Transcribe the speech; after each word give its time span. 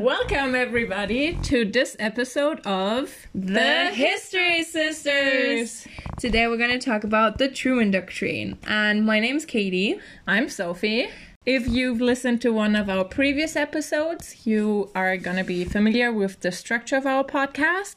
Welcome, 0.00 0.54
everybody, 0.54 1.34
to 1.42 1.66
this 1.66 1.94
episode 1.98 2.60
of 2.60 3.14
The 3.34 3.90
History 3.92 4.64
Sisters. 4.64 5.86
Today 6.18 6.48
we're 6.48 6.56
going 6.56 6.70
to 6.70 6.78
talk 6.78 7.04
about 7.04 7.36
the 7.36 7.48
Truman 7.48 7.90
Doctrine. 7.90 8.56
And 8.66 9.04
my 9.04 9.20
name's 9.20 9.44
Katie. 9.44 10.00
I'm 10.26 10.48
Sophie. 10.48 11.10
If 11.44 11.68
you've 11.68 12.00
listened 12.00 12.40
to 12.40 12.50
one 12.50 12.76
of 12.76 12.88
our 12.88 13.04
previous 13.04 13.56
episodes, 13.56 14.46
you 14.46 14.90
are 14.94 15.18
going 15.18 15.36
to 15.36 15.44
be 15.44 15.66
familiar 15.66 16.10
with 16.10 16.40
the 16.40 16.50
structure 16.50 16.96
of 16.96 17.04
our 17.04 17.22
podcast. 17.22 17.96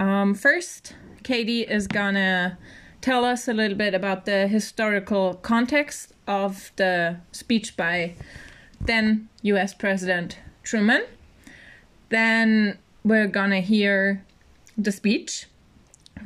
Um, 0.00 0.34
first, 0.34 0.94
Katie 1.24 1.60
is 1.60 1.86
going 1.86 2.14
to 2.14 2.56
tell 3.02 3.26
us 3.26 3.46
a 3.46 3.52
little 3.52 3.76
bit 3.76 3.92
about 3.92 4.24
the 4.24 4.48
historical 4.48 5.34
context 5.34 6.14
of 6.26 6.72
the 6.76 7.18
speech 7.32 7.76
by 7.76 8.14
then 8.80 9.28
US 9.42 9.74
President 9.74 10.38
Truman. 10.62 11.02
Then 12.08 12.78
we're 13.04 13.26
gonna 13.26 13.60
hear 13.60 14.24
the 14.76 14.92
speech 14.92 15.46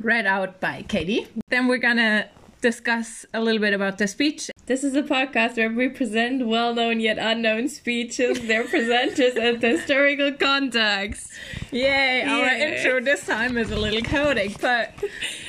read 0.01 0.25
out 0.25 0.59
by 0.59 0.83
Katie. 0.87 1.27
Then 1.49 1.67
we're 1.67 1.77
gonna 1.77 2.29
discuss 2.61 3.25
a 3.33 3.41
little 3.41 3.59
bit 3.59 3.73
about 3.73 3.97
the 3.97 4.07
speech. 4.07 4.49
This 4.65 4.85
is 4.85 4.95
a 4.95 5.03
podcast 5.03 5.57
where 5.57 5.69
we 5.69 5.89
present 5.89 6.47
well 6.47 6.73
known 6.73 7.01
yet 7.01 7.17
unknown 7.19 7.67
speeches, 7.67 8.39
their 8.47 8.63
presenters, 8.63 9.35
and 9.35 9.59
the 9.59 9.69
historical 9.69 10.31
context. 10.31 11.29
Yay! 11.71 12.23
Our 12.23 12.47
intro 12.47 13.01
this 13.01 13.25
time 13.25 13.57
is 13.57 13.69
a 13.71 13.75
little 13.75 14.01
chaotic, 14.01 14.61
but 14.61 14.93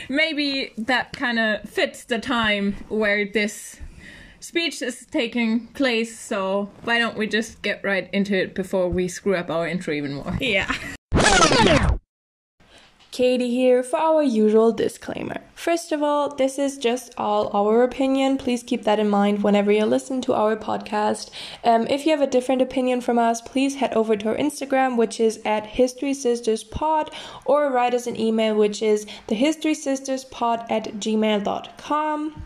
maybe 0.09 0.73
that 0.77 1.13
kind 1.13 1.39
of 1.39 1.69
fits 1.69 2.05
the 2.05 2.19
time 2.19 2.73
where 2.89 3.25
this 3.25 3.79
speech 4.45 4.83
is 4.83 5.07
taking 5.11 5.69
place. 5.69 6.19
So 6.19 6.71
why 6.83 6.99
don't 6.99 7.17
we 7.17 7.27
just 7.27 7.63
get 7.63 7.83
right 7.83 8.09
into 8.13 8.37
it 8.37 8.55
before 8.55 8.89
we 8.89 9.09
screw 9.09 9.35
up 9.35 9.51
our 9.51 9.67
intro 9.67 9.95
even 9.95 10.15
more? 10.15 10.37
Yeah. 10.41 10.73
Katie 13.11 13.51
here 13.51 13.85
for 13.85 13.97
our 13.97 14.25
usual 14.25 14.73
disclaimer. 14.73 15.41
First 15.55 15.93
of 15.93 16.03
all, 16.03 16.35
this 16.35 16.59
is 16.59 16.77
just 16.77 17.15
all 17.17 17.49
our 17.57 17.85
opinion. 17.85 18.39
Please 18.39 18.65
keep 18.65 18.83
that 18.83 18.99
in 18.99 19.09
mind 19.09 19.45
whenever 19.45 19.71
you 19.71 19.85
listen 19.85 20.21
to 20.23 20.35
our 20.35 20.57
podcast. 20.57 21.31
Um, 21.63 21.87
if 21.87 22.05
you 22.05 22.11
have 22.11 22.21
a 22.21 22.27
different 22.27 22.61
opinion 22.61 23.01
from 23.01 23.17
us, 23.17 23.41
please 23.41 23.77
head 23.77 23.95
over 23.95 24.17
to 24.17 24.31
our 24.31 24.37
Instagram, 24.37 24.97
which 24.97 25.21
is 25.21 25.41
at 25.45 25.65
History 25.65 26.13
Sisters 26.13 26.65
Pod, 26.65 27.13
or 27.45 27.71
write 27.71 27.95
us 27.95 28.09
an 28.09 28.19
email, 28.19 28.57
which 28.57 28.83
is 28.83 29.07
thehistorysisterspod 29.29 30.69
at 30.69 30.95
gmail.com 30.95 32.43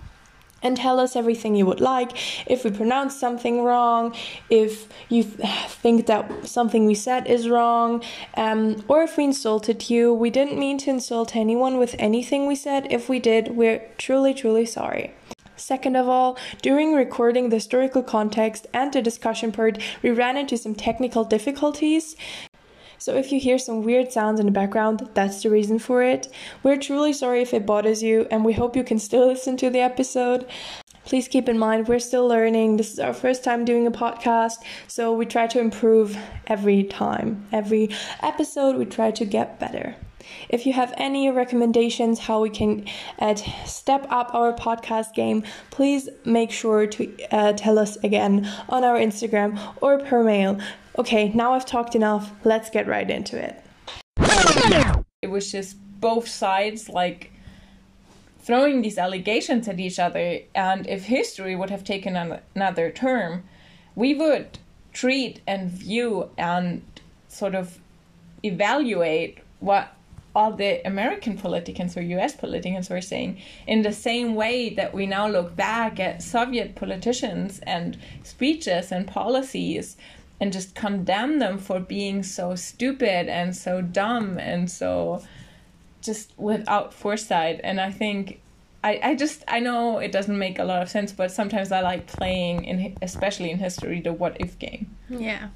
and 0.62 0.76
tell 0.76 0.98
us 1.00 1.16
everything 1.16 1.54
you 1.54 1.66
would 1.66 1.80
like. 1.80 2.12
If 2.46 2.64
we 2.64 2.70
pronounce 2.70 3.18
something 3.18 3.62
wrong, 3.62 4.14
if 4.50 4.88
you 5.08 5.22
think 5.22 6.06
that 6.06 6.46
something 6.46 6.86
we 6.86 6.94
said 6.94 7.26
is 7.26 7.48
wrong, 7.48 8.02
um, 8.36 8.84
or 8.88 9.02
if 9.02 9.16
we 9.16 9.24
insulted 9.24 9.90
you, 9.90 10.12
we 10.12 10.30
didn't 10.30 10.58
mean 10.58 10.78
to 10.78 10.90
insult 10.90 11.36
anyone 11.36 11.78
with 11.78 11.94
anything 11.98 12.46
we 12.46 12.54
said. 12.54 12.86
If 12.90 13.08
we 13.08 13.18
did, 13.18 13.56
we're 13.56 13.82
truly, 13.98 14.34
truly 14.34 14.66
sorry. 14.66 15.14
Second 15.56 15.96
of 15.96 16.08
all, 16.08 16.38
during 16.62 16.94
recording 16.94 17.48
the 17.48 17.56
historical 17.56 18.02
context 18.02 18.66
and 18.72 18.92
the 18.92 19.02
discussion 19.02 19.50
part, 19.52 19.78
we 20.02 20.10
ran 20.10 20.36
into 20.36 20.56
some 20.56 20.74
technical 20.74 21.24
difficulties. 21.24 22.14
So 22.98 23.14
if 23.14 23.32
you 23.32 23.40
hear 23.40 23.58
some 23.58 23.82
weird 23.82 24.12
sounds 24.12 24.40
in 24.40 24.46
the 24.46 24.52
background, 24.52 25.08
that's 25.14 25.42
the 25.42 25.50
reason 25.50 25.78
for 25.78 26.02
it. 26.02 26.28
We're 26.62 26.76
truly 26.76 27.12
sorry 27.12 27.42
if 27.42 27.54
it 27.54 27.66
bothers 27.66 28.02
you, 28.02 28.26
and 28.30 28.44
we 28.44 28.52
hope 28.52 28.76
you 28.76 28.84
can 28.84 28.98
still 28.98 29.26
listen 29.26 29.56
to 29.58 29.70
the 29.70 29.80
episode. 29.80 30.46
Please 31.04 31.26
keep 31.26 31.48
in 31.48 31.58
mind 31.58 31.88
we're 31.88 32.00
still 32.00 32.26
learning. 32.26 32.76
This 32.76 32.92
is 32.92 32.98
our 32.98 33.14
first 33.14 33.42
time 33.42 33.64
doing 33.64 33.86
a 33.86 33.90
podcast, 33.90 34.56
so 34.88 35.12
we 35.12 35.24
try 35.24 35.46
to 35.46 35.58
improve 35.58 36.18
every 36.48 36.84
time. 36.84 37.46
Every 37.50 37.88
episode, 38.22 38.76
we 38.76 38.84
try 38.84 39.10
to 39.12 39.24
get 39.24 39.58
better. 39.58 39.96
If 40.50 40.66
you 40.66 40.74
have 40.74 40.92
any 40.98 41.30
recommendations 41.30 42.18
how 42.18 42.42
we 42.42 42.50
can 42.50 42.84
uh, 43.18 43.36
step 43.64 44.06
up 44.10 44.34
our 44.34 44.52
podcast 44.52 45.14
game, 45.14 45.44
please 45.70 46.08
make 46.26 46.50
sure 46.50 46.86
to 46.86 47.26
uh, 47.30 47.52
tell 47.54 47.78
us 47.78 47.96
again 48.04 48.46
on 48.68 48.84
our 48.84 48.98
Instagram 48.98 49.58
or 49.80 49.98
per 50.00 50.22
mail. 50.22 50.58
Okay, 50.98 51.28
now 51.28 51.52
I've 51.52 51.64
talked 51.64 51.94
enough. 51.94 52.32
Let's 52.42 52.70
get 52.70 52.88
right 52.88 53.08
into 53.08 53.38
it. 53.40 53.62
it 55.22 55.30
was 55.30 55.52
just 55.52 55.76
both 56.00 56.26
sides 56.26 56.88
like 56.88 57.30
throwing 58.40 58.82
these 58.82 58.98
allegations 58.98 59.68
at 59.68 59.78
each 59.78 60.00
other 60.00 60.40
and 60.54 60.86
if 60.88 61.04
history 61.04 61.54
would 61.54 61.70
have 61.70 61.84
taken 61.84 62.16
an- 62.16 62.40
another 62.54 62.90
term 62.90 63.44
we 63.94 64.14
would 64.14 64.58
treat 64.92 65.40
and 65.46 65.70
view 65.70 66.30
and 66.38 66.82
sort 67.28 67.54
of 67.54 67.78
evaluate 68.44 69.38
what 69.60 69.94
all 70.34 70.52
the 70.52 70.86
American 70.86 71.36
politicians 71.36 71.96
or 71.96 72.02
US 72.02 72.36
politicians 72.36 72.88
were 72.88 73.00
saying 73.00 73.38
in 73.66 73.82
the 73.82 73.92
same 73.92 74.34
way 74.34 74.70
that 74.70 74.94
we 74.94 75.04
now 75.04 75.28
look 75.28 75.56
back 75.56 75.98
at 75.98 76.22
Soviet 76.22 76.74
politicians 76.74 77.60
and 77.64 77.98
speeches 78.22 78.92
and 78.92 79.06
policies 79.06 79.96
and 80.40 80.52
just 80.52 80.74
condemn 80.74 81.38
them 81.38 81.58
for 81.58 81.80
being 81.80 82.22
so 82.22 82.54
stupid 82.54 83.28
and 83.28 83.56
so 83.56 83.80
dumb 83.80 84.38
and 84.38 84.70
so 84.70 85.22
just 86.00 86.32
without 86.38 86.94
foresight 86.94 87.60
and 87.64 87.80
i 87.80 87.90
think 87.90 88.40
I, 88.84 89.00
I 89.02 89.14
just 89.16 89.42
i 89.48 89.58
know 89.58 89.98
it 89.98 90.12
doesn't 90.12 90.38
make 90.38 90.58
a 90.58 90.64
lot 90.64 90.82
of 90.82 90.88
sense 90.88 91.12
but 91.12 91.32
sometimes 91.32 91.72
i 91.72 91.80
like 91.80 92.06
playing 92.06 92.64
in 92.64 92.96
especially 93.02 93.50
in 93.50 93.58
history 93.58 94.00
the 94.00 94.12
what 94.12 94.36
if 94.40 94.58
game 94.58 94.94
Yeah. 95.08 95.48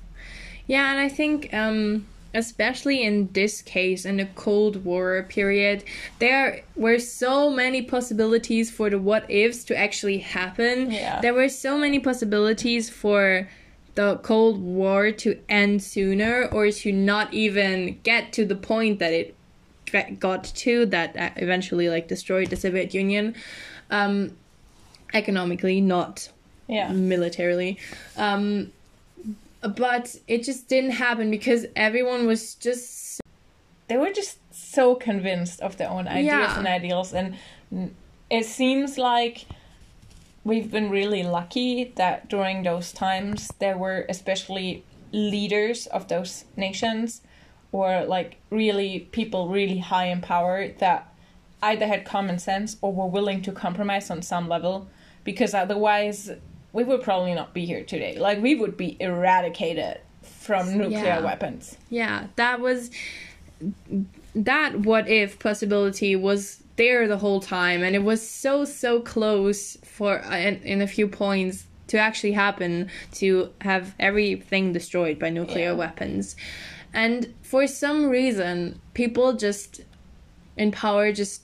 Yeah, 0.66 0.90
and 0.92 1.00
I 1.00 1.08
think 1.08 1.52
um 1.52 2.06
especially 2.34 3.02
in 3.02 3.30
this 3.32 3.60
case 3.60 4.06
in 4.06 4.16
the 4.16 4.24
Cold 4.24 4.84
War 4.84 5.26
period, 5.28 5.84
there 6.18 6.62
were 6.76 6.98
so 6.98 7.50
many 7.50 7.82
possibilities 7.82 8.70
for 8.70 8.88
the 8.88 8.98
what 8.98 9.30
ifs 9.30 9.64
to 9.64 9.76
actually 9.76 10.18
happen. 10.18 10.90
Yeah. 10.90 11.20
There 11.20 11.34
were 11.34 11.50
so 11.50 11.76
many 11.76 11.98
possibilities 11.98 12.88
for 12.88 13.48
the 13.94 14.16
Cold 14.18 14.60
War 14.62 15.12
to 15.12 15.38
end 15.48 15.82
sooner 15.82 16.46
or 16.50 16.70
to 16.70 16.92
not 16.92 17.32
even 17.34 17.98
get 18.02 18.32
to 18.34 18.44
the 18.44 18.54
point 18.56 18.98
that 19.00 19.12
it 19.12 19.34
got 20.18 20.44
to 20.44 20.86
that 20.86 21.14
uh, 21.16 21.30
eventually 21.36 21.90
like 21.90 22.08
destroyed 22.08 22.48
the 22.48 22.56
Soviet 22.56 22.94
Union 22.94 23.34
um 23.90 24.34
economically 25.12 25.80
not 25.82 26.30
yeah 26.68 26.90
militarily. 26.92 27.78
Um, 28.16 28.72
but 29.60 30.16
it 30.26 30.42
just 30.44 30.68
didn't 30.68 30.92
happen 30.92 31.30
because 31.30 31.66
everyone 31.76 32.26
was 32.26 32.54
just 32.54 33.20
they 33.88 33.96
were 33.98 34.10
just 34.12 34.38
so 34.54 34.94
convinced 34.94 35.60
of 35.60 35.76
their 35.76 35.90
own 35.90 36.08
ideas 36.08 36.24
Yeah. 36.26 36.58
and 36.58 36.66
ideals 36.66 37.12
and 37.12 37.36
it 38.30 38.46
seems 38.46 38.96
like 38.96 39.44
we've 40.44 40.70
been 40.70 40.90
really 40.90 41.22
lucky 41.22 41.92
that 41.96 42.28
during 42.28 42.62
those 42.62 42.92
times 42.92 43.50
there 43.58 43.76
were 43.78 44.04
especially 44.08 44.84
leaders 45.12 45.86
of 45.88 46.08
those 46.08 46.44
nations 46.56 47.22
or 47.70 48.04
like 48.04 48.36
really 48.50 49.00
people 49.12 49.48
really 49.48 49.78
high 49.78 50.06
in 50.06 50.20
power 50.20 50.68
that 50.78 51.12
either 51.62 51.86
had 51.86 52.04
common 52.04 52.38
sense 52.38 52.76
or 52.80 52.92
were 52.92 53.06
willing 53.06 53.40
to 53.42 53.52
compromise 53.52 54.10
on 54.10 54.20
some 54.22 54.48
level 54.48 54.88
because 55.24 55.54
otherwise 55.54 56.30
we 56.72 56.82
would 56.82 57.02
probably 57.02 57.34
not 57.34 57.52
be 57.54 57.64
here 57.64 57.84
today 57.84 58.18
like 58.18 58.40
we 58.42 58.54
would 58.54 58.76
be 58.76 58.96
eradicated 59.00 60.00
from 60.22 60.76
nuclear 60.76 61.04
Yeah. 61.04 61.20
weapons 61.20 61.76
yeah 61.90 62.26
that 62.36 62.60
was 62.60 62.90
that 64.34 64.80
what 64.80 65.08
if 65.08 65.38
possibility 65.38 66.16
was 66.16 66.61
there 66.76 67.06
the 67.06 67.18
whole 67.18 67.40
time 67.40 67.82
and 67.82 67.94
it 67.94 68.02
was 68.02 68.26
so 68.26 68.64
so 68.64 69.00
close 69.00 69.76
for 69.84 70.24
uh, 70.24 70.36
in, 70.36 70.56
in 70.62 70.80
a 70.82 70.86
few 70.86 71.06
points 71.06 71.66
to 71.86 71.98
actually 71.98 72.32
happen 72.32 72.88
to 73.12 73.50
have 73.60 73.94
everything 74.00 74.72
destroyed 74.72 75.18
by 75.18 75.28
nuclear 75.28 75.70
Yeah. 75.70 75.72
weapons 75.72 76.36
and 76.94 77.32
for 77.42 77.66
some 77.66 78.08
reason 78.08 78.80
people 78.94 79.34
just 79.34 79.82
in 80.56 80.70
power 80.72 81.12
just 81.12 81.42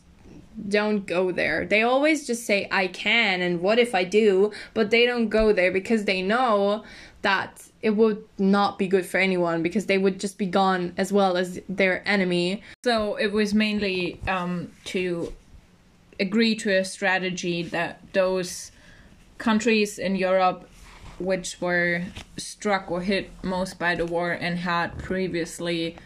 don't 0.68 1.06
go 1.06 1.30
there. 1.30 1.64
They 1.66 1.82
always 1.82 2.26
just 2.26 2.44
say, 2.44 2.66
I 2.72 2.88
can, 2.88 3.40
and 3.40 3.60
what 3.60 3.78
if 3.78 3.94
I 3.94 4.02
do? 4.02 4.50
But 4.74 4.90
they 4.90 5.06
don't 5.06 5.28
go 5.28 5.52
there 5.52 5.70
because 5.70 6.04
they 6.04 6.20
know 6.20 6.82
that 7.22 7.67
it 7.80 7.90
would 7.90 8.24
not 8.38 8.78
be 8.78 8.88
good 8.88 9.06
for 9.06 9.18
anyone 9.18 9.62
because 9.62 9.86
they 9.86 9.98
would 9.98 10.18
just 10.18 10.36
be 10.36 10.46
gone 10.46 10.92
as 10.96 11.12
well 11.12 11.36
as 11.36 11.60
their 11.68 12.06
enemy. 12.08 12.62
So 12.84 13.16
it 13.16 13.32
was 13.32 13.54
mainly 13.54 14.20
um, 14.26 14.72
to 14.86 15.32
agree 16.18 16.56
to 16.56 16.76
a 16.78 16.84
strategy 16.84 17.62
that 17.62 18.00
those 18.12 18.72
countries 19.38 19.98
in 19.98 20.16
Europe 20.16 20.68
which 21.18 21.60
were 21.60 22.02
struck 22.36 22.90
or 22.90 23.00
hit 23.00 23.30
most 23.42 23.78
by 23.78 23.94
the 23.94 24.06
war 24.06 24.32
and 24.32 24.58
had 24.58 24.96
previously 24.98 25.96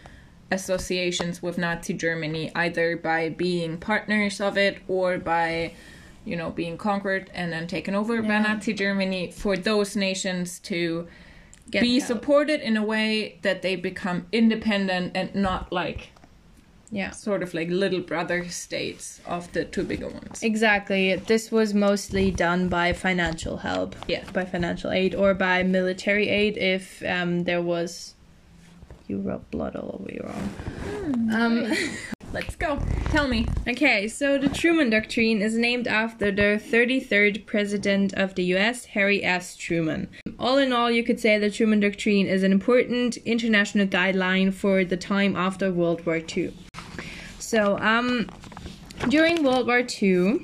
associations 0.51 1.41
with 1.41 1.57
Nazi 1.57 1.93
Germany, 1.93 2.51
either 2.55 2.97
by 2.97 3.29
being 3.29 3.77
partners 3.77 4.41
of 4.41 4.57
it 4.57 4.79
or 4.87 5.17
by, 5.17 5.73
you 6.25 6.35
know, 6.35 6.49
being 6.49 6.77
conquered 6.77 7.29
and 7.33 7.51
then 7.51 7.67
taken 7.67 7.95
over 7.95 8.21
by 8.21 8.39
Nazi 8.39 8.73
Germany, 8.73 9.31
for 9.31 9.57
those 9.57 9.95
nations 9.95 10.59
to 10.59 11.07
Get 11.71 11.81
be 11.81 11.99
help. 11.99 12.07
supported 12.07 12.61
in 12.61 12.77
a 12.77 12.83
way 12.83 13.39
that 13.41 13.61
they 13.61 13.75
become 13.75 14.27
independent 14.31 15.11
and 15.15 15.33
not 15.33 15.71
like 15.71 16.09
Yeah. 16.91 17.11
sort 17.11 17.41
of 17.41 17.53
like 17.53 17.69
little 17.69 18.01
brother 18.01 18.47
states 18.49 19.21
of 19.25 19.51
the 19.53 19.65
two 19.65 19.83
bigger 19.83 20.07
ones. 20.09 20.43
Exactly. 20.43 21.15
This 21.15 21.51
was 21.51 21.73
mostly 21.73 22.29
done 22.29 22.69
by 22.69 22.93
financial 22.93 23.57
help. 23.57 23.95
Yeah. 24.07 24.23
By 24.31 24.45
financial 24.45 24.91
aid 24.91 25.15
or 25.15 25.33
by 25.33 25.63
military 25.63 26.29
aid 26.29 26.57
if 26.57 27.01
um, 27.03 27.45
there 27.45 27.61
was. 27.61 28.13
You 29.07 29.19
rub 29.19 29.49
blood 29.51 29.75
all 29.75 29.99
over 29.99 30.11
your 30.13 30.27
arm. 30.27 31.29
Um, 31.33 31.73
Let's 32.33 32.55
go. 32.55 32.79
Tell 33.11 33.27
me. 33.27 33.45
okay, 33.67 34.07
so 34.07 34.39
the 34.39 34.49
Truman 34.49 34.89
Doctrine 34.89 35.39
is 35.39 35.55
named 35.55 35.87
after 35.87 36.31
the 36.31 36.59
33rd 36.59 37.45
President 37.45 38.11
of 38.15 38.33
the 38.33 38.43
US, 38.55 38.85
Harry 38.85 39.23
S. 39.23 39.55
Truman. 39.55 40.09
All 40.39 40.57
in 40.57 40.73
all, 40.73 40.89
you 40.89 41.03
could 41.03 41.19
say 41.19 41.37
the 41.37 41.51
Truman 41.51 41.79
Doctrine 41.79 42.25
is 42.25 42.41
an 42.41 42.51
important 42.51 43.17
international 43.17 43.85
guideline 43.85 44.51
for 44.51 44.83
the 44.83 44.97
time 44.97 45.35
after 45.35 45.71
World 45.71 46.03
War 46.07 46.21
II. 46.35 46.51
So, 47.37 47.77
um, 47.77 48.27
during 49.09 49.43
World 49.43 49.67
War 49.67 49.83
II, 50.01 50.43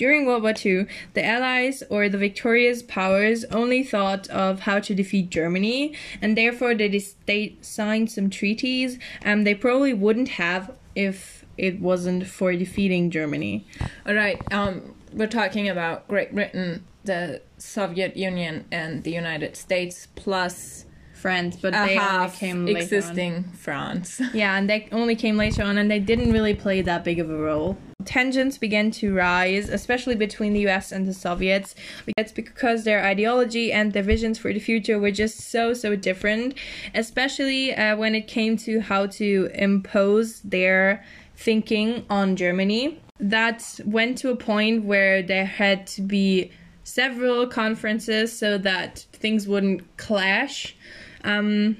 during 0.00 0.24
World 0.24 0.42
War 0.42 0.54
II, 0.64 0.86
the 1.12 1.22
Allies 1.22 1.82
or 1.90 2.08
the 2.08 2.16
victorious 2.16 2.82
powers 2.82 3.44
only 3.50 3.84
thought 3.84 4.26
of 4.30 4.60
how 4.60 4.80
to 4.80 4.94
defeat 4.94 5.28
Germany, 5.28 5.94
and 6.22 6.38
therefore 6.38 6.74
they, 6.74 6.88
dis- 6.88 7.16
they 7.26 7.54
signed 7.60 8.10
some 8.10 8.30
treaties 8.30 8.98
and 9.20 9.46
they 9.46 9.54
probably 9.54 9.92
wouldn't 9.92 10.30
have 10.30 10.72
if 10.94 11.44
it 11.58 11.82
wasn't 11.82 12.26
for 12.26 12.50
defeating 12.56 13.10
Germany. 13.10 13.66
All 14.06 14.14
right. 14.14 14.40
Um, 14.50 14.94
we're 15.12 15.26
talking 15.26 15.68
about 15.68 16.08
Great 16.08 16.34
Britain, 16.34 16.82
the 17.04 17.42
Soviet 17.58 18.16
Union, 18.16 18.64
and 18.72 19.04
the 19.04 19.12
United 19.12 19.54
States, 19.54 20.08
plus 20.14 20.86
France, 21.20 21.56
but 21.60 21.68
a 21.68 21.72
they 21.72 21.78
only 21.80 21.94
half 21.94 22.38
came 22.38 22.66
later 22.66 22.78
on. 22.78 22.82
existing 22.82 23.44
France. 23.52 24.20
Yeah, 24.32 24.56
and 24.56 24.68
they 24.70 24.88
only 24.92 25.16
came 25.16 25.36
later 25.36 25.62
on, 25.62 25.76
and 25.78 25.90
they 25.90 25.98
didn't 25.98 26.32
really 26.32 26.54
play 26.54 26.80
that 26.82 27.04
big 27.04 27.18
of 27.18 27.28
a 27.30 27.36
role. 27.36 27.76
Tensions 28.04 28.56
began 28.56 28.90
to 28.92 29.14
rise, 29.14 29.68
especially 29.68 30.14
between 30.14 30.52
the 30.54 30.66
US 30.68 30.90
and 30.92 31.06
the 31.06 31.12
Soviets. 31.12 31.74
It's 32.16 32.32
because 32.32 32.84
their 32.84 33.04
ideology 33.04 33.72
and 33.72 33.92
their 33.92 34.02
visions 34.02 34.38
for 34.38 34.52
the 34.52 34.58
future 34.58 34.98
were 34.98 35.10
just 35.10 35.38
so, 35.50 35.74
so 35.74 35.94
different, 35.96 36.54
especially 36.94 37.74
uh, 37.74 37.96
when 37.96 38.14
it 38.14 38.26
came 38.26 38.56
to 38.58 38.80
how 38.80 39.06
to 39.06 39.50
impose 39.54 40.40
their 40.40 41.04
thinking 41.36 42.04
on 42.08 42.36
Germany. 42.36 43.00
That 43.18 43.80
went 43.84 44.16
to 44.18 44.30
a 44.30 44.36
point 44.36 44.84
where 44.84 45.22
there 45.22 45.44
had 45.44 45.86
to 45.88 46.02
be 46.02 46.50
several 46.84 47.46
conferences 47.46 48.36
so 48.36 48.58
that 48.58 49.06
things 49.12 49.46
wouldn't 49.46 49.96
clash. 49.96 50.74
Um, 51.24 51.76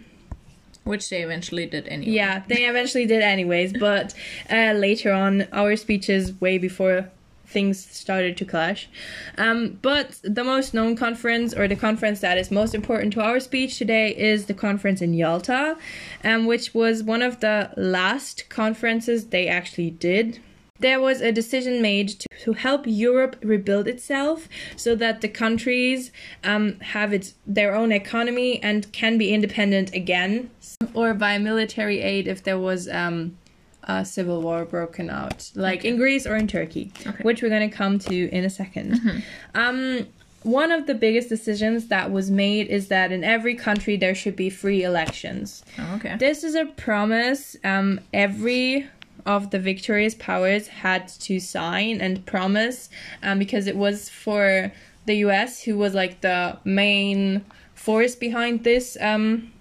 Which 0.85 1.09
they 1.11 1.23
eventually 1.23 1.67
did 1.67 1.87
anyway. 1.89 2.13
yeah, 2.13 2.43
they 2.49 2.65
eventually 2.65 3.07
did 3.07 3.23
anyways, 3.23 3.73
but 3.75 4.15
uh, 4.51 4.73
later 4.73 5.13
on, 5.13 5.47
our 5.53 5.77
speeches 5.77 6.41
way 6.41 6.59
before 6.59 7.11
things 7.47 7.85
started 7.85 8.37
to 8.37 8.45
clash. 8.45 8.89
Um, 9.37 9.79
but 9.83 10.21
the 10.23 10.45
most 10.45 10.73
known 10.73 10.95
conference, 10.95 11.53
or 11.53 11.67
the 11.67 11.75
conference 11.75 12.21
that 12.21 12.39
is 12.39 12.51
most 12.51 12.75
important 12.75 13.13
to 13.15 13.21
our 13.23 13.41
speech 13.41 13.77
today, 13.77 14.17
is 14.17 14.47
the 14.47 14.55
conference 14.55 15.03
in 15.03 15.15
Yalta, 15.15 15.77
um, 16.23 16.47
which 16.47 16.75
was 16.75 17.03
one 17.03 17.23
of 17.23 17.41
the 17.41 17.71
last 17.77 18.49
conferences 18.49 19.27
they 19.27 19.49
actually 19.49 19.91
did. 19.91 20.41
There 20.81 21.01
was 21.01 21.21
a 21.21 21.31
decision 21.33 21.81
made 21.83 22.09
to, 22.21 22.27
to 22.45 22.53
help 22.55 22.83
Europe 22.87 23.37
rebuild 23.43 23.87
itself 23.87 24.49
so 24.77 24.95
that 24.97 25.21
the 25.21 25.29
countries 25.29 26.11
um, 26.43 26.81
have 26.81 27.13
its 27.13 27.35
their 27.47 27.75
own 27.75 27.93
economy 27.93 28.63
and 28.63 28.91
can 28.93 29.19
be 29.19 29.33
independent 29.33 29.95
again, 29.95 30.51
or 30.95 31.15
by 31.15 31.39
military 31.39 32.01
aid 32.01 32.27
if 32.27 32.43
there 32.43 32.59
was 32.59 32.89
um, 32.89 33.37
a 33.85 34.05
civil 34.05 34.41
war 34.43 34.65
broken 34.65 35.11
out, 35.11 35.51
like 35.55 35.85
in 35.85 35.97
Greece 35.97 36.27
or 36.27 36.37
in 36.37 36.47
Turkey, 36.47 36.93
Okay. 37.07 37.23
which 37.23 37.43
we're 37.43 37.49
going 37.49 37.69
to 37.71 37.77
come 37.77 37.99
to 37.99 38.29
in 38.31 38.45
a 38.45 38.49
2nd 38.49 39.23
Um, 39.55 40.07
one 40.43 40.71
of 40.73 40.87
the 40.87 40.95
biggest 40.95 41.29
decisions 41.29 41.89
that 41.89 42.11
was 42.11 42.31
made 42.31 42.67
is 42.69 42.89
that 42.89 43.13
in 43.13 43.23
every 43.23 43.55
country 43.55 43.97
there 43.99 44.15
should 44.15 44.37
be 44.37 44.49
free 44.49 44.83
elections. 44.83 45.63
Oh, 45.79 45.97
okay. 45.97 46.17
This 46.17 46.43
is 46.45 46.55
a 46.55 46.65
promise 46.65 47.57
um, 47.63 48.01
every 48.15 48.89
of 49.27 49.51
the 49.51 49.59
victorious 49.59 50.15
powers 50.15 50.69
had 50.69 51.09
to 51.09 51.39
sign 51.41 52.01
and 52.01 52.25
promise 52.27 52.89
um, 53.23 53.39
because 53.39 53.67
it 53.67 53.77
was 53.77 54.09
for 54.09 54.73
the 55.07 55.15
US 55.27 55.63
who 55.63 55.77
was 55.77 55.95
like 55.95 56.21
the 56.21 56.59
main 56.65 57.45
force 57.75 58.15
behind 58.15 58.65
this 58.65 58.97
um, 59.01 59.53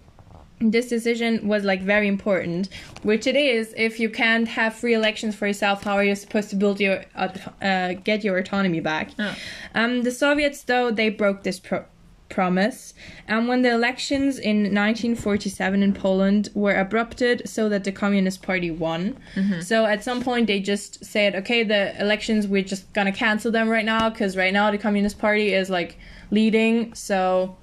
this 0.62 0.90
decision 0.90 1.48
was 1.48 1.64
like 1.64 1.82
very 1.82 2.08
important 2.08 2.68
which 3.04 3.26
it 3.26 3.36
is 3.38 3.74
if 3.78 3.98
you 3.98 4.10
can't 4.10 4.46
have 4.50 4.74
free 4.76 4.94
elections 4.94 5.34
for 5.34 5.48
yourself 5.48 5.84
how 5.84 5.94
are 5.94 6.04
you 6.04 6.14
supposed 6.16 6.50
to 6.50 6.56
build 6.58 6.82
your 6.82 7.06
uh, 7.16 7.94
get 8.04 8.26
your 8.26 8.38
autonomy 8.38 8.82
back 8.82 9.12
Yeah. 9.18 9.36
um, 9.74 10.02
the 10.04 10.12
soviets 10.12 10.64
though 10.64 10.92
they 10.92 11.08
broke 11.10 11.44
this 11.44 11.60
pro- 11.60 11.86
promise. 12.30 12.94
And 13.28 13.48
when 13.48 13.62
the 13.64 13.72
elections 13.72 14.38
in 14.38 14.58
1947 14.58 15.84
in 15.84 15.94
poland 15.94 16.50
were 16.54 16.76
abrupted 16.76 17.48
so 17.48 17.70
that 17.70 17.84
the 17.84 17.92
communist 17.92 18.42
party 18.42 18.72
won. 18.72 19.18
So 19.62 19.86
at 19.86 20.04
some 20.04 20.22
point 20.22 20.48
they 20.48 20.60
just 20.60 21.04
said 21.04 21.36
okay 21.36 21.64
the 21.64 22.00
elections 22.00 22.48
we're 22.48 22.64
just 22.64 22.92
gonna 22.94 23.12
cancel 23.12 23.52
them 23.52 23.68
right 23.70 23.86
now 23.86 24.10
because 24.10 24.38
right 24.38 24.54
now 24.54 24.72
the 24.72 24.78
communist 24.78 25.20
party 25.20 25.54
is 25.54 25.70
like 25.70 25.98
leading 26.32 26.94
so 26.94 27.56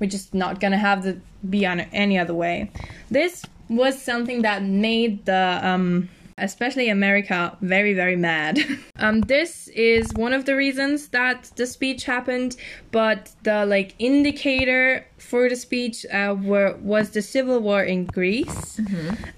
we're 0.00 0.10
just 0.10 0.34
not 0.34 0.60
gonna 0.60 0.78
have 0.78 1.02
the 1.02 1.18
be 1.48 1.66
on 1.66 1.80
any 1.80 2.18
other 2.18 2.34
way. 2.34 2.70
This 3.10 3.44
was 3.68 4.00
something 4.00 4.42
that 4.42 4.62
made 4.62 5.24
the 5.26 5.60
um 5.62 6.08
especially 6.38 6.88
America 6.88 7.56
very 7.60 7.94
very 7.94 8.16
mad. 8.16 8.58
um 8.98 9.20
this 9.22 9.68
is 9.68 10.12
one 10.14 10.32
of 10.32 10.44
the 10.44 10.56
reasons 10.56 11.08
that 11.08 11.50
the 11.56 11.66
speech 11.66 12.04
happened, 12.04 12.56
but 12.90 13.30
the 13.42 13.66
like 13.66 13.94
indicator 13.98 15.06
for 15.18 15.48
the 15.48 15.56
speech 15.56 16.04
uh, 16.12 16.36
were 16.40 16.76
was 16.80 17.10
the 17.10 17.22
civil 17.22 17.60
war 17.60 17.82
in 17.82 18.04
Greece, 18.06 18.80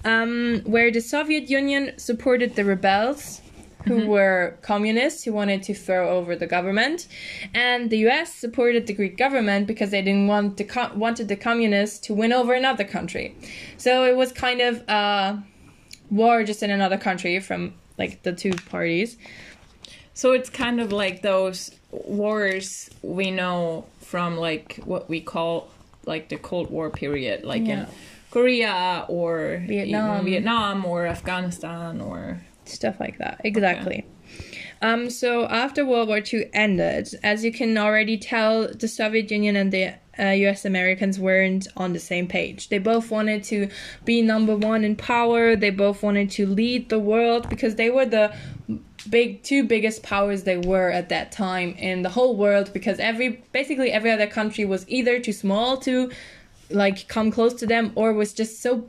um, 0.03 0.61
where 0.65 0.91
the 0.91 1.01
Soviet 1.01 1.49
Union 1.49 1.93
supported 1.97 2.55
the 2.55 2.65
rebels 2.65 3.41
who 3.87 4.05
were 4.07 4.57
communists 4.61 5.23
who 5.23 5.33
wanted 5.33 5.63
to 5.63 5.73
throw 5.73 6.09
over 6.09 6.35
the 6.35 6.47
government, 6.47 7.07
and 7.53 7.89
the 7.89 7.99
U.S. 7.99 8.33
supported 8.33 8.87
the 8.87 8.93
Greek 8.93 9.17
government 9.17 9.65
because 9.65 9.91
they 9.91 10.01
didn't 10.01 10.27
want 10.27 10.57
the 10.57 10.63
co- 10.63 10.91
wanted 10.93 11.27
the 11.27 11.35
communists 11.35 11.99
to 11.99 12.13
win 12.13 12.33
over 12.33 12.53
another 12.53 12.83
country. 12.83 13.35
So 13.77 14.03
it 14.03 14.15
was 14.15 14.31
kind 14.31 14.61
of 14.61 14.83
a 14.87 15.43
war 16.09 16.43
just 16.43 16.63
in 16.63 16.69
another 16.71 16.97
country 16.97 17.39
from 17.39 17.73
like 17.97 18.23
the 18.23 18.33
two 18.33 18.53
parties. 18.69 19.17
So 20.13 20.31
it's 20.31 20.49
kind 20.49 20.79
of 20.79 20.91
like 20.91 21.21
those 21.21 21.71
wars 21.91 22.89
we 23.01 23.31
know 23.31 23.85
from 24.01 24.37
like 24.37 24.79
what 24.85 25.09
we 25.09 25.21
call 25.21 25.69
like 26.05 26.29
the 26.29 26.37
Cold 26.37 26.71
War 26.71 26.89
period, 26.89 27.43
like 27.43 27.65
Yeah. 27.65 27.81
in 27.81 27.87
Korea 28.31 29.05
or 29.07 29.61
Vietnam. 29.67 30.25
Vietnam 30.25 30.85
or 30.85 31.05
Afghanistan 31.05 32.01
or 32.01 32.41
stuff 32.65 32.99
like 32.99 33.17
that. 33.19 33.41
Exactly. 33.43 34.05
Um, 34.81 35.09
so 35.09 35.45
after 35.47 35.85
World 35.85 36.07
War 36.07 36.21
II 36.33 36.49
ended, 36.53 37.09
as 37.23 37.43
you 37.43 37.51
can 37.51 37.77
already 37.77 38.17
tell, 38.17 38.67
the 38.67 38.87
Soviet 38.87 39.31
Union 39.31 39.55
and 39.55 39.71
the 39.71 39.93
uh, 40.19 40.29
U.S. 40.29 40.65
Americans 40.65 41.19
weren't 41.19 41.67
on 41.75 41.93
the 41.93 41.99
same 41.99 42.27
page. 42.27 42.69
They 42.69 42.77
both 42.77 43.11
wanted 43.11 43.43
to 43.45 43.69
be 44.05 44.21
number 44.21 44.55
one 44.55 44.83
in 44.83 44.95
power. 44.95 45.55
They 45.55 45.69
both 45.69 46.03
wanted 46.03 46.31
to 46.31 46.45
lead 46.45 46.89
the 46.89 46.99
world 46.99 47.49
because 47.49 47.75
they 47.75 47.89
were 47.89 48.05
the 48.05 48.35
big 49.09 49.43
two 49.43 49.63
biggest 49.63 50.03
powers 50.03 50.43
they 50.43 50.57
were 50.57 50.89
at 50.89 51.09
that 51.09 51.31
time 51.31 51.75
in 51.77 52.01
the 52.01 52.09
whole 52.09 52.35
world. 52.35 52.71
Because 52.73 52.99
every 52.99 53.43
basically 53.51 53.91
every 53.91 54.11
other 54.11 54.27
country 54.27 54.65
was 54.65 54.87
either 54.89 55.19
too 55.19 55.33
small 55.33 55.77
to 55.77 56.11
like 56.69 57.07
come 57.07 57.31
close 57.31 57.53
to 57.55 57.65
them 57.65 57.91
or 57.95 58.13
was 58.13 58.33
just 58.33 58.61
so 58.61 58.85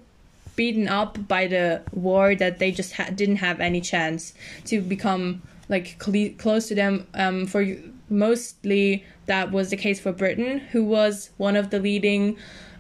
beaten 0.57 0.89
up 0.89 1.29
by 1.29 1.47
the 1.47 1.81
war 1.93 2.35
that 2.35 2.59
they 2.59 2.73
just 2.73 2.95
ha- 2.95 3.11
didn't 3.15 3.37
have 3.37 3.61
any 3.61 3.81
chance 3.81 4.35
to 4.65 4.81
become 4.81 5.41
like 5.69 5.97
cle- 6.01 6.35
close 6.37 6.67
to 6.67 6.75
them 6.75 7.07
um, 7.15 7.47
for 7.47 7.65
mostly 8.11 9.05
that 9.29 9.53
was 9.53 9.71
the 9.71 9.77
case 9.77 10.01
for 10.01 10.13
britain 10.13 10.59
who 10.59 10.85
was 10.85 11.31
one 11.37 11.57
of 11.57 11.71
the 11.71 11.79
leading 11.79 12.37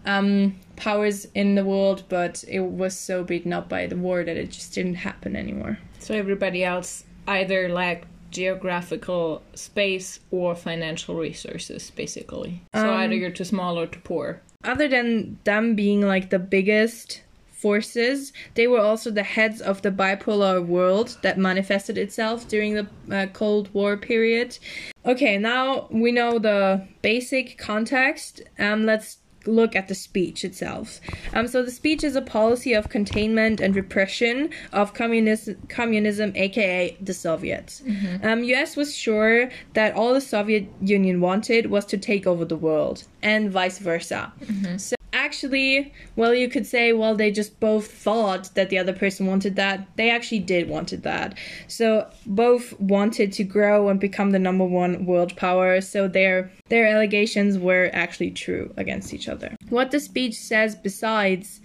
um, 0.06 0.58
powers 0.76 1.26
in 1.34 1.54
the 1.54 1.64
world 1.64 2.04
but 2.08 2.44
it 2.48 2.60
was 2.60 2.96
so 2.96 3.22
beaten 3.22 3.52
up 3.52 3.68
by 3.68 3.86
the 3.86 3.96
war 3.96 4.24
that 4.24 4.36
it 4.36 4.50
just 4.50 4.74
didn't 4.74 4.94
happen 4.94 5.36
anymore 5.36 5.78
so 5.98 6.14
everybody 6.14 6.64
else 6.64 7.04
either 7.26 7.68
lacked 7.68 8.06
geographical 8.30 9.42
space 9.54 10.20
or 10.30 10.54
financial 10.54 11.14
resources 11.14 11.90
basically. 11.90 12.62
So 12.74 12.92
either 12.92 13.14
you're 13.14 13.30
too 13.30 13.44
small 13.44 13.78
or 13.78 13.86
too 13.86 14.00
poor. 14.00 14.42
other 14.64 14.88
than 14.88 15.38
them 15.44 15.74
being 15.74 16.02
like 16.02 16.30
the 16.30 16.38
biggest 16.38 17.22
forces, 17.58 18.32
they 18.54 18.66
were 18.66 18.80
also 18.80 19.10
the 19.10 19.22
heads 19.22 19.60
of 19.60 19.82
the 19.82 19.90
bipolar 19.90 20.64
world 20.64 21.18
that 21.22 21.38
manifested 21.38 21.98
itself 21.98 22.46
during 22.48 22.74
the 22.74 22.86
uh, 23.10 23.26
Cold 23.32 23.72
War 23.74 23.96
period. 23.96 24.58
Okay, 25.04 25.38
now 25.38 25.88
we 25.90 26.12
know 26.12 26.38
the 26.38 26.86
basic 27.02 27.58
context. 27.58 28.42
Um, 28.58 28.86
let's 28.86 29.18
look 29.46 29.74
at 29.74 29.88
the 29.88 29.94
speech 29.94 30.44
itself. 30.44 31.00
Um, 31.32 31.46
so 31.48 31.62
the 31.62 31.70
speech 31.70 32.04
is 32.04 32.14
a 32.16 32.20
policy 32.20 32.74
of 32.74 32.88
containment 32.90 33.60
and 33.60 33.74
repression 33.74 34.50
of 34.72 34.92
communism, 34.94 35.56
communism 35.68 36.32
aka 36.34 36.96
the 37.00 37.14
Soviets. 37.14 37.82
Um, 38.22 38.44
U.S. 38.44 38.76
was 38.76 38.94
sure 38.94 39.50
that 39.72 39.94
all 39.94 40.12
the 40.12 40.20
Soviet 40.20 40.68
Union 40.82 41.20
wanted 41.20 41.70
was 41.70 41.86
to 41.86 41.96
take 41.96 42.26
over 42.26 42.44
the 42.44 42.56
world, 42.56 43.04
and 43.22 43.50
vice 43.50 43.78
versa. 43.78 44.32
So 44.76 44.97
actually, 45.12 45.92
well, 46.16 46.34
you 46.34 46.48
could 46.48 46.66
say, 46.66 46.92
well, 46.92 47.14
they 47.14 47.30
just 47.30 47.58
both 47.60 47.90
thought 47.90 48.54
that 48.54 48.70
the 48.70 48.78
other 48.78 48.92
person 48.92 49.26
wanted 49.26 49.56
that. 49.56 49.86
They 49.96 50.10
actually 50.10 50.40
did 50.40 50.68
wanted 50.68 51.02
that. 51.02 51.36
So 51.66 52.08
both 52.26 52.78
wanted 52.80 53.32
to 53.32 53.44
grow 53.44 53.88
and 53.88 53.98
become 53.98 54.30
the 54.30 54.38
number 54.38 54.64
one 54.64 55.06
world 55.06 55.36
power. 55.36 55.80
So 55.80 56.08
their 56.08 56.50
their 56.68 56.86
allegations 56.86 57.58
were 57.58 57.90
actually 57.92 58.30
true 58.30 58.72
against 58.76 59.14
each 59.14 59.28
other. 59.28 59.56
What 59.70 59.90
the 59.90 60.00
speech 60.00 60.34
says 60.34 60.74
besides 60.74 61.60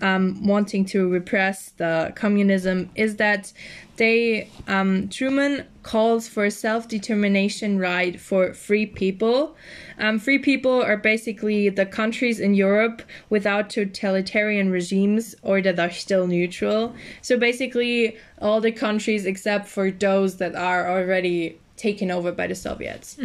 um, 0.00 0.46
wanting 0.46 0.84
to 0.86 1.08
repress 1.08 1.70
the 1.70 2.12
communism 2.14 2.90
is 2.94 3.16
that 3.16 3.52
they 3.96 4.48
um, 4.68 5.08
Truman 5.08 5.66
calls 5.82 6.28
for 6.28 6.44
a 6.44 6.50
self-determination 6.50 7.78
right 7.78 8.20
for 8.20 8.54
free 8.54 8.86
people. 8.86 9.56
Um, 9.98 10.18
free 10.20 10.38
people 10.38 10.80
are 10.82 10.96
basically 10.96 11.68
the 11.68 11.84
countries 11.84 12.38
in 12.38 12.54
Europe 12.54 13.02
without 13.28 13.70
totalitarian 13.70 14.70
regimes 14.70 15.34
or 15.42 15.60
that 15.62 15.78
are 15.80 15.90
still 15.90 16.26
neutral. 16.28 16.94
So 17.22 17.38
basically, 17.38 18.16
all 18.40 18.60
the 18.60 18.72
countries 18.72 19.26
except 19.26 19.66
for 19.66 19.90
those 19.90 20.36
that 20.36 20.54
are 20.54 20.88
already 20.88 21.58
taken 21.76 22.10
over 22.10 22.30
by 22.30 22.46
the 22.46 22.54
Soviets. 22.54 23.16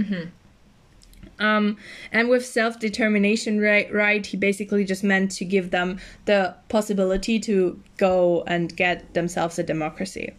Um, 1.44 1.76
and 2.14 2.30
with 2.30 2.46
self 2.46 2.80
determination 2.80 3.60
right, 3.60 3.94
right, 3.94 4.26
he 4.26 4.38
basically 4.38 4.86
just 4.86 5.04
meant 5.04 5.30
to 5.32 5.46
give 5.46 5.72
them 5.72 6.00
the 6.24 6.56
possibility 6.70 7.38
to 7.42 7.80
go 7.98 8.44
and 8.48 8.74
get 8.76 9.14
themselves 9.14 9.60
a 9.60 9.64
democracy. 9.64 10.34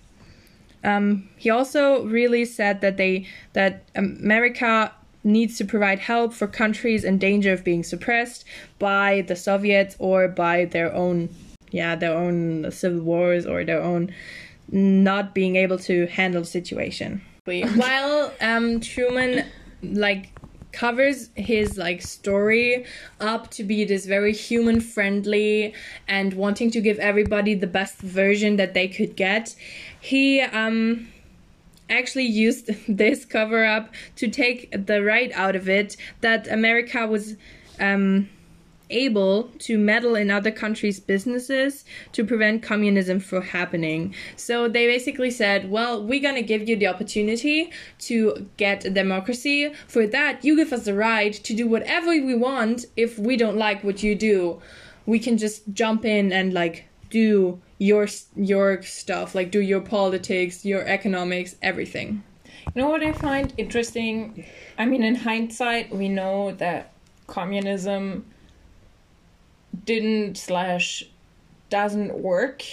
Um, 0.83 1.29
he 1.37 1.51
also 1.51 2.05
really 2.05 2.47
said 2.47 2.81
that 2.81 2.97
they 2.97 3.27
that 3.53 3.85
America 3.95 4.93
needs 5.23 5.59
to 5.59 5.65
provide 5.65 5.99
help 5.99 6.33
for 6.33 6.47
countries 6.47 7.05
in 7.05 7.19
danger 7.19 7.53
of 7.53 7.65
being 7.65 7.83
suppressed 7.83 8.45
by 8.79 9.25
the 9.29 9.37
Soviets 9.37 9.97
or 9.99 10.27
by 10.29 10.65
their 10.65 10.93
own 10.95 11.29
yeah 11.71 11.95
their 11.97 12.17
own 12.17 12.71
civil 12.71 13.01
wars 13.01 13.45
or 13.47 13.63
their 13.65 13.83
own 13.83 14.11
not 14.71 15.35
being 15.35 15.57
able 15.57 15.79
to 15.79 16.07
handle 16.07 16.41
the 16.41 16.47
situation. 16.47 17.21
While 17.45 18.33
um, 18.41 18.81
Truman 18.81 19.45
like 19.83 20.34
covers 20.75 21.31
his 21.35 21.79
like 21.79 22.03
story 22.03 22.85
up 23.21 23.51
to 23.51 23.63
be 23.63 23.85
this 23.85 24.07
very 24.07 24.33
human 24.33 24.81
friendly 24.81 25.73
and 26.09 26.35
wanting 26.35 26.71
to 26.73 26.81
give 26.81 26.99
everybody 26.99 27.55
the 27.55 27.67
best 27.67 27.99
version 27.99 28.57
that 28.57 28.75
they 28.75 28.89
could 28.89 29.17
get. 29.17 29.55
He 30.01 30.41
um 30.41 31.09
actually 31.89 32.25
used 32.25 32.71
this 32.89 33.25
cover 33.25 33.65
up 33.65 33.93
to 34.17 34.29
take 34.29 34.71
the 34.87 35.03
right 35.03 35.31
out 35.33 35.55
of 35.55 35.69
it 35.69 35.97
that 36.23 36.49
america 36.49 37.07
was 37.07 37.37
um 37.79 38.29
able 38.91 39.45
to 39.59 39.79
meddle 39.79 40.15
in 40.15 40.31
other 40.31 40.51
countries' 40.51 41.01
businesses 41.01 41.85
to 42.13 42.25
prevent 42.25 42.63
communism 42.63 43.21
from 43.21 43.43
happening. 43.43 44.15
So 44.37 44.69
they 44.69 44.87
basically 44.87 45.31
said, 45.31 45.71
well, 45.71 46.03
we're 46.03 46.23
going 46.23 46.35
to 46.35 46.43
give 46.43 46.69
you 46.69 46.77
the 46.77 46.87
opportunity 46.87 47.71
to 48.01 48.49
get 48.57 48.95
democracy. 48.95 49.73
For 49.89 50.07
that, 50.07 50.45
you 50.45 50.57
give 50.57 50.73
us 50.73 50.85
the 50.85 50.95
right 50.95 51.33
to 51.33 51.55
do 51.55 51.67
whatever 51.67 52.09
we 52.09 52.35
want 52.35 52.87
if 52.97 53.19
we 53.19 53.37
don't 53.37 53.57
like 53.57 53.85
what 53.85 54.03
you 54.03 54.15
do. 54.15 54.61
We 55.07 55.19
can 55.19 55.37
just 55.39 55.63
jump 55.73 56.05
in 56.05 56.33
and 56.33 56.53
like 56.53 56.87
do 57.11 57.61
your 57.79 58.09
your 58.37 58.83
stuff, 58.83 59.35
like 59.35 59.51
do 59.51 59.61
your 59.61 59.81
politics, 59.81 60.65
your 60.65 60.83
economics, 60.87 61.57
everything. 61.63 62.23
You 62.75 62.83
know 62.83 62.89
what 62.89 63.03
I 63.03 63.13
find 63.13 63.53
interesting? 63.59 64.47
I 64.79 64.87
mean, 64.87 65.05
in 65.05 65.15
hindsight, 65.15 65.95
we 65.95 66.09
know 66.09 66.53
that 66.53 66.93
communism 67.27 68.25
didn't 69.85 70.37
slash 70.37 71.05
doesn't 71.71 72.19
work. 72.19 72.65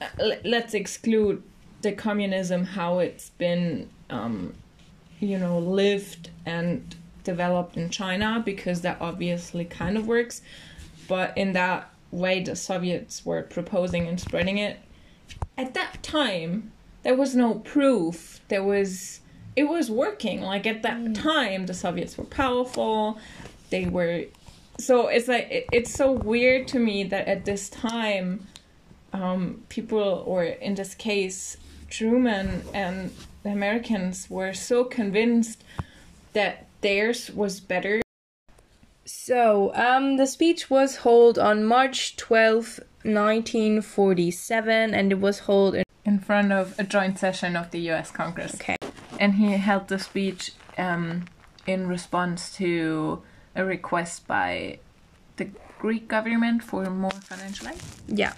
Uh, 0.00 0.08
let's 0.44 0.74
exclude 0.74 1.42
the 1.82 1.92
communism, 1.92 2.64
how 2.64 2.98
it's 2.98 3.30
been, 3.30 3.88
um, 4.10 4.54
you 5.20 5.38
know, 5.38 5.58
lived 5.58 6.30
and 6.44 6.94
developed 7.22 7.76
in 7.76 7.90
China, 7.90 8.42
because 8.44 8.80
that 8.80 8.98
obviously 9.00 9.64
kind 9.64 9.96
of 9.96 10.06
works. 10.06 10.42
But 11.06 11.36
in 11.36 11.52
that 11.52 11.90
way, 12.10 12.42
the 12.42 12.56
Soviets 12.56 13.24
were 13.24 13.42
proposing 13.42 14.08
and 14.08 14.18
spreading 14.18 14.58
it. 14.58 14.78
At 15.56 15.74
that 15.74 16.02
time, 16.02 16.72
there 17.02 17.14
was 17.14 17.34
no 17.36 17.54
proof. 17.54 18.40
There 18.48 18.62
was. 18.62 19.20
It 19.56 19.68
was 19.68 19.88
working. 19.88 20.40
Like 20.40 20.66
at 20.66 20.82
that 20.82 21.14
time, 21.14 21.66
the 21.66 21.74
Soviets 21.74 22.18
were 22.18 22.24
powerful. 22.24 23.18
They 23.70 23.86
were 23.86 24.24
so 24.78 25.06
it's 25.08 25.28
like 25.28 25.48
it, 25.50 25.66
it's 25.72 25.92
so 25.92 26.10
weird 26.12 26.66
to 26.68 26.78
me 26.78 27.04
that 27.04 27.26
at 27.28 27.44
this 27.44 27.68
time 27.68 28.46
um, 29.12 29.62
people 29.68 30.24
or 30.26 30.44
in 30.44 30.74
this 30.74 30.94
case 30.94 31.56
truman 31.88 32.62
and 32.74 33.10
the 33.44 33.50
americans 33.50 34.28
were 34.28 34.52
so 34.52 34.84
convinced 34.84 35.62
that 36.32 36.66
theirs 36.80 37.30
was 37.30 37.60
better 37.60 38.00
So, 39.06 39.70
um, 39.74 40.16
the 40.16 40.26
speech 40.26 40.70
was 40.70 40.96
held 41.04 41.38
on 41.38 41.62
March 41.64 42.16
12th, 42.16 42.80
1947, 43.04 44.94
and 44.94 45.12
it 45.12 45.20
was 45.20 45.40
held 45.40 45.74
in. 45.74 45.84
in 46.06 46.18
front 46.18 46.52
of 46.52 46.74
a 46.78 46.84
joint 46.84 47.18
session 47.18 47.54
of 47.56 47.70
the 47.70 47.80
us 47.90 48.10
congress 48.10 48.54
Okay. 48.54 48.76
and 49.20 49.34
he 49.34 49.52
held 49.52 49.88
the 49.88 49.98
speech 49.98 50.52
um, 50.78 51.24
in 51.66 51.86
response 51.86 52.54
to 52.56 53.22
a 53.54 53.64
request 53.64 54.26
by 54.26 54.78
the 55.36 55.48
greek 55.78 56.08
government 56.08 56.62
for 56.62 56.84
more 56.86 57.10
financial 57.10 57.68
aid 57.68 57.76
Yeah. 58.06 58.32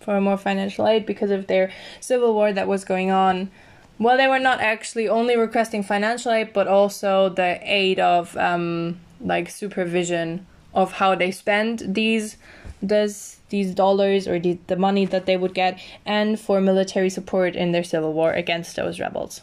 For 0.00 0.20
more 0.20 0.36
financial 0.36 0.86
aid 0.86 1.04
because 1.04 1.30
of 1.30 1.46
their 1.48 1.72
civil 2.00 2.32
war 2.34 2.52
that 2.52 2.68
was 2.68 2.84
going 2.84 3.10
on. 3.10 3.50
Well, 3.98 4.16
they 4.16 4.28
were 4.28 4.38
not 4.38 4.60
actually 4.60 5.08
only 5.08 5.36
requesting 5.36 5.82
financial 5.82 6.30
aid, 6.32 6.52
but 6.52 6.68
also 6.68 7.28
the 7.28 7.58
aid 7.62 7.98
of 7.98 8.36
um, 8.36 9.00
like 9.20 9.48
supervision 9.50 10.46
of 10.74 10.92
how 10.92 11.14
they 11.14 11.30
spend 11.30 11.82
these 11.94 12.36
this 12.82 13.40
these 13.48 13.74
dollars 13.74 14.28
or 14.28 14.38
the, 14.38 14.58
the 14.66 14.76
money 14.76 15.06
that 15.06 15.24
they 15.24 15.36
would 15.36 15.54
get, 15.54 15.80
and 16.04 16.38
for 16.38 16.60
military 16.60 17.08
support 17.08 17.56
in 17.56 17.72
their 17.72 17.84
civil 17.84 18.12
war 18.12 18.32
against 18.32 18.76
those 18.76 19.00
rebels. 19.00 19.40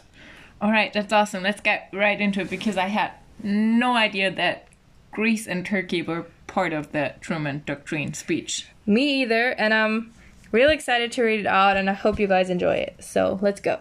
All 0.60 0.70
right, 0.70 0.92
that's 0.92 1.12
awesome. 1.12 1.42
Let's 1.42 1.60
get 1.60 1.90
right 1.92 2.20
into 2.20 2.40
it 2.40 2.50
because 2.50 2.76
I 2.76 2.88
had 2.88 3.12
no 3.42 3.96
idea 3.96 4.30
that 4.30 4.68
Greece 5.14 5.46
and 5.46 5.64
Turkey 5.64 6.02
were 6.02 6.26
part 6.46 6.72
of 6.72 6.92
the 6.92 7.14
Truman 7.20 7.62
Doctrine 7.64 8.12
speech. 8.14 8.66
Me 8.84 9.22
either, 9.22 9.50
and 9.50 9.72
I'm 9.72 10.12
really 10.52 10.74
excited 10.74 11.12
to 11.12 11.22
read 11.22 11.40
it 11.40 11.46
out, 11.46 11.76
and 11.76 11.88
I 11.88 11.94
hope 11.94 12.18
you 12.18 12.26
guys 12.26 12.50
enjoy 12.50 12.76
it. 12.76 12.96
So 12.98 13.38
let's 13.40 13.60
go. 13.60 13.78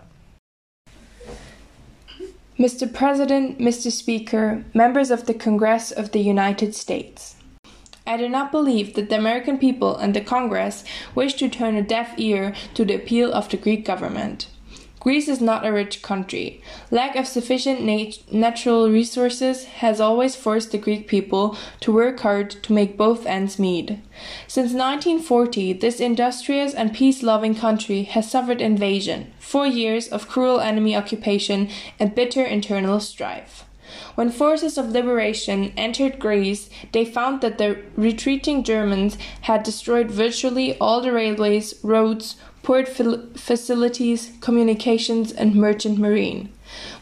Mr. 2.57 2.91
President, 2.91 3.57
Mr. 3.57 3.91
Speaker, 3.91 4.63
members 4.73 5.09
of 5.09 5.25
the 5.25 5.33
Congress 5.33 5.91
of 5.91 6.11
the 6.11 6.19
United 6.19 6.75
States. 6.75 7.35
I 8.05 8.15
do 8.17 8.29
not 8.29 8.51
believe 8.51 8.93
that 8.93 9.09
the 9.09 9.17
American 9.17 9.57
people 9.57 9.95
and 9.97 10.13
the 10.13 10.21
Congress 10.21 10.83
wish 11.15 11.33
to 11.35 11.49
turn 11.49 11.75
a 11.75 11.81
deaf 11.81 12.13
ear 12.17 12.53
to 12.75 12.85
the 12.85 12.95
appeal 12.95 13.33
of 13.33 13.49
the 13.49 13.57
Greek 13.57 13.85
government. 13.85 14.47
Greece 15.03 15.27
is 15.27 15.41
not 15.41 15.65
a 15.65 15.71
rich 15.73 16.01
country. 16.01 16.61
Lack 16.89 17.17
of 17.17 17.27
sufficient 17.27 17.81
nat- 17.81 18.19
natural 18.31 18.89
resources 18.89 19.65
has 19.65 19.99
always 19.99 20.37
forced 20.37 20.71
the 20.71 20.77
Greek 20.77 21.09
people 21.09 21.57
to 21.81 21.91
work 21.91 22.21
hard 22.21 22.49
to 22.49 22.71
make 22.71 22.95
both 22.95 23.25
ends 23.25 23.59
meet. 23.59 23.99
Since 24.47 24.71
1940, 24.71 25.73
this 25.73 25.99
industrious 25.99 26.73
and 26.73 26.93
peace 26.93 27.21
loving 27.21 27.53
country 27.53 28.03
has 28.03 28.31
suffered 28.31 28.61
invasion, 28.61 29.33
four 29.39 29.67
years 29.67 30.07
of 30.07 30.29
cruel 30.29 30.61
enemy 30.61 30.95
occupation, 30.95 31.69
and 31.99 32.15
bitter 32.15 32.45
internal 32.45 33.01
strife. 33.01 33.65
When 34.15 34.31
forces 34.31 34.77
of 34.77 34.91
liberation 34.91 35.73
entered 35.75 36.17
Greece, 36.17 36.69
they 36.93 37.03
found 37.03 37.41
that 37.41 37.57
the 37.57 37.77
retreating 37.97 38.63
Germans 38.63 39.17
had 39.41 39.63
destroyed 39.63 40.09
virtually 40.09 40.77
all 40.79 41.01
the 41.01 41.11
railways, 41.11 41.75
roads, 41.83 42.37
port 42.63 42.87
facilities, 42.87 44.31
communications, 44.39 45.31
and 45.31 45.53
merchant 45.53 45.99
marine. 45.99 46.51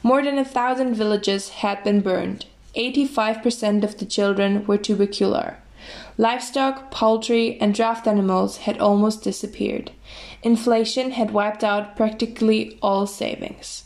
More 0.03 0.24
than 0.24 0.38
a 0.38 0.44
thousand 0.44 0.96
villages 0.96 1.50
had 1.50 1.84
been 1.84 2.01
burned. 2.01 2.46
85% 2.75 3.84
of 3.84 3.98
the 3.98 4.06
children 4.06 4.65
were 4.65 4.77
tubercular. 4.77 5.58
Livestock, 6.18 6.91
poultry, 6.91 7.60
and 7.62 7.74
draft 7.74 8.08
animals 8.08 8.58
had 8.58 8.80
almost 8.80 9.24
disappeared. 9.24 9.91
Inflation 10.44 11.12
had 11.12 11.32
wiped 11.32 11.63
out 11.63 11.96
practically 11.96 12.77
all 12.82 13.06
savings. 13.06 13.86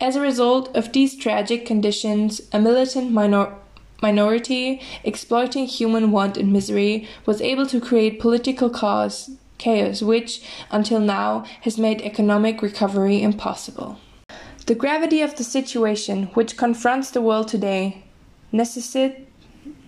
As 0.00 0.16
a 0.16 0.20
result 0.20 0.74
of 0.76 0.92
these 0.92 1.16
tragic 1.16 1.64
conditions, 1.64 2.42
a 2.52 2.58
militant 2.58 3.12
minor- 3.12 3.54
minority, 4.02 4.80
exploiting 5.04 5.66
human 5.66 6.10
want 6.10 6.36
and 6.36 6.52
misery, 6.52 7.08
was 7.24 7.40
able 7.40 7.66
to 7.66 7.80
create 7.80 8.20
political 8.20 8.68
chaos, 8.68 9.30
chaos 9.62 10.02
which, 10.02 10.42
until 10.70 11.00
now, 11.00 11.44
has 11.62 11.78
made 11.78 12.02
economic 12.02 12.60
recovery 12.62 13.22
impossible. 13.22 13.98
The 14.66 14.74
gravity 14.74 15.22
of 15.22 15.36
the 15.36 15.44
situation 15.44 16.24
which 16.34 16.56
confronts 16.56 17.10
the 17.10 17.20
world 17.20 17.48
today 17.48 18.04
necessit- 18.52 19.26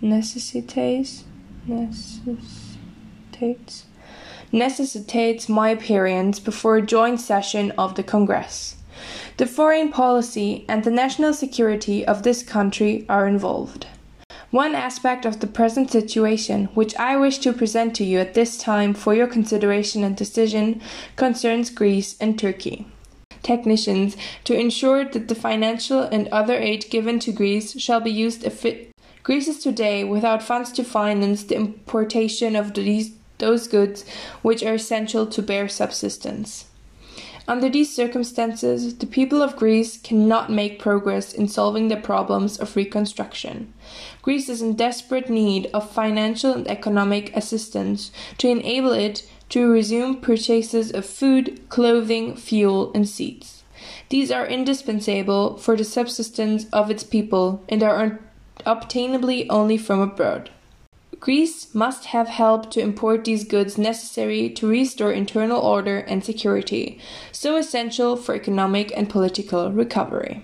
necessitates 0.01 1.23
necessitates 1.67 3.85
necessitates 4.51 5.49
my 5.49 5.69
appearance 5.69 6.39
before 6.39 6.77
a 6.77 6.87
joint 6.95 7.19
session 7.19 7.71
of 7.77 7.95
the 7.95 8.03
Congress. 8.03 8.75
The 9.37 9.45
foreign 9.45 9.91
policy 9.91 10.65
and 10.69 10.83
the 10.83 10.91
national 10.91 11.33
security 11.33 12.05
of 12.05 12.23
this 12.23 12.43
country 12.43 13.05
are 13.09 13.27
involved. 13.27 13.87
One 14.51 14.75
aspect 14.75 15.25
of 15.25 15.39
the 15.39 15.47
present 15.47 15.91
situation, 15.91 16.65
which 16.75 16.95
I 16.95 17.17
wish 17.17 17.39
to 17.39 17.51
present 17.51 17.95
to 17.95 18.03
you 18.03 18.19
at 18.19 18.35
this 18.35 18.57
time 18.57 18.93
for 18.93 19.13
your 19.13 19.27
consideration 19.27 20.03
and 20.03 20.15
decision, 20.15 20.81
concerns 21.15 21.69
Greece 21.69 22.15
and 22.21 22.37
Turkey. 22.37 22.87
Technicians 23.41 24.15
to 24.43 24.57
ensure 24.57 25.03
that 25.05 25.27
the 25.27 25.35
financial 25.35 26.01
and 26.01 26.27
other 26.29 26.55
aid 26.55 26.89
given 26.89 27.19
to 27.19 27.31
Greece 27.31 27.79
shall 27.79 27.99
be 27.99 28.11
used 28.11 28.45
effi- 28.45 28.91
Greece 29.23 29.47
is 29.47 29.59
today 29.59 30.03
without 30.03 30.43
funds 30.43 30.71
to 30.73 30.83
finance 30.83 31.43
the 31.43 31.55
importation 31.55 32.55
of 32.55 32.75
these, 32.75 33.13
those 33.39 33.67
goods 33.67 34.05
which 34.41 34.63
are 34.63 34.75
essential 34.75 35.25
to 35.27 35.41
bare 35.41 35.67
subsistence. 35.67 36.65
Under 37.47 37.69
these 37.69 37.95
circumstances, 37.95 38.95
the 38.95 39.05
people 39.05 39.43
of 39.43 39.55
Greece 39.55 39.97
cannot 39.97 40.51
make 40.51 40.79
progress 40.79 41.31
in 41.31 41.47
solving 41.47 41.89
the 41.89 41.97
problems 41.97 42.57
of 42.57 42.75
reconstruction. 42.75 43.71
Greece 44.23 44.49
is 44.49 44.63
in 44.63 44.73
desperate 44.75 45.29
need 45.29 45.69
of 45.71 45.89
financial 45.89 46.53
and 46.53 46.67
economic 46.67 47.35
assistance 47.35 48.11
to 48.39 48.49
enable 48.49 48.93
it 48.93 49.29
to 49.49 49.71
resume 49.71 50.15
purchases 50.21 50.91
of 50.91 51.05
food, 51.05 51.61
clothing, 51.69 52.35
fuel, 52.35 52.91
and 52.95 53.07
seeds. 53.07 53.63
These 54.09 54.31
are 54.31 54.47
indispensable 54.47 55.57
for 55.57 55.75
the 55.75 55.83
subsistence 55.83 56.65
of 56.73 56.89
its 56.89 57.03
people 57.03 57.63
and 57.69 57.83
are 57.83 58.19
obtainably 58.65 59.47
only 59.49 59.77
from 59.77 59.99
abroad. 59.99 60.49
Greece 61.19 61.73
must 61.73 62.05
have 62.05 62.27
help 62.27 62.71
to 62.71 62.79
import 62.79 63.23
these 63.23 63.43
goods 63.43 63.77
necessary 63.77 64.49
to 64.49 64.67
restore 64.67 65.11
internal 65.11 65.59
order 65.59 65.97
and 65.97 66.23
security, 66.23 66.99
so 67.31 67.55
essential 67.55 68.15
for 68.15 68.35
economic 68.35 68.91
and 68.95 69.09
political 69.09 69.71
recovery. 69.71 70.43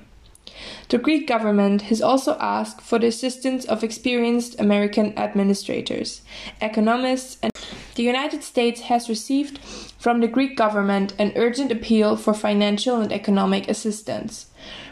The 0.90 0.98
Greek 0.98 1.28
government 1.28 1.84
has 1.84 2.01
also 2.01 2.38
asked 2.40 2.82
for 2.82 3.00
the 3.00 3.08
assistance 3.08 3.66
of 3.66 3.84
experienced 3.84 4.60
American 4.60 5.18
administrators, 5.18 6.22
economists, 6.62 7.38
and 7.42 7.51
the 7.96 8.04
United 8.04 8.44
States 8.44 8.82
has 8.82 9.10
received 9.10 9.60
from 9.98 10.20
the 10.20 10.28
Greek 10.28 10.56
government 10.56 11.13
an 11.18 11.34
urgent 11.36 11.72
appeal 11.72 12.16
for 12.16 12.34
financial 12.34 13.00
and 13.00 13.12
economic 13.12 13.68
assistance. 13.68 14.50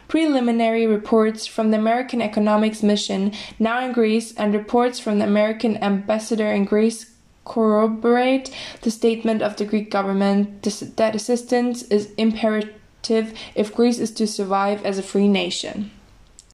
Preliminary 0.10 0.88
reports 0.88 1.46
from 1.46 1.70
the 1.70 1.78
American 1.78 2.20
Economics 2.20 2.82
Mission 2.82 3.32
now 3.60 3.86
in 3.86 3.92
Greece 3.92 4.34
and 4.34 4.56
reports 4.56 5.00
from 5.00 5.20
the 5.20 5.26
American 5.26 5.78
ambassador 5.84 6.52
in 6.52 6.66
Greece 6.66 7.12
corroborate 7.46 8.50
the 8.82 8.90
statement 8.90 9.44
of 9.44 9.56
the 9.58 9.66
Greek 9.66 9.92
government 9.92 10.64
that 10.98 11.14
assistance 11.14 11.84
is 11.84 12.12
imperative 12.18 13.38
if 13.54 13.76
Greece 13.76 14.00
is 14.00 14.10
to 14.14 14.26
survive 14.26 14.84
as 14.84 14.98
a 14.98 15.04
free 15.04 15.28
nation. 15.28 15.92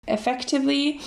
Effectively, 0.06 1.00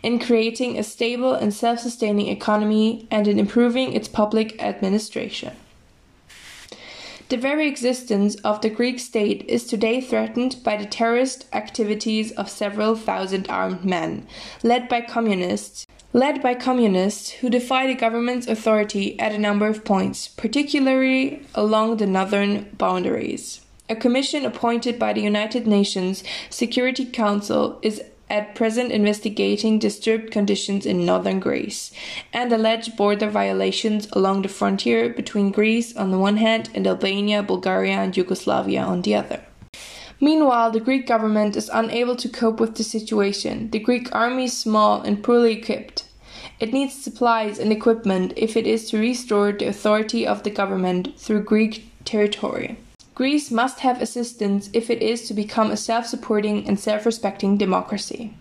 in 0.00 0.20
creating 0.20 0.78
a 0.78 0.84
stable 0.84 1.34
and 1.34 1.52
self 1.52 1.80
sustaining 1.80 2.28
economy 2.28 3.08
and 3.10 3.26
in 3.26 3.36
improving 3.36 3.92
its 3.94 4.06
public 4.06 4.62
administration. 4.62 5.56
The 7.30 7.36
very 7.36 7.68
existence 7.68 8.34
of 8.42 8.60
the 8.60 8.68
Greek 8.68 8.98
state 8.98 9.44
is 9.46 9.64
today 9.64 10.00
threatened 10.00 10.64
by 10.64 10.76
the 10.76 10.84
terrorist 10.84 11.46
activities 11.52 12.32
of 12.32 12.50
several 12.50 12.96
thousand 12.96 13.48
armed 13.48 13.84
men, 13.84 14.26
led 14.64 14.88
by 14.88 15.02
communists, 15.02 15.86
led 16.12 16.42
by 16.42 16.54
communists 16.54 17.30
who 17.30 17.48
defy 17.48 17.86
the 17.86 17.94
government's 17.94 18.48
authority 18.48 19.16
at 19.20 19.30
a 19.30 19.38
number 19.38 19.68
of 19.68 19.84
points, 19.84 20.26
particularly 20.26 21.46
along 21.54 21.98
the 21.98 22.06
northern 22.06 22.68
boundaries. 22.76 23.60
A 23.88 23.94
commission 23.94 24.44
appointed 24.44 24.98
by 24.98 25.12
the 25.12 25.22
United 25.22 25.68
Nations 25.68 26.24
Security 26.48 27.04
Council 27.04 27.78
is 27.80 28.02
at 28.30 28.54
present 28.54 28.92
investigating 28.92 29.78
disturbed 29.78 30.30
conditions 30.30 30.86
in 30.86 31.04
northern 31.04 31.40
Greece 31.40 31.92
and 32.32 32.52
alleged 32.52 32.96
border 32.96 33.28
violations 33.28 34.08
along 34.12 34.42
the 34.42 34.48
frontier 34.48 35.10
between 35.10 35.50
Greece 35.50 35.94
on 35.96 36.10
the 36.12 36.18
one 36.18 36.36
hand 36.36 36.70
and 36.74 36.86
Albania, 36.86 37.42
Bulgaria, 37.42 37.94
and 37.94 38.16
Yugoslavia 38.16 38.82
on 38.82 39.02
the 39.02 39.16
other. 39.16 39.42
Meanwhile, 40.20 40.70
the 40.70 40.80
Greek 40.80 41.06
government 41.06 41.56
is 41.56 41.70
unable 41.72 42.14
to 42.16 42.28
cope 42.28 42.60
with 42.60 42.76
the 42.76 42.84
situation. 42.84 43.70
The 43.70 43.78
Greek 43.78 44.14
army 44.14 44.44
is 44.44 44.56
small 44.56 45.00
and 45.00 45.22
poorly 45.22 45.52
equipped. 45.52 46.04
It 46.60 46.74
needs 46.74 46.94
supplies 46.94 47.58
and 47.58 47.72
equipment 47.72 48.34
if 48.36 48.54
it 48.54 48.66
is 48.66 48.90
to 48.90 48.98
restore 48.98 49.50
the 49.52 49.66
authority 49.66 50.26
of 50.26 50.42
the 50.42 50.50
government 50.50 51.18
through 51.18 51.44
Greek 51.44 51.90
territory. 52.04 52.76
Greece 53.20 53.50
must 53.50 53.80
have 53.80 54.00
assistance 54.00 54.70
if 54.72 54.88
it 54.88 55.02
is 55.02 55.28
to 55.28 55.34
become 55.34 55.70
a 55.70 55.76
self 55.76 56.06
supporting 56.06 56.66
and 56.66 56.80
self 56.80 57.04
respecting 57.04 57.58
democracy. 57.58 58.32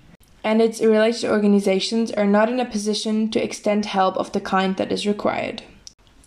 And 0.41 0.61
its 0.61 0.79
related 0.79 1.29
organizations 1.29 2.13
are 2.13 2.25
not 2.25 2.47
in 2.47 2.61
a 2.61 2.65
position 2.65 3.29
to 3.31 3.43
extend 3.43 3.87
help 3.87 4.15
of 4.15 4.31
the 4.31 4.39
kind 4.39 4.77
that 4.77 4.89
is 4.89 5.05
required. 5.05 5.63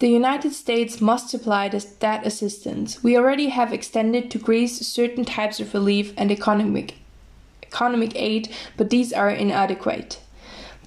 The 0.01 0.11
United 0.11 0.53
States 0.53 1.01
must 1.01 1.31
supply 1.31 1.71
this, 1.71 1.87
that 2.01 2.27
assistance. 2.27 3.03
We 3.03 3.17
already 3.17 3.49
have 3.49 3.73
extended 3.73 4.31
to 4.31 4.39
Greece 4.39 4.87
certain 4.87 5.25
types 5.25 5.59
of 5.59 5.73
relief 5.73 6.13
and 6.19 6.31
economic, 6.31 6.97
economic 7.63 8.15
aid, 8.17 8.51
but 8.77 8.91
these 8.91 9.15
are 9.15 9.31
inadequate. 9.31 10.21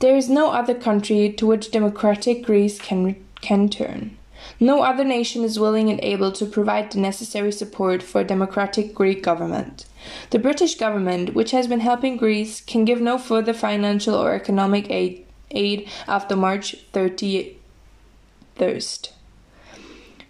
There 0.01 0.15
is 0.15 0.29
no 0.29 0.51
other 0.51 0.75
country 0.75 1.33
to 1.37 1.47
which 1.47 1.71
democratic 1.71 2.45
Greece 2.45 2.77
can, 2.77 3.15
can 3.41 3.69
turn. 3.69 4.19
No 4.59 4.81
other 4.81 5.03
nation 5.03 5.43
is 5.43 5.59
willing 5.59 5.89
and 5.89 5.99
able 6.01 6.31
to 6.31 6.45
provide 6.45 6.91
the 6.91 6.99
necessary 6.99 7.51
support 7.51 8.03
for 8.03 8.21
a 8.21 8.25
democratic 8.25 8.93
Greek 8.93 9.23
government. 9.23 9.85
The 10.29 10.39
British 10.39 10.75
government, 10.75 11.33
which 11.33 11.51
has 11.51 11.67
been 11.67 11.79
helping 11.79 12.17
Greece, 12.17 12.61
can 12.61 12.85
give 12.85 13.01
no 13.01 13.17
further 13.17 13.53
financial 13.53 14.15
or 14.15 14.33
economic 14.33 14.89
aid, 14.89 15.25
aid 15.51 15.89
after 16.07 16.35
March 16.35 16.75
31st. 16.93 19.09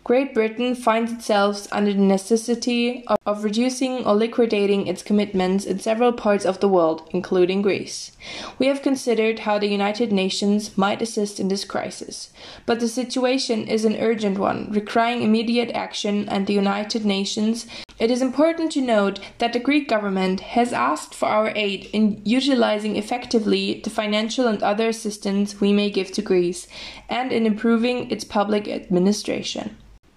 Great 0.05 0.35
Britain 0.35 0.75
finds 0.75 1.11
itself 1.11 1.67
under 1.71 1.91
the 1.91 1.99
necessity 1.99 3.03
of, 3.07 3.17
of, 3.25 3.43
reducing 3.43 4.05
or 4.05 4.13
liquidating 4.13 4.85
its 4.85 5.01
commitments 5.01 5.65
in 5.65 5.79
several 5.79 6.13
parts 6.13 6.45
of 6.45 6.59
the 6.59 6.69
world, 6.69 7.09
including 7.09 7.63
Greece. 7.63 8.11
We 8.59 8.67
have 8.67 8.83
considered 8.83 9.39
how 9.39 9.57
the 9.57 9.67
United 9.67 10.11
Nations 10.11 10.77
might 10.77 11.01
assist 11.01 11.39
in 11.39 11.47
this 11.47 11.65
crisis, 11.65 12.31
but 12.67 12.79
the 12.79 12.87
situation 12.87 13.67
is 13.67 13.83
an 13.83 13.95
urgent 13.95 14.37
one, 14.37 14.69
requiring 14.69 15.23
immediate 15.23 15.71
action, 15.71 16.29
and 16.29 16.45
the 16.45 16.53
United 16.53 17.03
Nations. 17.03 17.65
It 17.97 18.11
is 18.11 18.21
important 18.21 18.73
to 18.73 18.81
note 18.81 19.19
that 19.39 19.53
the 19.53 19.59
Greek 19.59 19.89
government 19.89 20.39
has 20.41 20.71
asked 20.71 21.15
for 21.15 21.29
our 21.29 21.51
aid 21.55 21.89
in 21.93 22.21
utilizing 22.23 22.95
effectively 22.95 23.81
the 23.83 23.89
financial 23.89 24.45
and 24.45 24.61
other 24.61 24.87
assistance 24.87 25.59
we 25.59 25.73
may 25.73 25.89
give 25.89 26.11
to 26.11 26.21
Greece, 26.21 26.67
and 27.09 27.31
in 27.31 27.47
improving 27.47 28.11
its 28.11 28.23
public 28.23 28.67
administration 28.67 29.75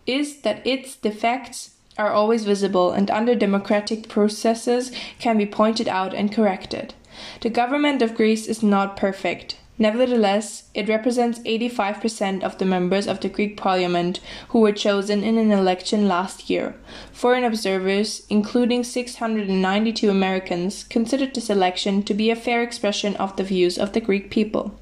is 0.09 0.40
that 0.40 0.66
its 0.66 0.97
defects 0.97 1.77
are 1.99 2.12
always 2.12 2.44
visible 2.44 2.90
and 2.90 3.11
under 3.11 3.35
democratic 3.35 4.09
processes 4.09 4.90
can 5.18 5.37
be 5.37 5.47
pointed 5.47 5.87
out 5.87 6.14
and 6.14 6.33
corrected. 6.33 6.94
The 7.42 7.51
government 7.51 8.01
of 8.01 8.14
Greece 8.14 8.47
is 8.47 8.62
not 8.62 8.97
perfect. 8.97 9.59
Nevertheless, 9.81 10.64
it 10.75 10.88
represents 10.88 11.38
85% 11.40 12.42
of 12.42 12.59
the 12.59 12.64
members 12.64 13.07
of 13.07 13.21
the 13.21 13.29
Greek 13.29 13.57
parliament 13.57 14.18
who 14.49 14.61
were 14.61 14.73
chosen 14.73 15.23
in 15.23 15.38
an 15.38 15.53
election 15.53 16.09
last 16.09 16.51
year. 16.51 16.75
Foreign 17.12 17.44
observers, 17.44 18.27
including 18.29 18.83
692 18.83 20.11
Americans, 20.11 20.83
considered 20.85 21.35
this 21.35 21.49
election 21.49 22.03
to 22.05 22.14
be 22.14 22.31
a 22.31 22.37
fair 22.37 22.62
expression 22.62 23.14
of 23.16 23.37
the 23.37 23.44
views 23.44 23.79
of 23.79 23.92
the 23.92 24.01
Greek 24.01 24.31
people. 24.31 24.77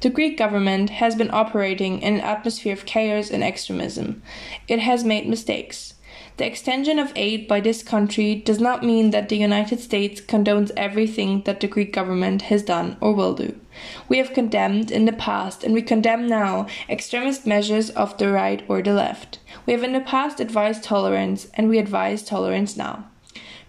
The 0.00 0.10
Greek 0.10 0.36
government 0.36 0.90
has 0.90 1.14
been 1.14 1.30
operating 1.32 2.02
in 2.02 2.14
an 2.14 2.20
atmosphere 2.20 2.72
of 2.72 2.86
chaos 2.86 3.30
and 3.30 3.42
extremism. 3.42 4.22
It 4.68 4.80
has 4.80 5.04
made 5.04 5.28
mistakes. 5.28 5.94
The 6.36 6.46
extension 6.46 6.98
of 6.98 7.12
aid 7.14 7.46
by 7.46 7.60
this 7.60 7.82
country 7.82 8.34
does 8.34 8.58
not 8.58 8.82
mean 8.82 9.10
that 9.10 9.28
the 9.28 9.36
United 9.36 9.78
States 9.80 10.20
condones 10.20 10.72
everything 10.76 11.42
that 11.42 11.60
the 11.60 11.68
Greek 11.68 11.92
government 11.92 12.42
has 12.42 12.62
done 12.62 12.96
or 13.00 13.12
will 13.12 13.34
do. 13.34 13.58
We 14.08 14.18
have 14.18 14.32
condemned 14.32 14.90
in 14.90 15.04
the 15.04 15.12
past 15.12 15.62
and 15.62 15.72
we 15.74 15.82
condemn 15.82 16.26
now 16.26 16.66
extremist 16.88 17.46
measures 17.46 17.90
of 17.90 18.18
the 18.18 18.32
right 18.32 18.64
or 18.68 18.82
the 18.82 18.92
left. 18.92 19.38
We 19.64 19.72
have 19.72 19.84
in 19.84 19.92
the 19.92 20.00
past 20.00 20.40
advised 20.40 20.82
tolerance 20.82 21.46
and 21.54 21.68
we 21.68 21.78
advise 21.78 22.22
tolerance 22.22 22.76
now. 22.76 23.06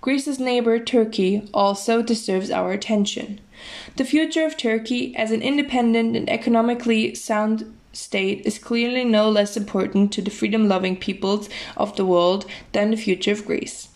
Greece's 0.05 0.39
neighbor 0.39 0.77
Turkey 0.77 1.49
also 1.51 2.03
deserves 2.03 2.51
our 2.51 2.71
attention. 2.71 3.41
The 3.95 4.05
future 4.05 4.45
of 4.45 4.55
Turkey 4.55 5.15
as 5.15 5.31
an 5.31 5.41
independent 5.41 6.15
and 6.15 6.29
economically 6.29 7.15
sound 7.15 7.75
state 7.91 8.45
is 8.45 8.59
clearly 8.59 9.03
no 9.03 9.31
less 9.31 9.57
important 9.57 10.13
to 10.13 10.21
the 10.21 10.29
freedom 10.29 10.67
loving 10.67 10.95
peoples 10.95 11.49
of 11.75 11.95
the 11.95 12.05
world 12.05 12.45
than 12.71 12.91
the 12.91 12.97
future 12.97 13.31
of 13.31 13.47
Greece. 13.47 13.87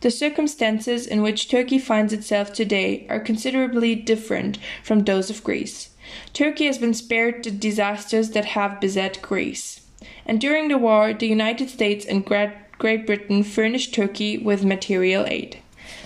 The 0.00 0.10
circumstances 0.10 1.06
in 1.06 1.20
which 1.20 1.50
Turkey 1.50 1.78
finds 1.78 2.14
itself 2.14 2.54
today 2.54 3.06
are 3.10 3.20
considerably 3.20 3.94
different 3.94 4.56
from 4.82 5.00
those 5.00 5.28
of 5.28 5.44
Greece. 5.44 5.90
Turkey 6.32 6.64
has 6.64 6.78
been 6.78 6.94
spared 6.94 7.44
the 7.44 7.50
disasters 7.50 8.30
that 8.30 8.46
have 8.56 8.80
beset 8.80 9.20
Greece. 9.20 9.82
And 10.24 10.40
during 10.40 10.68
the 10.68 10.78
war, 10.78 11.12
the 11.12 11.28
United 11.28 11.68
States 11.68 12.06
and 12.06 12.24
Great 12.24 12.52
Britain 12.78 13.42
furnished 13.42 13.92
Turkey 13.92 14.38
with 14.38 14.64
material 14.64 15.26
aid. 15.26 15.58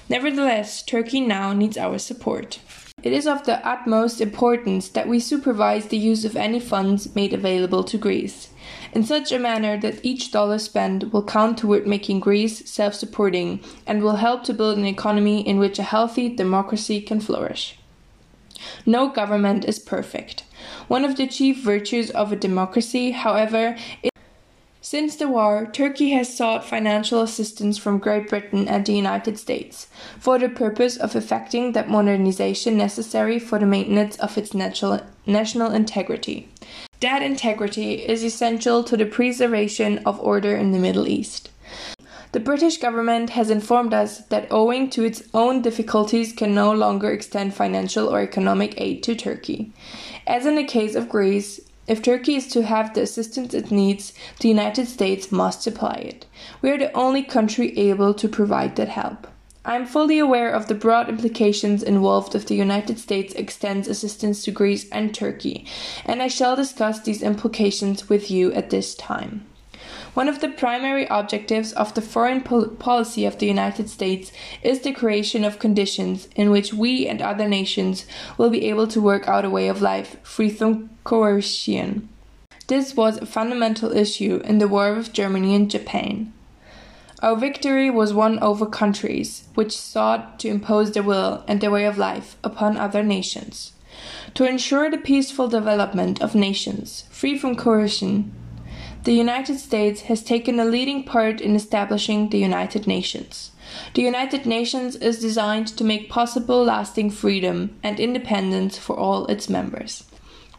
Nevertheless, 0.09 0.83
Turkey 0.83 1.21
now 1.21 1.53
needs 1.53 1.77
our 1.77 1.99
support. 1.99 2.61
It 3.03 3.13
is 3.13 3.27
of 3.27 3.45
the 3.45 3.67
utmost 3.67 4.21
importance 4.21 4.89
that 4.91 5.09
we 5.09 5.19
supervise 5.19 5.87
the 5.87 5.97
use 5.97 6.25
of 6.25 6.37
any 6.37 6.61
funds 6.61 7.15
made 7.15 7.33
available 7.33 7.83
to 7.85 7.99
Greece, 7.99 8.51
in 8.93 9.05
such 9.05 9.33
a 9.33 9.39
manner 9.39 9.77
that 9.81 10.05
each 10.05 10.31
dollar 10.31 10.59
spent 10.59 11.13
will 11.13 11.25
count 11.25 11.59
toward 11.59 11.87
making 11.87 12.21
Greece 12.21 12.71
self 12.71 12.95
supporting 12.95 13.61
and 13.87 14.03
will 14.03 14.17
help 14.17 14.45
to 14.45 14.55
build 14.55 14.79
an 14.79 14.87
economy 14.87 15.47
in 15.47 15.59
which 15.59 15.79
a 15.79 15.83
healthy 15.83 16.29
democracy 16.29 17.01
can 17.01 17.21
flourish. 17.21 17.77
No 18.87 19.09
government 19.09 19.65
is 19.65 19.79
perfect. 19.79 20.45
One 20.87 21.05
of 21.05 21.17
the 21.17 21.27
chief 21.27 21.61
virtues 21.63 22.11
of 22.11 22.33
a 22.33 22.37
democracy, 22.37 23.11
however, 23.11 23.77
since 24.93 25.17
the 25.17 25.27
war, 25.27 25.67
Turkey 25.73 26.11
has 26.11 26.37
sought 26.37 26.67
financial 26.67 27.23
assistance 27.23 27.79
from 27.79 27.97
Great 27.97 28.29
Britain 28.29 28.69
and 28.69 28.85
the 28.85 28.93
United 28.93 29.39
States 29.39 29.87
for 30.19 30.39
the 30.39 30.51
purpose 30.51 30.99
of 30.99 31.17
effecting 31.17 31.73
that 31.73 31.89
modernization 31.89 32.77
necessary 32.77 33.39
for 33.39 33.59
the 33.59 33.65
maintenance 33.65 34.19
of 34.19 34.37
its 34.37 34.53
natural, 34.53 35.01
national 35.25 35.71
integrity. 35.71 36.47
That 37.01 37.23
integrity 37.23 38.07
is 38.07 38.23
essential 38.23 38.85
to 38.85 38.99
the 38.99 39.07
preservation 39.07 40.01
of 40.05 40.21
order 40.21 40.55
in 40.55 40.73
the 40.73 40.79
Middle 40.79 41.09
East. 41.09 41.49
The 42.33 42.41
British 42.41 42.77
government 42.77 43.31
has 43.31 43.49
informed 43.49 43.95
us 43.95 44.19
that 44.27 44.47
owing 44.51 44.91
to 44.91 45.05
its 45.05 45.23
own 45.33 45.63
difficulties 45.63 46.35
can 46.35 46.55
no 46.55 46.71
longer 46.71 47.11
extend 47.11 47.55
financial 47.55 48.15
or 48.15 48.21
economic 48.21 48.79
aid 48.79 49.03
to 49.05 49.15
Turkey. 49.15 49.73
As 50.27 50.45
in 50.45 50.55
the 50.55 50.65
case 50.65 50.95
of 50.95 51.09
Greece, 51.09 51.63
if 51.87 52.01
Turkey 52.01 52.37
is 52.37 52.47
to 52.49 52.63
have 52.63 52.95
the 52.95 53.03
assistance 53.03 53.55
it 53.55 53.71
needs, 53.71 54.13
the 54.41 54.49
United 54.49 54.87
States 54.87 55.33
must 55.33 55.63
supply 55.63 55.95
it. 55.95 56.27
We 56.61 56.71
are 56.71 56.79
the 56.79 56.93
only 56.93 57.23
country 57.23 57.77
able 57.79 58.15
to 58.15 58.29
provide 58.29 58.77
that 58.77 58.89
help. 58.89 59.27
I 59.65 59.77
am 59.77 59.87
fully 59.87 60.19
aware 60.19 60.51
of 60.51 60.67
the 60.67 60.75
broad 60.75 61.09
implications 61.09 61.83
involved 61.83 62.35
if 62.35 62.47
the 62.47 62.57
United 62.57 62.99
States 62.99 63.33
extends 63.35 63.87
assistance 63.87 64.43
to 64.45 64.51
Greece 64.51 64.89
and 64.91 65.15
Turkey, 65.15 65.67
and 66.05 66.21
I 66.21 66.29
shall 66.29 66.57
discuss 66.57 67.01
these 67.01 67.23
implications 67.23 68.09
with 68.09 68.31
you 68.31 68.53
at 68.53 68.71
this 68.71 68.95
time. 68.97 69.47
One 70.15 70.29
of 70.29 70.41
the 70.41 70.49
primary 70.49 71.07
objectives 71.09 71.73
of 71.73 71.95
the 71.95 72.03
foreign 72.03 72.43
pol- 72.43 72.69
policy 72.69 73.25
of 73.25 73.39
the 73.39 73.47
United 73.47 73.89
States 73.89 74.31
is 74.63 74.81
the 74.81 74.93
creation 74.93 75.43
of 75.43 75.59
conditions 75.59 76.29
in 76.37 76.51
which 76.51 76.75
we 76.75 77.09
and 77.09 77.23
other 77.23 77.49
nations 77.49 78.05
will 78.37 78.51
be 78.51 78.67
able 78.67 78.87
to 78.89 79.01
work 79.01 79.27
out 79.27 79.47
a 79.47 79.51
way 79.51 79.69
of 79.69 79.81
life 79.81 80.19
free 80.23 80.51
from 80.51 80.91
coercion. 81.05 82.11
This 82.67 82.95
was 82.95 83.17
a 83.17 83.27
fundamental 83.27 83.91
issue 83.97 84.43
in 84.45 84.59
the 84.59 84.69
war 84.69 84.95
with 84.95 85.15
Germany 85.15 85.55
and 85.55 85.71
Japan. 85.71 86.33
Our 87.21 87.37
victory 87.37 87.89
was 87.89 88.13
won 88.13 88.39
over 88.41 88.67
countries 88.67 89.45
which 89.55 89.77
sought 89.77 90.39
to 90.41 90.49
impose 90.49 90.93
their 90.93 91.03
will 91.03 91.43
and 91.49 91.61
their 91.61 91.71
way 91.71 91.87
of 91.87 91.97
life 91.97 92.37
upon 92.45 92.77
other 92.77 93.03
nations. 93.03 93.73
To 94.35 94.45
ensure 94.45 94.91
the 94.91 94.99
peaceful 94.99 95.49
development 95.49 96.21
of 96.21 96.35
nations 96.35 97.05
free 97.11 97.39
from 97.39 97.55
coercion, 97.55 98.35
the 99.05 99.13
United 99.13 99.59
States 99.59 100.03
has 100.03 100.23
taken 100.23 100.61
a 100.61 100.65
leading 100.65 101.03
part 101.03 101.41
in 101.41 101.57
establishing 101.57 102.29
the 102.29 102.39
United 102.39 102.87
Nations. 102.87 103.51
The 103.95 104.03
United 104.03 104.47
Nations 104.47 104.95
is 104.97 105.19
designed 105.19 105.69
to 105.69 105.85
make 105.85 106.09
possible 106.09 106.63
lasting 106.63 107.11
freedom 107.11 107.77
and 107.83 107.99
independence 107.99 108.79
for 108.79 108.97
all 108.97 109.27
its 109.27 109.49
members. 109.49 110.05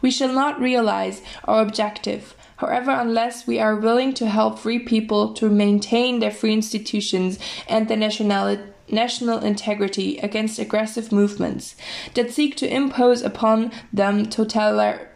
We 0.02 0.10
shall 0.10 0.32
not 0.32 0.60
realize 0.60 1.22
our 1.44 1.62
objective, 1.62 2.34
however, 2.58 2.90
unless 2.90 3.46
we 3.46 3.58
are 3.58 3.76
willing 3.76 4.12
to 4.14 4.28
help 4.28 4.58
free 4.58 4.78
people 4.78 5.32
to 5.34 5.48
maintain 5.48 6.18
their 6.18 6.30
free 6.30 6.52
institutions 6.52 7.38
and 7.66 7.88
their 7.88 7.96
nationality 7.96 8.62
national 8.90 9.38
integrity 9.38 10.18
against 10.18 10.58
aggressive 10.58 11.10
movements 11.10 11.74
that 12.12 12.30
seek 12.30 12.54
to 12.54 12.70
impose 12.70 13.22
upon 13.22 13.72
them 13.94 14.26
totalitarian 14.26 15.08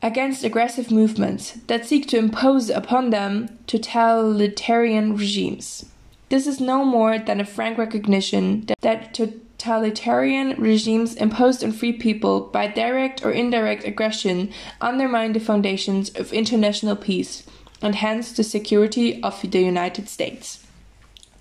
against 0.00 0.44
aggressive 0.44 0.90
movements 0.90 1.58
that 1.66 1.84
seek 1.84 2.06
to 2.08 2.18
impose 2.18 2.70
upon 2.70 3.10
them 3.10 3.58
totalitarian 3.66 5.16
regimes. 5.16 5.86
This 6.28 6.46
is 6.46 6.60
no 6.60 6.84
more 6.84 7.18
than 7.18 7.40
a 7.40 7.44
frank 7.44 7.78
recognition 7.78 8.66
that 8.80 9.14
totalitarian 9.14 10.60
regimes 10.60 11.14
imposed 11.14 11.64
on 11.64 11.72
free 11.72 11.92
people 11.92 12.40
by 12.40 12.68
direct 12.68 13.24
or 13.24 13.32
indirect 13.32 13.84
aggression 13.84 14.52
undermine 14.80 15.32
the 15.32 15.40
foundations 15.40 16.10
of 16.10 16.32
international 16.32 16.96
peace 16.96 17.44
and 17.82 17.94
hence 17.94 18.32
the 18.32 18.44
security 18.44 19.22
of 19.22 19.40
the 19.50 19.60
United 19.60 20.08
States. 20.08 20.64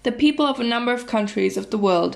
The 0.04 0.12
people 0.12 0.46
of 0.46 0.60
a 0.60 0.63
number 0.63 0.93
of 0.93 1.06
countries 1.06 1.58
of 1.58 1.70
the 1.70 1.78
world 1.78 2.15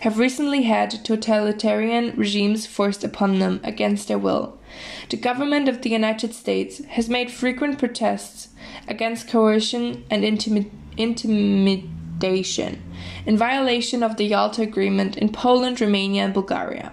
have 0.00 0.18
recently 0.18 0.62
had 0.62 1.04
totalitarian 1.04 2.14
regimes 2.16 2.66
forced 2.66 3.02
upon 3.02 3.40
them 3.40 3.60
against 3.64 4.06
their 4.06 4.18
will. 4.18 4.58
The 5.08 5.16
government 5.16 5.68
of 5.68 5.82
the 5.82 5.90
United 5.90 6.34
States 6.34 6.84
has 6.86 7.08
made 7.08 7.30
frequent 7.30 7.78
protests 7.78 8.48
against 8.88 9.28
coercion 9.28 10.04
and 10.10 10.24
intimi- 10.24 10.70
intimidation 10.96 12.82
in 13.26 13.36
violation 13.36 14.02
of 14.02 14.16
the 14.16 14.24
Yalta 14.24 14.62
Agreement 14.62 15.16
in 15.16 15.30
Poland, 15.30 15.80
Romania, 15.80 16.24
and 16.24 16.34
Bulgaria. 16.34 16.92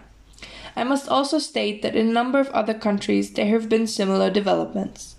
I 0.76 0.84
must 0.84 1.10
also 1.10 1.40
state 1.40 1.82
that 1.82 1.96
in 1.96 2.08
a 2.08 2.14
number 2.14 2.40
of 2.40 2.50
other 2.50 2.74
countries 2.74 3.34
there 3.34 3.48
have 3.48 3.70
been 3.70 3.88
similar 3.88 4.30
developments. 4.30 5.16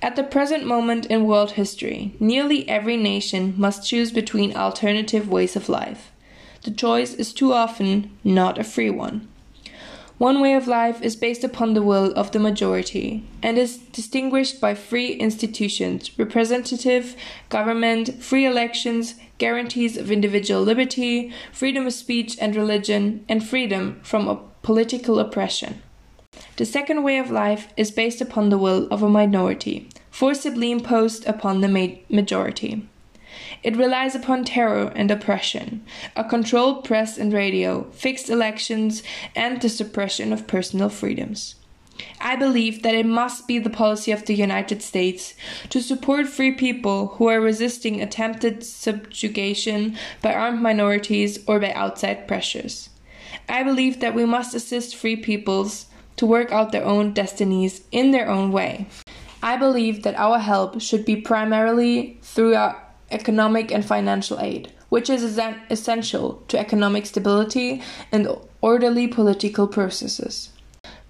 At 0.00 0.16
the 0.16 0.24
present 0.24 0.66
moment 0.66 1.06
in 1.06 1.26
world 1.26 1.52
history, 1.52 2.14
nearly 2.18 2.68
every 2.68 2.96
nation 2.96 3.54
must 3.56 3.86
choose 3.86 4.10
between 4.10 4.56
alternative 4.56 5.28
ways 5.28 5.54
of 5.54 5.68
life. 5.68 6.10
The 6.62 6.70
choice 6.70 7.14
is 7.14 7.32
too 7.32 7.52
often 7.52 8.16
not 8.24 8.58
a 8.58 8.64
free 8.64 8.90
one. 8.90 9.28
One 10.18 10.40
way 10.40 10.54
of 10.54 10.68
life 10.68 11.02
is 11.02 11.16
based 11.16 11.42
upon 11.42 11.74
the 11.74 11.82
will 11.82 12.12
of 12.12 12.30
the 12.30 12.38
majority 12.38 13.24
and 13.42 13.58
is 13.58 13.78
distinguished 13.78 14.60
by 14.60 14.74
free 14.74 15.12
institutions, 15.14 16.16
representative 16.18 17.16
government, 17.48 18.22
free 18.22 18.46
elections, 18.46 19.16
guarantees 19.38 19.96
of 19.96 20.12
individual 20.12 20.62
liberty, 20.62 21.32
freedom 21.52 21.86
of 21.86 21.92
speech 21.92 22.36
and 22.40 22.54
religion, 22.54 23.24
and 23.28 23.44
freedom 23.44 23.98
from 24.04 24.40
political 24.62 25.18
oppression. 25.18 25.82
The 26.56 26.66
second 26.66 27.02
way 27.02 27.18
of 27.18 27.30
life 27.30 27.68
is 27.76 27.90
based 27.90 28.20
upon 28.20 28.50
the 28.50 28.58
will 28.58 28.86
of 28.90 29.02
a 29.02 29.08
minority, 29.08 29.88
forcibly 30.10 30.70
imposed 30.70 31.26
upon 31.26 31.60
the 31.60 31.98
majority. 32.08 32.88
It 33.62 33.76
relies 33.76 34.14
upon 34.14 34.44
terror 34.44 34.92
and 34.96 35.10
oppression, 35.10 35.84
a 36.16 36.24
controlled 36.24 36.84
press 36.84 37.16
and 37.16 37.32
radio, 37.32 37.84
fixed 37.92 38.28
elections, 38.28 39.02
and 39.36 39.60
the 39.60 39.68
suppression 39.68 40.32
of 40.32 40.46
personal 40.46 40.88
freedoms. 40.88 41.54
I 42.20 42.36
believe 42.36 42.82
that 42.82 42.94
it 42.94 43.06
must 43.06 43.46
be 43.46 43.58
the 43.58 43.70
policy 43.70 44.10
of 44.10 44.24
the 44.24 44.34
United 44.34 44.82
States 44.82 45.34
to 45.68 45.80
support 45.80 46.26
free 46.26 46.52
people 46.52 47.08
who 47.18 47.28
are 47.28 47.40
resisting 47.40 48.00
attempted 48.00 48.64
subjugation 48.64 49.96
by 50.20 50.32
armed 50.32 50.62
minorities 50.62 51.38
or 51.46 51.60
by 51.60 51.72
outside 51.72 52.26
pressures. 52.26 52.88
I 53.48 53.62
believe 53.62 54.00
that 54.00 54.14
we 54.14 54.24
must 54.24 54.54
assist 54.54 54.96
free 54.96 55.16
peoples 55.16 55.86
to 56.16 56.26
work 56.26 56.50
out 56.52 56.72
their 56.72 56.84
own 56.84 57.12
destinies 57.12 57.82
in 57.92 58.10
their 58.10 58.28
own 58.28 58.52
way. 58.52 58.86
I 59.42 59.56
believe 59.56 60.02
that 60.04 60.18
our 60.18 60.38
help 60.38 60.80
should 60.80 61.04
be 61.04 61.16
primarily 61.16 62.18
through 62.22 62.54
our 62.54 62.80
economic 63.12 63.70
and 63.70 63.84
financial 63.84 64.40
aid, 64.40 64.72
which 64.88 65.08
is 65.08 65.38
essential 65.70 66.42
to 66.48 66.58
economic 66.58 67.06
stability 67.06 67.82
and 68.10 68.28
orderly 68.60 69.06
political 69.06 69.66
processes. 69.68 70.50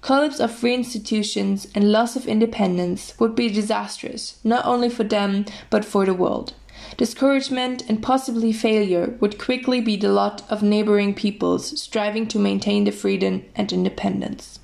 Collapse 0.01 0.41
of 0.41 0.51
free 0.51 0.75
institutions 0.75 1.69
and 1.75 1.93
loss 1.93 2.17
of 2.17 2.27
independence 2.27 3.15
would 3.21 3.37
be 3.37 3.49
disastrous, 3.49 4.39
not 4.43 4.65
only 4.67 4.89
for 4.89 5.05
them, 5.05 5.45
but 5.71 5.85
for 5.85 6.05
the 6.05 6.15
world. 6.15 6.55
Discouragement 6.97 7.85
and 7.89 8.03
possibly 8.03 8.53
failure 8.53 9.17
would 9.21 9.39
quickly 9.39 9.81
be 9.81 9.97
the 9.97 10.09
lot 10.09 10.43
of 10.51 10.63
neighboring 10.63 11.15
peoples 11.15 11.81
striving 11.81 12.27
to 12.29 12.39
maintain 12.39 12.85
the 12.85 12.91
freedom 12.91 13.45
and 13.55 13.73
independence. 13.73 14.59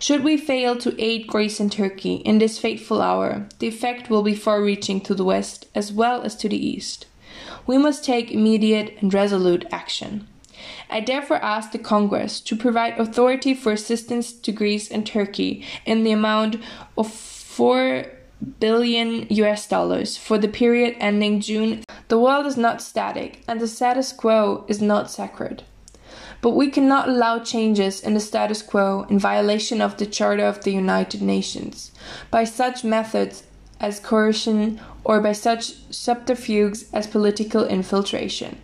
Should 0.00 0.22
we 0.22 0.36
fail 0.36 0.76
to 0.76 0.94
aid 1.02 1.26
Greece 1.26 1.58
and 1.58 1.72
Turkey 1.72 2.16
in 2.16 2.38
this 2.38 2.58
fateful 2.58 3.02
hour, 3.02 3.48
the 3.58 3.66
effect 3.66 4.08
will 4.08 4.22
be 4.22 4.34
far 4.34 4.62
reaching 4.62 5.00
to 5.00 5.14
the 5.14 5.24
west 5.24 5.66
as 5.74 5.92
well 5.92 6.22
as 6.22 6.36
to 6.36 6.48
the 6.48 6.56
east. 6.56 7.06
we 7.66 7.76
must 7.76 8.04
take 8.04 8.30
immediate 8.30 8.96
and 9.00 9.12
resolute 9.12 9.66
action. 9.70 10.26
I 10.88 11.00
therefore 11.00 11.38
ask 11.38 11.72
the 11.72 11.78
Congress 11.78 12.40
to 12.42 12.56
provide 12.56 12.98
authority 12.98 13.54
for 13.54 13.72
assistance 13.72 14.32
to 14.32 14.52
Greece 14.52 14.90
and 14.90 15.06
Turkey 15.06 15.64
in 15.84 16.04
the 16.04 16.12
amount 16.12 16.56
of 16.96 17.12
4 17.12 18.06
billion 18.60 19.26
US 19.30 19.68
dollars 19.68 20.16
for 20.16 20.38
the 20.38 20.48
period 20.48 20.96
ending 21.00 21.40
June. 21.40 21.82
The 22.06 22.18
world 22.18 22.46
is 22.46 22.56
not 22.56 22.80
static 22.80 23.42
and 23.48 23.60
the 23.60 23.68
status 23.68 24.12
quo 24.12 24.64
is 24.68 24.80
not 24.80 25.10
sacred. 25.10 25.64
But 26.40 26.50
we 26.50 26.70
cannot 26.70 27.08
allow 27.08 27.40
changes 27.40 28.00
in 28.00 28.14
the 28.14 28.20
status 28.20 28.62
quo 28.62 29.06
in 29.10 29.18
violation 29.18 29.80
of 29.80 29.96
the 29.96 30.06
Charter 30.06 30.44
of 30.44 30.62
the 30.62 30.70
United 30.70 31.20
Nations 31.20 31.90
by 32.30 32.44
such 32.44 32.84
methods 32.84 33.42
as 33.80 34.00
coercion 34.00 34.80
or 35.04 35.20
by 35.20 35.32
such 35.32 35.74
subterfuges 35.90 36.86
as 36.92 37.06
political 37.06 37.66
infiltration. 37.66 38.60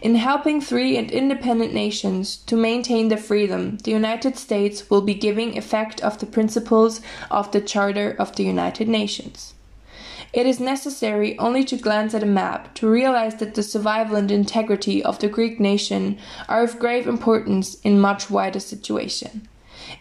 In 0.00 0.14
helping 0.14 0.60
free 0.60 0.96
and 0.96 1.10
independent 1.10 1.74
nations 1.74 2.36
to 2.46 2.56
maintain 2.56 3.08
their 3.08 3.18
freedom, 3.18 3.78
the 3.78 3.90
United 3.90 4.36
States 4.36 4.88
will 4.88 5.02
be 5.02 5.14
giving 5.14 5.56
effect 5.56 6.00
of 6.02 6.18
the 6.18 6.26
principles 6.26 7.00
of 7.30 7.50
the 7.52 7.60
Charter 7.60 8.14
of 8.18 8.36
the 8.36 8.44
United 8.44 8.88
Nations. 8.88 9.54
It 10.32 10.46
is 10.46 10.60
necessary 10.60 11.38
only 11.38 11.64
to 11.64 11.76
glance 11.76 12.14
at 12.14 12.22
a 12.22 12.26
map 12.26 12.74
to 12.74 12.88
realize 12.88 13.36
that 13.36 13.54
the 13.54 13.62
survival 13.62 14.16
and 14.16 14.30
integrity 14.30 15.02
of 15.02 15.18
the 15.18 15.28
Greek 15.28 15.58
nation 15.60 16.18
are 16.48 16.62
of 16.62 16.78
grave 16.78 17.06
importance 17.06 17.76
in 17.80 18.00
much 18.00 18.28
wider 18.28 18.60
situation. 18.60 19.48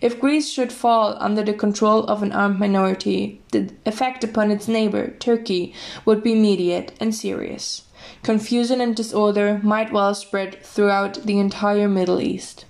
If 0.02 0.20
Greece 0.20 0.50
should 0.50 0.74
fall 0.74 1.16
under 1.20 1.44
the 1.44 1.54
control 1.54 2.06
of 2.06 2.24
an 2.24 2.32
armed 2.32 2.60
minority, 2.60 3.42
the 3.52 3.70
effect 3.86 4.24
upon 4.24 4.52
its 4.52 4.68
neighbor, 4.68 5.12
Turkey, 5.20 5.74
would 6.06 6.24
be 6.24 6.34
immediate 6.34 6.94
and 7.00 7.14
serious. 7.14 7.84
Confusion 8.24 8.82
and 8.82 8.96
disorder 8.96 9.60
might 9.64 9.94
well 9.94 10.16
spread 10.16 10.64
throughout 10.64 11.26
the 11.26 11.40
entire 11.40 11.88
Middle 11.88 12.20
East. 12.20 12.66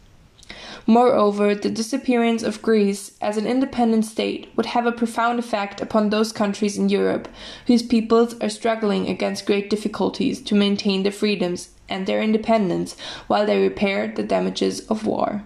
Moreover, 0.88 1.56
the 1.56 1.70
disappearance 1.70 2.44
of 2.44 2.62
Greece 2.62 3.18
as 3.20 3.38
an 3.38 3.48
independent 3.48 4.06
state 4.06 4.50
would 4.56 4.68
have 4.68 4.86
a 4.86 4.92
profound 4.92 5.40
effect 5.40 5.82
upon 5.82 6.10
those 6.10 6.32
countries 6.32 6.78
in 6.78 6.90
Europe 6.90 7.28
whose 7.66 7.82
peoples 7.82 8.40
are 8.40 8.50
struggling 8.50 9.10
against 9.10 9.48
great 9.48 9.68
difficulties 9.70 10.40
to 10.44 10.54
maintain 10.54 11.02
their 11.02 11.12
freedoms 11.12 11.70
and 11.90 12.06
their 12.06 12.22
independence 12.22 12.96
while 13.26 13.48
they 13.48 13.60
repair 13.60 14.08
the 14.08 14.22
damages 14.22 14.82
of 14.82 15.08
war. 15.08 15.44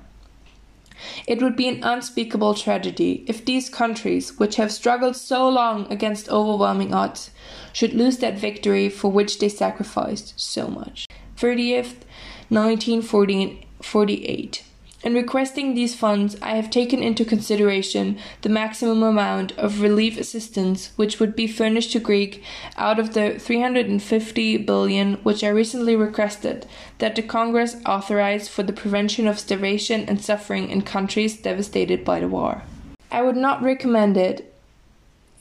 It 1.26 1.42
would 1.42 1.56
be 1.56 1.70
an 1.70 1.82
unspeakable 1.84 2.56
tragedy 2.56 3.24
if 3.26 3.46
these 3.46 3.70
countries, 3.70 4.38
which 4.38 4.58
have 4.58 4.74
struggled 4.74 5.16
so 5.16 5.48
long 5.48 5.90
against 5.90 6.30
overwhelming 6.30 6.94
odds, 6.94 7.32
should 7.72 7.94
lose 7.94 8.18
that 8.18 8.38
victory 8.38 8.90
for 8.90 9.10
which 9.10 9.40
they 9.40 9.48
sacrificed 9.48 10.38
so 10.38 10.68
much. 10.68 11.08
30th, 11.38 12.04
1948. 12.50 14.64
In 15.02 15.14
requesting 15.14 15.74
these 15.74 15.96
funds, 15.96 16.36
I 16.42 16.56
have 16.56 16.70
taken 16.70 17.02
into 17.02 17.24
consideration 17.24 18.18
the 18.42 18.50
maximum 18.50 19.02
amount 19.02 19.54
of 19.54 19.80
relief 19.80 20.20
assistance 20.20 20.92
which 20.98 21.22
would 21.22 21.38
be 21.38 21.48
furnished 21.48 21.94
to 21.94 22.00
Greek 22.02 22.44
out 22.76 23.00
of 23.00 23.14
the 23.14 23.40
350 23.40 24.58
billion 24.58 25.14
which 25.24 25.42
I 25.42 25.48
recently 25.48 25.96
requested 25.96 26.66
that 26.98 27.16
the 27.16 27.22
Congress 27.22 27.78
authorize 27.86 28.50
for 28.50 28.64
the 28.64 28.74
prevention 28.74 29.26
of 29.26 29.40
starvation 29.40 30.04
and 30.10 30.22
suffering 30.22 30.70
in 30.70 30.82
countries 30.82 31.42
devastated 31.42 32.04
by 32.04 32.20
the 32.20 32.28
war. 32.28 32.64
I 33.10 33.22
would 33.22 33.38
not 33.38 33.64
recommend 33.64 34.18
it 34.18 34.54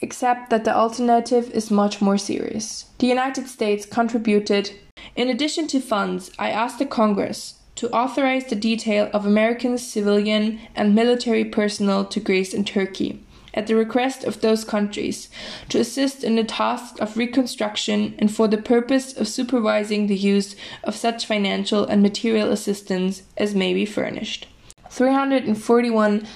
except 0.01 0.51
that 0.51 0.65
the 0.65 0.75
alternative 0.75 1.51
is 1.51 1.69
much 1.69 2.01
more 2.01 2.17
serious. 2.17 2.85
The 2.99 3.09
United 3.09 3.49
States 3.49 3.85
contributed 3.85 4.71
in 5.17 5.29
addition 5.29 5.67
to 5.69 5.81
funds, 5.81 6.31
I 6.39 6.51
asked 6.51 6.79
the 6.79 6.87
Congress 6.87 7.58
to 7.79 7.89
authorize 7.91 8.45
the 8.47 8.57
detail 8.57 9.09
of 9.13 9.25
American 9.25 9.79
civilian 9.79 10.59
and 10.75 10.97
military 10.97 11.45
personnel 11.45 12.05
to 12.05 12.19
Greece 12.19 12.53
and 12.53 12.67
Turkey, 12.67 13.25
at 13.55 13.69
the 13.69 13.77
request 13.77 14.25
of 14.25 14.41
those 14.41 14.65
countries, 14.65 15.29
to 15.69 15.79
assist 15.79 16.25
in 16.25 16.35
the 16.35 16.43
task 16.43 17.01
of 17.01 17.17
reconstruction 17.17 18.17
and 18.19 18.35
for 18.35 18.49
the 18.49 18.59
purpose 18.59 19.17
of 19.17 19.29
supervising 19.29 20.09
the 20.09 20.17
use 20.17 20.57
of 20.83 20.97
such 20.97 21.25
financial 21.25 21.85
and 21.85 22.03
material 22.03 22.51
assistance 22.51 23.23
as 23.37 23.55
may 23.55 23.73
be 23.73 23.87
furnished. 23.87 24.49
341 24.91 26.27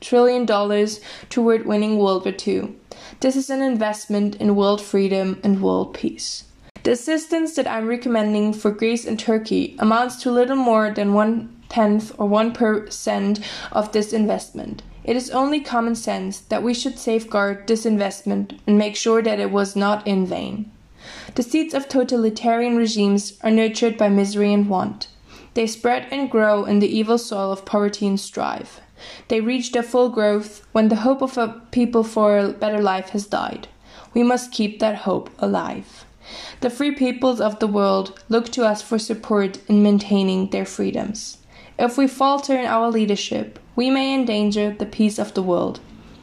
trillion 0.00 0.44
dollars 0.44 1.00
toward 1.30 1.64
winning 1.64 1.96
World 1.96 2.24
War 2.24 2.34
II. 2.44 2.74
This 3.20 3.36
is 3.36 3.50
an 3.50 3.62
investment 3.62 4.34
in 4.34 4.56
world 4.56 4.82
freedom 4.82 5.38
and 5.44 5.62
world 5.62 5.94
peace. 5.94 6.42
The 6.82 6.92
assistance 6.92 7.54
that 7.54 7.68
I'm 7.68 7.86
recommending 7.86 8.52
for 8.52 8.72
Greece 8.72 9.04
and 9.04 9.16
Turkey 9.16 9.76
amounts 9.78 10.16
to 10.22 10.32
little 10.32 10.56
more 10.56 10.90
than 10.90 11.14
one 11.14 11.62
tenth 11.68 12.12
or 12.18 12.26
one 12.26 12.52
percent 12.52 13.38
of 13.70 13.92
this 13.92 14.12
investment. 14.12 14.82
It 15.04 15.14
is 15.14 15.30
only 15.30 15.60
common 15.60 15.94
sense 15.94 16.40
that 16.40 16.64
we 16.64 16.74
should 16.74 16.98
safeguard 16.98 17.68
this 17.68 17.86
investment 17.86 18.60
and 18.66 18.78
make 18.78 18.96
sure 18.96 19.22
that 19.22 19.38
it 19.38 19.52
was 19.52 19.76
not 19.76 20.04
in 20.08 20.26
vain. 20.26 20.72
The 21.36 21.44
seeds 21.44 21.72
of 21.72 21.88
totalitarian 21.88 22.76
regimes 22.76 23.38
are 23.42 23.50
nurtured 23.50 23.96
by 23.96 24.08
misery 24.08 24.52
and 24.52 24.68
want. 24.68 25.06
They 25.54 25.68
spread 25.68 26.08
and 26.10 26.28
grow 26.28 26.64
in 26.64 26.80
the 26.80 26.88
evil 26.88 27.18
soil 27.18 27.52
of 27.52 27.64
poverty 27.64 28.08
and 28.08 28.18
strife. 28.18 28.80
They 29.28 29.40
reach 29.40 29.70
their 29.70 29.84
full 29.84 30.08
growth 30.08 30.66
when 30.72 30.88
the 30.88 30.96
hope 30.96 31.22
of 31.22 31.38
a 31.38 31.62
people 31.70 32.02
for 32.02 32.38
a 32.38 32.52
better 32.52 32.82
life 32.82 33.10
has 33.10 33.26
died. 33.26 33.68
We 34.14 34.24
must 34.24 34.50
keep 34.50 34.80
that 34.80 34.96
hope 34.96 35.30
alive. 35.38 36.04
The 36.62 36.70
free 36.70 36.92
peoples 36.92 37.40
of 37.40 37.58
the 37.58 37.66
world 37.66 38.22
look 38.28 38.48
to 38.50 38.64
us 38.64 38.80
for 38.80 38.96
support 38.96 39.58
in 39.68 39.82
maintaining 39.82 40.50
their 40.50 40.64
freedoms. 40.64 41.38
If 41.76 41.98
we 41.98 42.06
falter 42.06 42.56
in 42.56 42.66
our 42.66 42.88
leadership, 42.88 43.58
we 43.74 43.90
may 43.90 44.14
endanger 44.14 44.70
the 44.70 44.86
peace 44.86 45.18
of 45.18 45.34
the 45.34 45.42
world, 45.42 45.80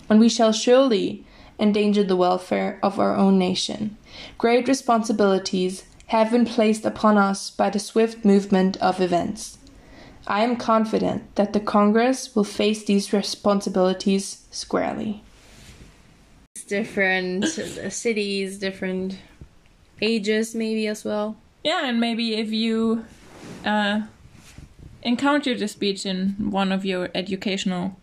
and 0.10 0.17
we 0.17 0.30
shall 0.30 0.54
surely 0.54 1.25
endanger 1.60 2.06
the 2.06 2.15
welfare 2.15 2.80
of 2.82 3.02
our 3.02 3.17
own 3.17 3.38
nation. 3.38 3.97
Great 4.38 4.69
responsibilities 4.69 5.84
have 6.08 6.32
been 6.32 6.45
placed 6.45 6.86
upon 6.86 7.17
us 7.17 7.49
by 7.49 7.69
the 7.69 7.78
swift 7.78 8.23
movement 8.23 8.78
of 8.78 9.02
events. 9.02 9.58
I 10.25 10.45
am 10.45 10.56
confident 10.56 11.36
that 11.36 11.52
the 11.52 11.60
Congress 11.60 12.34
will 12.34 12.45
face 12.45 12.86
these 12.86 13.12
responsibilities 13.12 14.47
squarely. 14.52 15.21
Different 16.65 17.43
cities, 17.45 18.58
different 18.58 19.17
ages 20.02 20.56
maybe 20.56 20.88
as 20.88 21.04
well. 21.04 21.36
Yeah, 21.64 21.86
and 21.86 22.00
maybe 22.00 22.36
if 22.36 22.52
you 22.52 23.06
uh, 23.66 24.02
encountered 25.04 25.62
a 25.62 25.68
speech 25.68 26.06
in 26.06 26.36
one 26.52 26.72
of 26.72 26.86
your 26.86 27.10
educational 27.14 27.98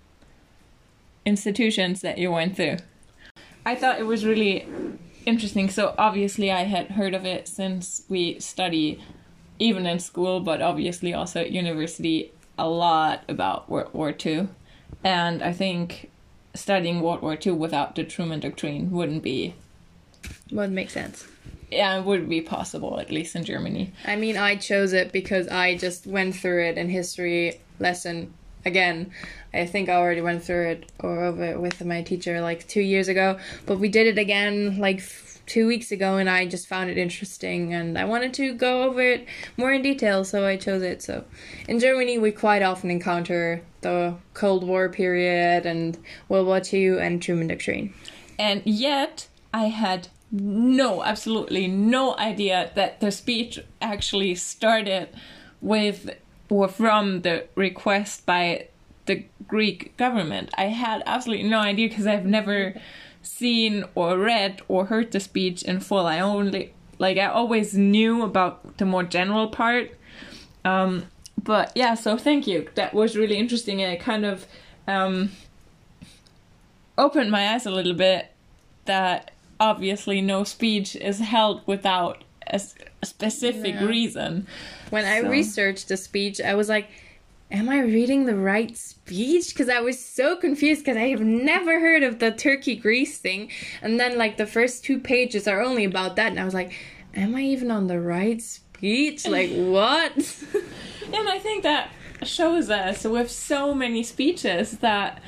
institutions 1.24 2.00
that 2.02 2.18
you 2.18 2.30
went 2.30 2.56
through. 2.56 2.76
I 3.64 3.74
thought 3.74 3.98
it 3.98 4.06
was 4.06 4.24
really 4.24 4.66
interesting. 5.24 5.68
So 5.68 5.94
obviously 5.98 6.50
I 6.52 6.64
had 6.64 6.92
heard 6.92 7.14
of 7.14 7.24
it 7.26 7.48
since 7.48 8.02
we 8.08 8.38
study 8.38 9.02
even 9.58 9.86
in 9.86 9.98
school, 9.98 10.40
but 10.40 10.62
obviously 10.62 11.12
also 11.12 11.40
at 11.40 11.50
university 11.50 12.32
a 12.58 12.68
lot 12.68 13.22
about 13.28 13.68
World 13.68 13.92
War 13.92 14.14
II. 14.24 14.48
And 15.02 15.42
I 15.42 15.52
think 15.52 16.10
studying 16.54 17.00
World 17.00 17.22
War 17.22 17.36
II 17.44 17.52
without 17.52 17.96
the 17.96 18.04
Truman 18.04 18.40
Doctrine 18.40 18.90
wouldn't 18.90 19.22
be 19.22 19.54
Would 20.52 20.70
make 20.70 20.90
sense 20.90 21.26
yeah, 21.70 21.98
it 21.98 22.04
would 22.04 22.28
be 22.28 22.40
possible, 22.40 23.00
at 23.00 23.10
least 23.10 23.34
in 23.34 23.44
Germany. 23.44 23.92
I 24.04 24.16
mean, 24.16 24.36
I 24.36 24.56
chose 24.56 24.92
it 24.92 25.12
because 25.12 25.48
I 25.48 25.76
just 25.76 26.06
went 26.06 26.36
through 26.36 26.64
it 26.64 26.78
in 26.78 26.88
history 26.88 27.60
lesson 27.78 28.32
again. 28.64 29.10
I 29.52 29.66
think 29.66 29.88
I 29.88 29.94
already 29.94 30.20
went 30.20 30.44
through 30.44 30.68
it 30.68 30.92
or 31.00 31.24
over 31.24 31.44
it 31.44 31.60
with 31.60 31.84
my 31.84 32.02
teacher 32.02 32.40
like 32.40 32.66
two 32.68 32.80
years 32.80 33.08
ago, 33.08 33.38
but 33.64 33.78
we 33.78 33.88
did 33.88 34.06
it 34.06 34.18
again 34.18 34.78
like 34.78 35.02
two 35.46 35.66
weeks 35.66 35.92
ago, 35.92 36.16
and 36.16 36.28
I 36.28 36.46
just 36.46 36.66
found 36.66 36.90
it 36.90 36.98
interesting, 36.98 37.72
and 37.72 37.96
I 37.96 38.04
wanted 38.04 38.34
to 38.34 38.52
go 38.54 38.82
over 38.82 39.00
it 39.00 39.26
more 39.56 39.72
in 39.72 39.80
detail, 39.82 40.24
so 40.24 40.44
I 40.44 40.56
chose 40.56 40.82
it. 40.82 41.02
So, 41.02 41.24
in 41.68 41.78
Germany, 41.78 42.18
we 42.18 42.32
quite 42.32 42.62
often 42.62 42.90
encounter 42.90 43.62
the 43.80 44.16
Cold 44.34 44.64
War 44.64 44.88
period 44.88 45.64
and 45.64 45.96
World 46.28 46.48
War 46.48 46.60
II 46.60 46.98
and 46.98 47.22
Truman 47.22 47.46
Doctrine. 47.46 47.94
And 48.38 48.62
yet, 48.64 49.28
I 49.54 49.66
had 49.66 50.08
no, 50.30 51.02
absolutely 51.02 51.68
no 51.68 52.16
idea 52.16 52.70
that 52.74 53.00
the 53.00 53.10
speech 53.10 53.60
actually 53.80 54.34
started 54.34 55.08
with 55.60 56.10
or 56.48 56.68
from 56.68 57.22
the 57.22 57.46
request 57.54 58.26
by 58.26 58.68
the 59.06 59.24
Greek 59.46 59.96
government. 59.96 60.50
I 60.56 60.64
had 60.64 61.02
absolutely 61.06 61.48
no 61.48 61.60
idea 61.60 61.88
because 61.88 62.06
I've 62.06 62.26
never 62.26 62.74
seen 63.22 63.84
or 63.94 64.18
read 64.18 64.60
or 64.68 64.86
heard 64.86 65.12
the 65.12 65.20
speech 65.20 65.62
in 65.62 65.80
full. 65.80 66.06
I 66.06 66.20
only 66.20 66.72
like 66.98 67.18
I 67.18 67.26
always 67.26 67.74
knew 67.74 68.22
about 68.22 68.78
the 68.78 68.84
more 68.84 69.02
general 69.02 69.48
part. 69.48 69.90
Um, 70.64 71.06
but 71.42 71.72
yeah, 71.74 71.94
so 71.94 72.16
thank 72.16 72.46
you. 72.46 72.68
That 72.74 72.94
was 72.94 73.16
really 73.16 73.36
interesting 73.36 73.80
it 73.80 74.00
kind 74.00 74.24
of 74.24 74.46
um, 74.88 75.30
opened 76.96 77.30
my 77.30 77.54
eyes 77.54 77.66
a 77.66 77.70
little 77.70 77.94
bit 77.94 78.32
that 78.86 79.32
obviously 79.60 80.20
no 80.20 80.44
speech 80.44 80.96
is 80.96 81.18
held 81.20 81.62
without 81.66 82.24
a, 82.46 82.56
s- 82.56 82.74
a 83.02 83.06
specific 83.06 83.74
Yeah. 83.74 83.84
reason. 83.86 84.46
When 84.90 85.04
I 85.04 85.18
researched 85.20 85.88
the 85.88 85.96
speech, 85.96 86.40
I 86.40 86.54
was 86.54 86.68
like, 86.68 86.88
am 87.50 87.68
I 87.68 87.80
reading 87.80 88.26
the 88.26 88.36
right 88.36 88.76
speech? 88.76 89.48
Because 89.50 89.68
I 89.68 89.80
was 89.80 90.04
so 90.04 90.36
confused 90.36 90.82
because 90.84 90.96
I 90.96 91.08
have 91.08 91.20
never 91.20 91.80
heard 91.80 92.02
of 92.02 92.18
the 92.18 92.30
Turkey 92.30 92.76
Greece 92.76 93.18
thing. 93.18 93.50
And 93.82 93.98
then, 94.00 94.16
like, 94.18 94.36
the 94.36 94.46
first 94.46 94.84
two 94.84 94.98
pages 94.98 95.46
are 95.48 95.60
only 95.62 95.84
about 95.84 96.16
that. 96.16 96.28
And 96.30 96.40
I 96.40 96.44
was 96.44 96.54
like, 96.54 96.72
am 97.14 97.34
I 97.34 97.42
even 97.42 97.70
on 97.70 97.86
the 97.86 98.00
right 98.00 98.40
speech? 98.42 99.26
Like, 99.26 99.50
what? 99.54 100.12
And 101.12 101.28
I 101.28 101.38
think 101.38 101.62
that 101.62 101.90
shows 102.22 102.70
us 102.70 103.04
with 103.04 103.30
so 103.30 103.74
many 103.74 104.02
speeches 104.02 104.78
that 104.78 105.20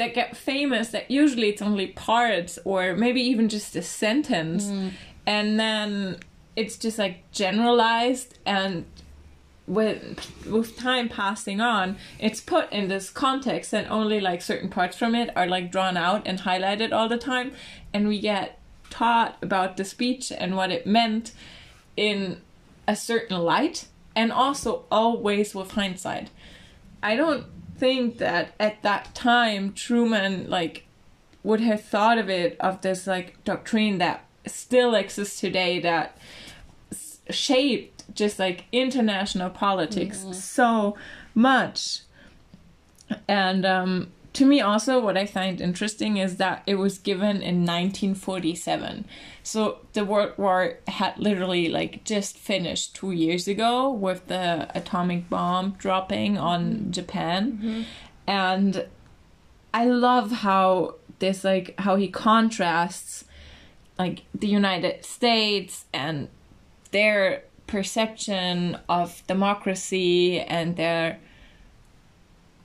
that 0.00 0.14
get 0.14 0.34
famous 0.34 0.88
that 0.88 1.10
usually 1.10 1.50
it's 1.50 1.60
only 1.60 1.88
parts 1.88 2.58
or 2.64 2.96
maybe 2.96 3.20
even 3.20 3.50
just 3.50 3.76
a 3.76 3.82
sentence. 3.82 4.64
Mm. 4.64 4.92
And 5.26 5.60
then 5.60 6.16
it's 6.56 6.78
just 6.78 6.98
like 6.98 7.30
generalized 7.32 8.38
and 8.46 8.86
with 9.66 10.00
with 10.46 10.76
time 10.76 11.08
passing 11.08 11.60
on 11.60 11.96
it's 12.18 12.40
put 12.40 12.72
in 12.72 12.88
this 12.88 13.08
context 13.10 13.72
and 13.72 13.86
only 13.88 14.18
like 14.18 14.42
certain 14.42 14.68
parts 14.68 14.96
from 14.96 15.14
it 15.14 15.30
are 15.36 15.46
like 15.46 15.70
drawn 15.70 15.96
out 15.98 16.26
and 16.26 16.40
highlighted 16.40 16.92
all 16.92 17.08
the 17.08 17.18
time. 17.18 17.52
And 17.92 18.08
we 18.08 18.18
get 18.20 18.58
taught 18.88 19.36
about 19.42 19.76
the 19.76 19.84
speech 19.84 20.32
and 20.32 20.56
what 20.56 20.72
it 20.72 20.86
meant 20.86 21.32
in 21.94 22.40
a 22.88 22.96
certain 22.96 23.38
light 23.38 23.86
and 24.16 24.32
also 24.32 24.86
always 24.90 25.54
with 25.54 25.72
hindsight. 25.72 26.30
I 27.02 27.16
don't 27.16 27.44
think 27.80 28.18
that 28.18 28.52
at 28.60 28.82
that 28.82 29.14
time 29.14 29.72
truman 29.72 30.48
like 30.48 30.84
would 31.42 31.60
have 31.60 31.82
thought 31.82 32.18
of 32.18 32.28
it 32.28 32.56
of 32.60 32.82
this 32.82 33.06
like 33.06 33.42
doctrine 33.44 33.98
that 33.98 34.24
still 34.46 34.94
exists 34.94 35.40
today 35.40 35.80
that 35.80 36.16
s- 36.92 37.18
shaped 37.30 38.04
just 38.14 38.38
like 38.38 38.64
international 38.72 39.48
politics 39.50 40.24
so 40.32 40.96
much. 41.34 42.00
And 43.26 43.64
um 43.64 44.12
to 44.40 44.46
me 44.46 44.58
also 44.58 44.98
what 44.98 45.18
i 45.18 45.26
find 45.26 45.60
interesting 45.60 46.16
is 46.16 46.38
that 46.38 46.62
it 46.66 46.76
was 46.76 46.96
given 46.96 47.42
in 47.42 47.66
1947 47.66 49.04
so 49.42 49.80
the 49.92 50.02
world 50.02 50.32
war 50.38 50.78
had 50.88 51.18
literally 51.18 51.68
like 51.68 52.02
just 52.04 52.38
finished 52.38 52.96
two 52.96 53.10
years 53.10 53.46
ago 53.46 53.90
with 53.90 54.28
the 54.28 54.66
atomic 54.74 55.28
bomb 55.28 55.72
dropping 55.72 56.38
on 56.38 56.90
japan. 56.90 57.52
Mm-hmm. 57.52 57.82
And 58.26 58.86
i 59.74 59.84
love 59.84 60.30
how 60.30 60.94
this 61.18 61.44
like 61.44 61.74
how 61.78 61.96
he 61.96 62.08
contrasts 62.08 63.26
like 63.98 64.22
the 64.34 64.48
united 64.48 65.04
states 65.04 65.84
and 65.92 66.28
their 66.92 67.42
perception 67.66 68.78
of 68.88 69.22
democracy 69.26 70.40
and 70.40 70.76
their 70.76 71.18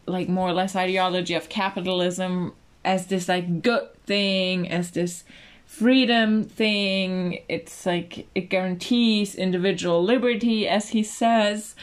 like 0.05 0.29
more 0.29 0.49
or 0.49 0.53
less 0.53 0.75
ideology 0.75 1.33
of 1.33 1.49
capitalism 1.49 2.53
as 2.83 3.07
this 3.07 3.27
like 3.27 3.61
good 3.61 3.87
thing 4.05 4.69
as 4.69 4.91
this 4.91 5.23
freedom 5.65 6.43
thing. 6.43 7.39
It's 7.49 7.85
like 7.85 8.27
it 8.35 8.49
guarantees 8.49 9.35
individual 9.35 10.03
liberty 10.03 10.67
as 10.67 10.89
he 10.89 11.03
says. 11.03 11.75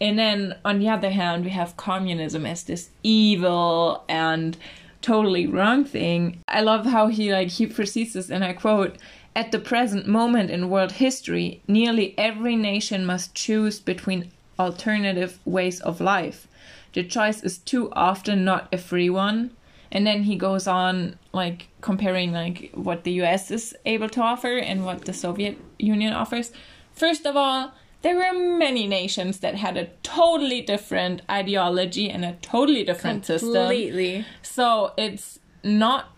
And 0.00 0.18
then 0.18 0.56
on 0.64 0.80
the 0.80 0.88
other 0.88 1.10
hand 1.10 1.44
we 1.44 1.50
have 1.50 1.76
communism 1.76 2.44
as 2.44 2.64
this 2.64 2.90
evil 3.02 4.04
and 4.08 4.56
totally 5.00 5.46
wrong 5.46 5.84
thing. 5.84 6.42
I 6.48 6.60
love 6.60 6.86
how 6.86 7.06
he 7.08 7.32
like 7.32 7.48
he 7.48 7.66
proceeds 7.66 8.12
this 8.12 8.30
and 8.30 8.44
i 8.44 8.52
quote 8.52 8.96
at 9.34 9.50
the 9.50 9.58
present 9.58 10.06
moment 10.06 10.50
in 10.50 10.68
world 10.70 10.92
history 10.92 11.62
nearly 11.66 12.14
every 12.18 12.54
nation 12.54 13.04
must 13.06 13.34
choose 13.34 13.80
between 13.80 14.30
alternative 14.58 15.38
ways 15.44 15.80
of 15.80 16.00
life 16.00 16.46
the 16.92 17.02
choice 17.04 17.42
is 17.42 17.58
too 17.58 17.90
often 17.92 18.44
not 18.44 18.68
a 18.72 18.78
free 18.78 19.10
one 19.10 19.50
and 19.90 20.06
then 20.06 20.22
he 20.22 20.36
goes 20.36 20.66
on 20.66 21.16
like 21.32 21.68
comparing 21.80 22.32
like 22.32 22.70
what 22.74 23.04
the 23.04 23.12
US 23.22 23.50
is 23.50 23.74
able 23.84 24.08
to 24.08 24.20
offer 24.20 24.56
and 24.56 24.84
what 24.84 25.04
the 25.04 25.12
Soviet 25.12 25.58
Union 25.78 26.12
offers. 26.14 26.50
First 26.94 27.26
of 27.26 27.36
all, 27.36 27.72
there 28.00 28.16
were 28.16 28.32
many 28.58 28.86
nations 28.86 29.38
that 29.40 29.54
had 29.56 29.76
a 29.76 29.86
totally 30.02 30.62
different 30.62 31.22
ideology 31.30 32.10
and 32.10 32.24
a 32.24 32.32
totally 32.42 32.84
different 32.84 33.26
system. 33.26 33.52
Completely. 33.52 34.24
So 34.42 34.92
it's 34.96 35.38
not 35.62 36.10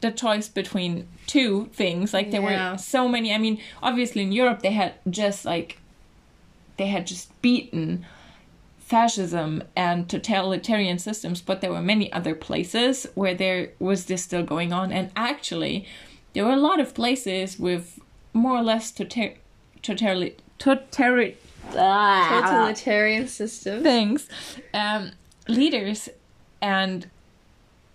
the 0.00 0.12
choice 0.12 0.48
between 0.48 1.08
two 1.26 1.68
things. 1.72 2.14
Like 2.14 2.30
there 2.30 2.40
Yeah. 2.40 2.72
were 2.72 2.78
so 2.78 3.08
many. 3.08 3.34
I 3.34 3.38
mean, 3.38 3.60
obviously 3.82 4.22
in 4.22 4.32
Europe 4.32 4.62
they 4.62 4.72
had 4.72 4.94
just 5.10 5.44
like 5.44 5.78
they 6.76 6.86
had 6.86 7.04
just 7.06 7.26
beaten 7.42 8.06
fascism 8.88 9.62
and 9.76 10.08
totalitarian 10.08 10.98
systems, 10.98 11.42
but 11.42 11.60
there 11.60 11.70
were 11.70 11.82
many 11.82 12.10
other 12.10 12.34
places 12.34 13.06
where 13.14 13.34
there 13.34 13.72
was 13.78 14.06
this 14.06 14.24
still 14.24 14.42
going 14.42 14.72
on. 14.72 14.90
And 14.90 15.10
actually, 15.14 15.86
there 16.32 16.46
were 16.46 16.52
a 16.52 16.56
lot 16.56 16.80
of 16.80 16.94
places 16.94 17.58
with 17.58 18.00
more 18.32 18.56
or 18.56 18.62
less 18.62 18.90
total, 18.90 19.34
totally, 19.82 20.36
totalitarian, 20.58 21.36
Totalitarian 22.40 23.28
system. 23.28 23.82
things, 23.82 24.26
um, 24.72 25.10
leaders, 25.48 26.08
and 26.62 27.10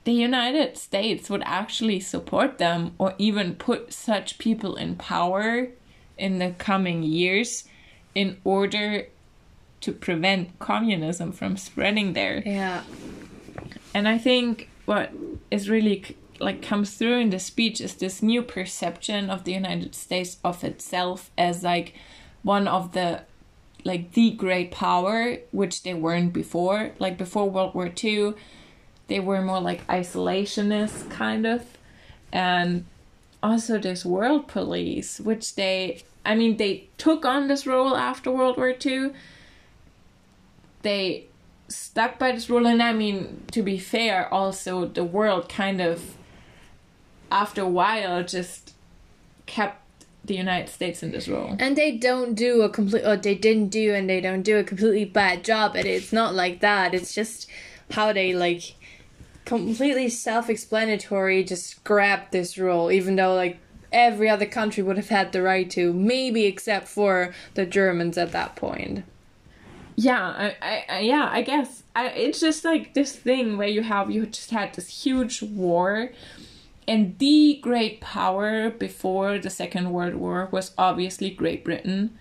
the 0.04 0.14
United 0.14 0.78
States 0.78 1.28
would 1.28 1.42
actually 1.44 2.02
support 2.02 2.60
them 2.60 2.94
or 3.00 3.16
even 3.18 3.56
put 3.56 3.92
such 3.92 4.38
people 4.38 4.76
in 4.76 4.96
power 4.96 5.70
in 6.20 6.38
the 6.38 6.52
coming 6.60 7.02
years 7.02 7.64
in 8.14 8.38
order 8.44 9.08
to 9.84 9.92
prevent 9.92 10.58
communism 10.60 11.32
from 11.34 11.58
spreading 11.58 12.14
there. 12.14 12.42
Yeah. 12.46 12.84
And 13.94 14.08
I 14.08 14.18
think 14.18 14.70
what 14.86 15.12
is 15.52 15.70
really 15.70 16.16
like 16.40 16.62
comes 16.62 16.96
through 16.96 17.20
in 17.20 17.30
the 17.30 17.40
speech 17.40 17.80
is 17.80 17.96
this 17.96 18.24
new 18.24 18.42
perception 18.42 19.30
of 19.30 19.44
the 19.44 19.54
United 19.54 19.94
States 19.94 20.38
of 20.44 20.64
itself 20.64 21.32
as 21.38 21.64
like 21.64 21.94
one 22.44 22.68
of 22.68 22.94
the 22.94 23.22
like 23.84 24.14
the 24.14 24.32
great 24.32 24.72
power 24.72 25.38
which 25.52 25.84
they 25.84 25.94
weren't 25.94 26.34
before 26.34 26.92
like 27.00 27.18
before 27.18 27.50
World 27.50 27.76
War 27.76 27.92
II 28.04 28.34
they 29.08 29.20
were 29.20 29.42
more 29.42 29.60
like 29.60 29.86
isolationist 29.88 31.10
kind 31.10 31.46
of 31.46 31.78
and 32.32 32.86
also 33.42 33.78
this 33.78 34.06
world 34.06 34.48
police 34.48 35.20
which 35.20 35.56
they 35.56 36.02
I 36.26 36.36
mean 36.36 36.58
they 36.58 36.88
took 36.98 37.26
on 37.26 37.48
this 37.48 37.68
role 37.68 37.96
after 37.96 38.32
World 38.32 38.58
War 38.58 38.74
II 38.86 39.12
they 40.84 41.26
stuck 41.68 42.20
by 42.20 42.32
this 42.32 42.50
rule 42.50 42.68
and 42.68 42.84
i 42.84 42.94
mean 42.94 43.44
to 43.52 43.62
be 43.64 43.78
fair 43.78 44.32
also 44.34 44.86
the 44.86 45.04
world 45.04 45.50
kind 45.50 45.82
of 45.82 46.16
after 47.32 47.62
a 47.62 47.68
while 47.68 48.24
just 48.24 48.74
kept 49.46 50.06
the 50.26 50.36
united 50.36 50.70
states 50.70 51.02
in 51.02 51.12
this 51.12 51.28
role 51.28 51.56
And 51.60 51.76
they 51.76 51.98
don't 51.98 52.34
do 52.36 52.62
a 52.62 52.70
complete, 52.70 53.04
or 53.06 53.18
they 53.18 53.36
didn't 53.36 53.70
do, 53.70 53.94
and 53.94 54.10
they 54.10 54.22
don't 54.22 54.44
do 54.44 54.58
a 54.58 54.64
completely 54.64 55.06
bad 55.06 55.44
job 55.44 55.76
at 55.76 55.86
it. 55.86 55.90
It's 55.90 56.14
not 56.14 56.34
like 56.34 56.62
that. 56.62 56.94
It's 56.94 57.14
just 57.14 57.50
how 57.92 58.14
they 58.14 58.34
like 58.34 58.76
completely 59.46 60.10
self-explanatory. 60.10 61.44
Just 61.44 61.84
grabbed 61.84 62.32
this 62.32 62.58
role, 62.58 62.90
even 62.92 63.16
though 63.18 63.36
like 63.36 63.58
every 63.92 64.30
other 64.30 64.46
country 64.46 64.82
would 64.82 64.98
have 64.98 65.10
had 65.10 65.32
the 65.34 65.42
right 65.42 65.70
to, 65.72 65.92
maybe 65.94 66.46
except 66.46 66.88
for 66.88 67.34
the 67.56 67.66
Germans 67.66 68.18
at 68.18 68.32
that 68.32 68.56
point. 68.56 69.04
Yeah 69.96 70.54
I, 70.62 70.86
I, 70.90 71.00
yeah 71.00 71.30
i 71.32 71.42
guess 71.42 71.84
I, 71.96 72.08
it's 72.10 72.40
just 72.40 72.66
like 72.66 72.94
this 72.94 73.16
thing 73.16 73.58
where 73.58 73.68
you 73.68 73.84
have 73.84 74.10
you 74.10 74.26
just 74.26 74.50
had 74.52 74.74
this 74.74 75.04
huge 75.04 75.42
war 75.42 76.10
and 76.88 77.18
the 77.20 77.60
great 77.62 78.02
power 78.02 78.70
before 78.70 79.38
the 79.38 79.50
second 79.50 79.92
world 79.92 80.16
war 80.16 80.50
was 80.52 80.72
obviously 80.78 81.30
great 81.30 81.64
britain 81.64 82.18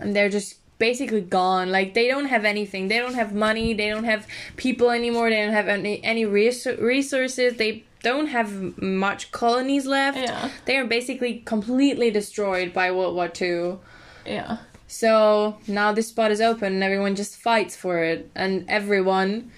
and 0.00 0.14
they're 0.14 0.28
just 0.28 0.56
basically 0.78 1.20
gone. 1.20 1.70
Like 1.70 1.94
they 1.94 2.08
don't 2.08 2.26
have 2.26 2.44
anything. 2.44 2.88
They 2.88 2.98
don't 2.98 3.14
have 3.14 3.34
money. 3.34 3.74
They 3.74 3.88
don't 3.88 4.04
have 4.04 4.26
people 4.56 4.90
anymore. 4.90 5.28
They 5.30 5.44
don't 5.44 5.52
have 5.52 5.68
any 5.68 6.02
any 6.04 6.24
res- 6.24 6.66
resources. 6.78 7.56
They 7.56 7.84
don't 8.02 8.28
have 8.28 8.80
much 8.80 9.32
colonies 9.32 9.86
left. 9.86 10.18
Yeah. 10.18 10.50
They 10.64 10.76
are 10.76 10.86
basically 10.86 11.40
completely 11.44 12.10
destroyed 12.10 12.72
by 12.72 12.92
World 12.92 13.14
War 13.14 13.28
Two. 13.28 13.80
yeah 14.24 14.58
So 14.88 15.58
now 15.68 15.92
this 15.92 16.08
spot 16.08 16.30
is 16.30 16.40
open 16.40 16.72
and 16.72 16.82
everyone 16.82 17.14
just 17.14 17.36
fights 17.36 17.76
for 17.76 18.02
it. 18.02 18.30
And 18.34 18.64
everyone 18.68 19.52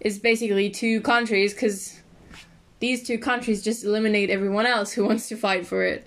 is 0.00 0.18
basically 0.20 0.70
two 0.70 1.00
countries 1.00 1.52
because 1.52 2.00
these 2.78 3.02
two 3.02 3.18
countries 3.18 3.62
just 3.62 3.84
eliminate 3.84 4.30
everyone 4.30 4.66
else 4.66 4.92
who 4.92 5.04
wants 5.08 5.28
to 5.28 5.36
fight 5.36 5.66
for 5.66 5.82
it. 5.82 6.06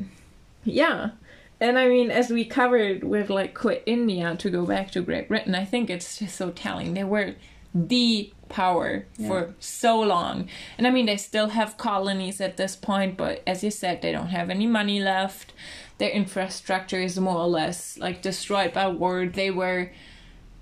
Yeah. 0.63 1.11
And 1.59 1.77
I 1.77 1.89
mean, 1.89 2.09
as 2.09 2.29
we 2.29 2.45
covered 2.45 3.03
with 3.03 3.29
like 3.29 3.53
quit 3.53 3.83
India 3.85 4.35
to 4.37 4.49
go 4.49 4.65
back 4.65 4.89
to 4.91 5.01
Great 5.01 5.27
Britain, 5.27 5.53
I 5.53 5.65
think 5.65 5.89
it's 5.89 6.17
just 6.17 6.35
so 6.35 6.51
telling. 6.51 6.93
They 6.93 7.03
were 7.03 7.35
the 7.73 8.33
power 8.55 9.05
for 9.27 9.53
so 9.59 9.99
long. 9.99 10.47
And 10.77 10.87
I 10.87 10.89
mean, 10.89 11.07
they 11.07 11.17
still 11.17 11.49
have 11.49 11.77
colonies 11.77 12.39
at 12.39 12.55
this 12.55 12.73
point, 12.73 13.17
but 13.17 13.43
as 13.45 13.65
you 13.65 13.69
said, 13.69 14.01
they 14.01 14.13
don't 14.13 14.29
have 14.29 14.49
any 14.49 14.65
money 14.65 15.01
left. 15.01 15.51
Their 15.97 16.09
infrastructure 16.09 17.01
is 17.01 17.19
more 17.19 17.37
or 17.37 17.47
less 17.47 17.97
like 17.97 18.21
destroyed 18.21 18.71
by 18.71 18.87
war. 18.87 19.25
They 19.25 19.51
were. 19.51 19.91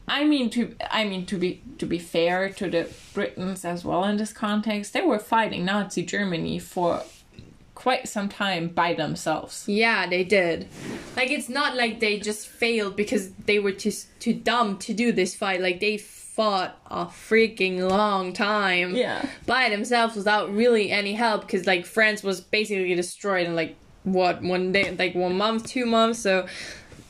I 0.08 0.26
mean 0.26 0.50
to 0.50 0.76
I 0.92 1.06
mean 1.06 1.26
to 1.28 1.38
be 1.38 1.62
to 1.78 1.86
be 1.86 2.00
fair 2.00 2.50
to 2.50 2.70
the 2.70 2.90
Britons 3.14 3.64
as 3.64 3.86
well 3.86 4.04
in 4.06 4.18
this 4.18 4.34
context, 4.34 4.92
they 4.94 5.02
were 5.02 5.20
fighting 5.20 5.64
Nazi 5.64 6.04
Germany 6.04 6.60
for 6.60 7.04
quite 7.76 8.08
some 8.08 8.28
time 8.28 8.68
by 8.70 8.94
themselves. 8.94 9.66
Yeah, 9.68 10.08
they 10.08 10.24
did. 10.24 10.68
Like 11.16 11.32
it's 11.32 11.48
not 11.48 11.78
like 11.78 12.00
they 12.00 12.20
just 12.20 12.48
failed 12.48 12.96
because 12.96 13.32
they 13.46 13.60
were 13.60 13.72
too 13.72 13.94
too 14.20 14.34
dumb 14.34 14.78
to 14.80 14.94
do 14.94 15.12
this 15.12 15.36
fight. 15.36 15.62
Like 15.62 15.80
they 15.80 15.98
fought 16.36 16.76
a 16.90 17.06
freaking 17.06 17.88
long 17.88 18.34
time 18.34 18.96
Yeah. 18.96 19.24
by 19.46 19.70
themselves 19.70 20.16
without 20.16 20.52
really 20.54 20.92
any 20.92 21.14
help 21.14 21.42
because 21.42 21.68
like 21.68 21.86
France 21.86 22.24
was 22.24 22.42
basically 22.42 22.96
destroyed 22.96 23.46
in 23.46 23.56
like 23.56 23.76
what 24.04 24.42
one 24.42 24.72
day 24.72 24.96
like 24.98 25.14
one 25.16 25.38
month, 25.38 25.68
two 25.68 25.86
months. 25.86 26.20
So 26.20 26.48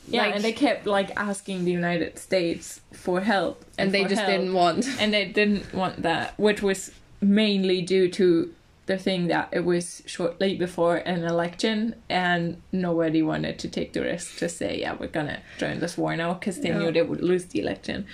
Yeah, 0.09 0.23
like, 0.23 0.35
and 0.35 0.43
they 0.43 0.51
kept 0.51 0.85
like 0.85 1.11
asking 1.15 1.63
the 1.63 1.71
United 1.71 2.19
States 2.19 2.81
for 2.91 3.21
help, 3.21 3.63
and 3.77 3.93
they 3.93 4.03
just 4.03 4.21
help. 4.21 4.29
didn't 4.31 4.53
want. 4.53 4.85
and 4.99 5.13
they 5.13 5.25
didn't 5.25 5.73
want 5.73 6.01
that, 6.03 6.37
which 6.37 6.61
was 6.61 6.91
mainly 7.21 7.81
due 7.81 8.09
to 8.09 8.53
the 8.85 8.97
thing 8.97 9.27
that 9.27 9.47
it 9.53 9.63
was 9.63 10.03
shortly 10.05 10.55
before 10.57 10.97
an 10.97 11.23
election, 11.23 11.95
and 12.09 12.61
nobody 12.73 13.21
wanted 13.21 13.57
to 13.59 13.69
take 13.69 13.93
the 13.93 14.01
risk 14.01 14.37
to 14.39 14.49
say, 14.49 14.77
"Yeah, 14.81 14.93
we're 14.99 15.07
gonna 15.07 15.39
join 15.57 15.79
this 15.79 15.97
war 15.97 16.17
now," 16.17 16.33
because 16.33 16.59
they 16.59 16.67
Yeah. 16.69 16.79
knew 16.79 16.91
they 16.91 17.01
would 17.01 17.21
lose 17.23 17.45
the 17.45 17.59
election. 17.61 18.05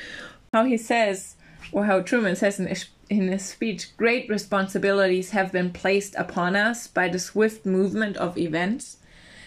How 0.54 0.66
he 0.66 0.78
says, 0.78 1.36
or 1.72 1.86
how 1.86 2.02
Truman 2.02 2.36
says 2.36 2.60
in 2.60 2.68
his, 2.68 2.88
in 3.10 3.28
his 3.28 3.46
speech, 3.46 3.96
great 3.98 4.30
responsibilities 4.30 5.32
have 5.32 5.52
been 5.52 5.72
placed 5.72 6.16
upon 6.16 6.56
us 6.56 6.88
by 6.88 7.08
the 7.08 7.20
swift 7.20 7.66
movement 7.66 8.18
of 8.18 8.38
events. 8.38 8.98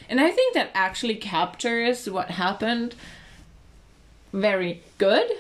And 0.09 0.21
I 0.21 0.31
think 0.31 0.55
that 0.55 0.71
actually 0.75 1.17
captures 1.17 2.09
what 2.09 2.33
happened 2.33 2.95
very 4.33 4.83
good 4.99 5.31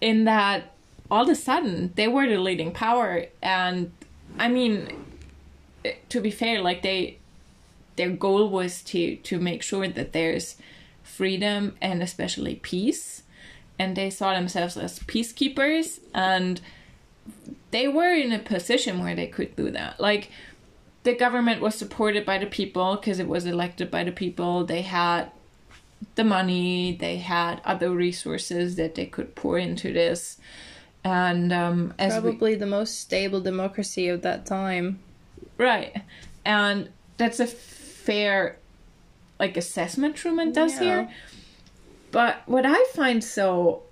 in 0.00 0.24
that 0.24 0.72
all 1.10 1.24
of 1.24 1.28
a 1.28 1.34
sudden 1.34 1.92
they 1.96 2.08
were 2.08 2.26
the 2.26 2.38
leading 2.38 2.72
power 2.72 3.26
and 3.42 3.92
I 4.38 4.48
mean 4.48 5.04
to 6.08 6.20
be 6.20 6.30
fair 6.30 6.60
like 6.60 6.82
they 6.82 7.18
their 7.96 8.10
goal 8.10 8.48
was 8.48 8.82
to 8.82 9.16
to 9.16 9.38
make 9.38 9.62
sure 9.62 9.86
that 9.86 10.12
there's 10.12 10.56
freedom 11.02 11.76
and 11.80 12.02
especially 12.02 12.56
peace 12.56 13.22
and 13.80 13.96
they 13.96 14.10
saw 14.10 14.34
themselves 14.34 14.76
as 14.76 14.98
peacekeepers 14.98 16.00
and 16.12 16.60
they 17.70 17.88
were 17.88 18.12
in 18.12 18.30
a 18.30 18.38
position 18.38 18.98
where 19.02 19.16
they 19.16 19.26
could 19.26 19.56
do 19.56 19.70
that. 19.70 19.98
Like 19.98 20.30
the 21.02 21.14
government 21.14 21.62
was 21.62 21.76
supported 21.76 22.26
by 22.26 22.36
the 22.36 22.44
people 22.46 22.96
because 22.96 23.18
it 23.18 23.26
was 23.26 23.46
elected 23.46 23.90
by 23.90 24.04
the 24.04 24.12
people. 24.12 24.64
They 24.66 24.82
had 24.82 25.30
the 26.14 26.24
money 26.24 26.96
they 27.00 27.16
had 27.18 27.62
other 27.64 27.90
resources 27.90 28.76
that 28.76 28.96
they 28.96 29.06
could 29.06 29.34
pour 29.34 29.56
into 29.58 29.92
this. 29.94 30.36
And 31.02 31.50
um 31.50 31.94
as 31.98 32.16
we, 32.16 32.20
Probably 32.20 32.54
the 32.56 32.66
most 32.66 33.00
stable 33.00 33.40
democracy 33.40 34.08
of 34.08 34.20
that 34.22 34.44
time. 34.44 34.98
right. 35.56 36.02
And 36.44 36.90
that's 37.16 37.40
a 37.40 37.46
fair 37.46 38.58
like 39.38 39.56
assessment 39.56 40.16
truman 40.16 40.52
does 40.52 40.74
Yeah. 40.74 40.80
here 40.84 41.10
but 42.10 42.42
what 42.46 42.64
i 42.66 42.84
find 42.94 43.22
so 43.22 43.82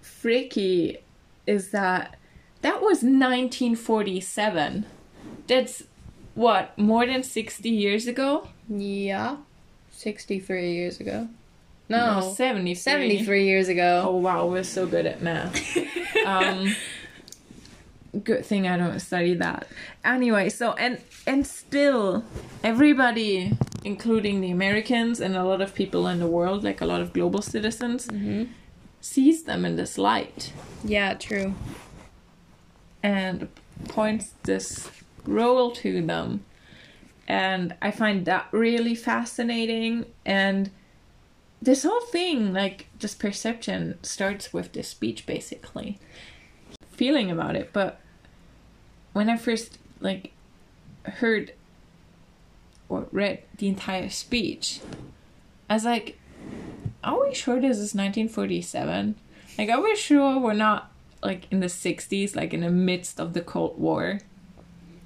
freaky 0.00 0.98
is 1.46 1.70
that 1.70 2.16
that 2.62 2.80
was 2.80 3.02
1947 3.02 4.84
that's 5.46 5.84
what 6.34 6.76
more 6.78 7.06
than 7.06 7.22
60 7.22 7.68
years 7.68 8.06
ago 8.06 8.48
Yeah. 8.68 9.36
63 9.90 10.74
years 10.74 11.00
ago. 11.00 11.28
no, 11.88 12.20
No. 12.20 12.32
73 12.32 12.74
73 12.74 13.44
years 13.46 13.68
ago. 13.68 14.04
Oh 14.06 14.16
wow, 14.16 14.46
we're 14.46 14.62
so 14.62 14.86
good 14.86 15.06
at 15.06 15.20
math. 15.22 15.56
um, 16.26 16.76
good 18.22 18.44
thing 18.46 18.68
I 18.68 18.76
don't 18.76 19.00
study 19.00 19.34
that. 19.34 19.66
Anyway, 20.04 20.50
so 20.50 20.72
and 20.74 21.00
and 21.26 21.44
still, 21.44 22.22
everybody, 22.62 23.56
including 23.88 24.42
the 24.42 24.50
Americans 24.50 25.18
and 25.18 25.34
a 25.34 25.44
lot 25.44 25.60
of 25.62 25.74
people 25.74 26.06
in 26.12 26.18
the 26.18 26.26
world, 26.26 26.62
like 26.62 26.80
a 26.82 26.86
lot 26.92 27.00
of 27.00 27.08
global 27.18 27.40
citizens, 27.40 28.06
mm-hmm. 28.06 28.44
sees 29.00 29.44
them 29.44 29.64
in 29.64 29.76
this 29.76 29.96
light 29.96 30.52
Yeah, 30.84 31.14
true. 31.14 31.54
and 33.02 33.48
points 33.88 34.26
this 34.42 34.90
role 35.24 35.70
to 35.82 35.90
them. 36.06 36.44
And 37.26 37.74
I 37.80 37.90
find 37.90 38.26
that 38.26 38.44
really 38.52 38.94
fascinating. 38.94 40.04
And 40.26 40.70
this 41.62 41.82
whole 41.84 42.04
thing, 42.18 42.52
like 42.52 42.86
this 43.00 43.14
perception, 43.14 43.98
starts 44.02 44.52
with 44.52 44.72
this 44.72 44.88
speech 44.88 45.24
basically. 45.26 45.98
Feeling 46.92 47.30
about 47.30 47.56
it. 47.56 47.70
But 47.72 48.00
when 49.14 49.28
I 49.30 49.36
first 49.36 49.78
like 50.00 50.32
heard 51.20 51.52
or 52.88 53.06
read 53.12 53.42
the 53.58 53.68
entire 53.68 54.08
speech, 54.08 54.80
I 55.68 55.74
was 55.74 55.84
like, 55.84 56.18
are 57.04 57.20
we 57.20 57.34
sure 57.34 57.60
this 57.60 57.78
is 57.78 57.94
1947? 57.94 59.14
Like, 59.56 59.70
are 59.70 59.82
we 59.82 59.96
sure 59.96 60.38
we're 60.38 60.52
not 60.52 60.90
like 61.22 61.46
in 61.50 61.60
the 61.60 61.66
60s, 61.66 62.36
like 62.36 62.54
in 62.54 62.60
the 62.60 62.70
midst 62.70 63.20
of 63.20 63.32
the 63.34 63.40
Cold 63.40 63.78
War? 63.78 64.20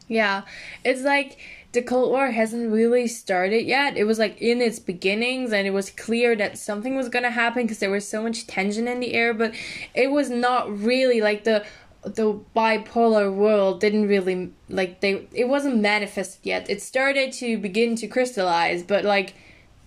Yeah, 0.09 0.43
it's 0.85 1.03
like 1.03 1.39
the 1.73 1.81
Cold 1.81 2.11
War 2.11 2.31
hasn't 2.31 2.71
really 2.71 3.07
started 3.07 3.65
yet. 3.65 3.97
It 3.97 4.05
was 4.05 4.19
like 4.19 4.41
in 4.43 4.61
its 4.61 4.79
beginnings, 4.79 5.53
and 5.53 5.67
it 5.67 5.71
was 5.71 5.91
clear 5.91 6.37
that 6.37 6.59
something 6.59 6.95
was 6.97 7.09
gonna 7.09 7.31
happen 7.31 7.63
because 7.63 7.79
there 7.79 7.91
was 7.91 8.07
so 8.07 8.23
much 8.23 8.47
tension 8.47 8.87
in 8.87 9.01
the 9.01 9.15
air. 9.15 9.33
But 9.33 9.55
it 9.95 10.11
was 10.11 10.29
not 10.29 10.71
really 10.79 11.23
like 11.23 11.45
the 11.45 11.65
the 12.05 12.41
bipolar 12.57 13.33
world 13.33 13.81
didn't 13.81 14.09
really 14.09 14.53
like 14.69 15.01
they. 15.01 15.27
It 15.33 15.49
wasn't 15.49 15.79
manifested 15.81 16.41
yet. 16.45 16.69
It 16.69 16.83
started 16.83 17.33
to 17.35 17.59
begin 17.59 17.95
to 17.97 18.09
crystallize, 18.09 18.83
but 18.83 19.05
like 19.05 19.35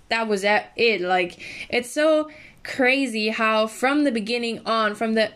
that 0.10 0.28
was 0.28 0.44
it. 0.44 1.02
Like 1.02 1.40
it's 1.70 1.92
so 1.92 2.30
crazy 2.64 3.30
how 3.30 3.68
from 3.68 4.04
the 4.04 4.12
beginning 4.12 4.62
on, 4.66 4.96
from 4.96 5.14
the 5.14 5.32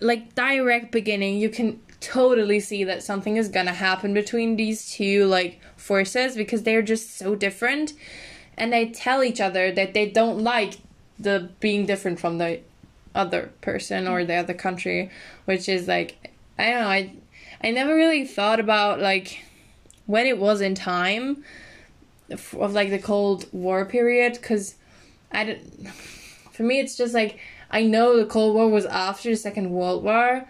like 0.00 0.34
direct 0.34 0.90
beginning 0.90 1.38
you 1.38 1.48
can 1.48 1.80
totally 2.00 2.60
see 2.60 2.84
that 2.84 3.02
something 3.02 3.36
is 3.36 3.48
gonna 3.48 3.72
happen 3.72 4.12
between 4.12 4.56
these 4.56 4.90
two 4.90 5.24
like 5.26 5.60
forces 5.76 6.36
because 6.36 6.62
they're 6.62 6.82
just 6.82 7.16
so 7.16 7.34
different 7.34 7.94
and 8.56 8.72
they 8.72 8.86
tell 8.86 9.22
each 9.22 9.40
other 9.40 9.72
that 9.72 9.94
they 9.94 10.08
don't 10.08 10.38
like 10.40 10.74
the 11.18 11.50
being 11.60 11.86
different 11.86 12.18
from 12.20 12.38
the 12.38 12.60
other 13.14 13.50
person 13.60 14.06
or 14.08 14.20
mm. 14.20 14.26
the 14.26 14.34
other 14.34 14.54
country 14.54 15.10
which 15.44 15.68
is 15.68 15.86
like 15.88 16.30
i 16.58 16.70
don't 16.70 16.80
know 16.80 16.88
i 16.88 17.12
i 17.62 17.70
never 17.70 17.94
really 17.94 18.24
thought 18.24 18.60
about 18.60 19.00
like 19.00 19.44
when 20.06 20.26
it 20.26 20.38
was 20.38 20.60
in 20.60 20.74
time 20.74 21.42
of, 22.30 22.72
like 22.72 22.90
the 22.90 22.98
cold 22.98 23.46
war 23.52 23.84
period 23.84 24.34
because 24.34 24.74
i 25.32 25.44
don't 25.44 25.88
for 26.52 26.62
me 26.62 26.80
it's 26.80 26.96
just 26.96 27.14
like 27.14 27.38
i 27.70 27.82
know 27.82 28.16
the 28.18 28.26
cold 28.26 28.54
war 28.54 28.68
was 28.68 28.86
after 28.86 29.30
the 29.30 29.36
second 29.36 29.70
world 29.70 30.02
war 30.02 30.46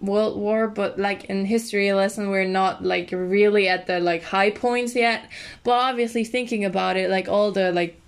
world 0.00 0.38
war 0.38 0.68
but 0.68 0.98
like 0.98 1.24
in 1.24 1.44
history 1.44 1.92
lesson 1.92 2.30
we're 2.30 2.44
not 2.44 2.84
like 2.84 3.10
really 3.12 3.68
at 3.68 3.86
the 3.86 3.98
like 4.00 4.22
high 4.22 4.50
points 4.50 4.94
yet. 4.94 5.28
But 5.64 5.72
obviously 5.72 6.24
thinking 6.24 6.64
about 6.64 6.96
it 6.96 7.10
like 7.10 7.28
all 7.28 7.52
the 7.52 7.72
like 7.72 8.00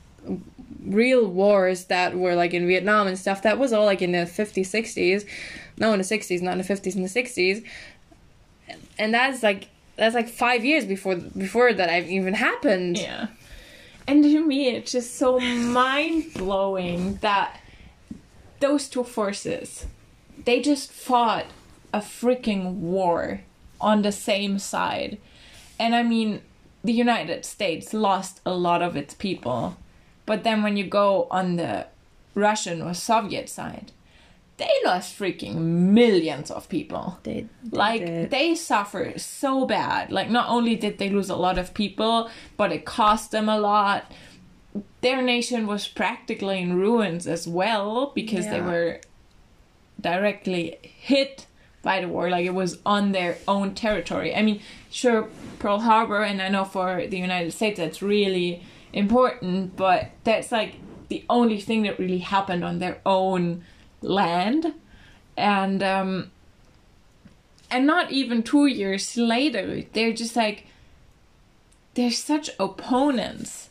real 0.84 1.26
wars 1.26 1.84
that 1.86 2.16
were 2.16 2.34
like 2.34 2.54
in 2.54 2.66
vietnam 2.66 3.06
and 3.06 3.18
stuff 3.18 3.42
that 3.42 3.58
was 3.58 3.72
all 3.72 3.84
like 3.84 4.00
in 4.02 4.12
the 4.12 4.18
50s 4.18 4.66
60s 4.66 5.26
no 5.76 5.92
in 5.92 5.98
the 5.98 6.04
60s 6.04 6.40
not 6.40 6.52
in 6.52 6.58
the 6.58 6.64
50s 6.64 6.94
and 6.94 7.04
the 7.04 7.08
60s 7.08 7.64
and 8.98 9.12
that's 9.12 9.42
like 9.42 9.68
that's 9.96 10.14
like 10.14 10.28
five 10.28 10.64
years 10.64 10.84
before 10.86 11.16
before 11.16 11.72
that 11.72 11.90
i've 11.90 12.08
even 12.08 12.34
happened 12.34 12.98
Yeah. 12.98 13.28
And 14.06 14.24
to 14.24 14.44
me, 14.44 14.68
it's 14.68 14.90
just 14.90 15.14
so 15.16 15.38
mind 15.38 16.34
blowing 16.34 17.16
that 17.20 17.60
those 18.58 18.88
two 18.88 19.04
forces, 19.04 19.86
they 20.44 20.60
just 20.60 20.90
fought 20.90 21.46
a 21.92 22.00
freaking 22.00 22.74
war 22.76 23.42
on 23.80 24.02
the 24.02 24.10
same 24.10 24.58
side. 24.58 25.18
And 25.78 25.94
I 25.94 26.02
mean, 26.02 26.42
the 26.82 26.92
United 26.92 27.44
States 27.44 27.94
lost 27.94 28.40
a 28.44 28.52
lot 28.52 28.82
of 28.82 28.96
its 28.96 29.14
people. 29.14 29.76
But 30.30 30.44
then 30.44 30.62
when 30.62 30.76
you 30.76 30.84
go 30.84 31.26
on 31.28 31.56
the 31.56 31.88
Russian 32.36 32.82
or 32.82 32.94
Soviet 32.94 33.48
side, 33.48 33.90
they 34.58 34.70
lost 34.84 35.18
freaking 35.18 35.56
millions 35.56 36.52
of 36.52 36.68
people. 36.68 37.18
They, 37.24 37.48
like 37.72 38.06
did. 38.06 38.30
they 38.30 38.54
suffer 38.54 39.14
so 39.16 39.66
bad. 39.66 40.12
Like 40.12 40.30
not 40.30 40.48
only 40.48 40.76
did 40.76 40.98
they 40.98 41.10
lose 41.10 41.30
a 41.30 41.34
lot 41.34 41.58
of 41.58 41.74
people 41.74 42.30
but 42.56 42.70
it 42.70 42.84
cost 42.84 43.32
them 43.32 43.48
a 43.48 43.58
lot. 43.58 44.04
Their 45.00 45.20
nation 45.20 45.66
was 45.66 45.88
practically 45.88 46.60
in 46.60 46.76
ruins 46.76 47.26
as 47.26 47.48
well 47.48 48.12
because 48.14 48.46
they 48.46 48.60
were 48.60 49.00
directly 50.00 50.78
hit 50.80 51.48
by 51.82 52.02
the 52.02 52.06
war, 52.06 52.30
like 52.30 52.46
it 52.46 52.54
was 52.54 52.78
on 52.86 53.10
their 53.10 53.36
own 53.48 53.74
territory. 53.74 54.32
I 54.32 54.42
mean, 54.42 54.60
sure, 54.92 55.28
Pearl 55.58 55.80
Harbor, 55.80 56.22
and 56.22 56.40
I 56.40 56.50
know 56.50 56.64
for 56.64 57.04
the 57.04 57.18
United 57.18 57.50
States 57.50 57.78
that's 57.78 58.00
really 58.00 58.62
important, 58.92 59.76
but 59.76 60.10
that's 60.24 60.52
like 60.52 60.76
the 61.08 61.24
only 61.28 61.60
thing 61.60 61.82
that 61.82 61.98
really 61.98 62.18
happened 62.18 62.64
on 62.64 62.78
their 62.78 63.00
own 63.04 63.64
land. 64.00 64.74
And, 65.36 65.82
um, 65.82 66.30
and 67.70 67.86
not 67.86 68.10
even 68.10 68.42
two 68.42 68.66
years 68.66 69.16
later, 69.16 69.82
they're 69.92 70.12
just 70.12 70.36
like, 70.36 70.66
they're 71.94 72.10
such 72.10 72.50
opponents. 72.58 73.68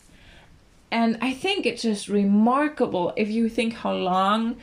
And 0.92 1.18
I 1.22 1.34
think 1.34 1.66
it's 1.66 1.84
just 1.84 2.08
remarkable 2.08 3.14
if 3.16 3.30
you 3.30 3.48
think 3.50 3.74
how 3.76 3.94
long 3.94 4.58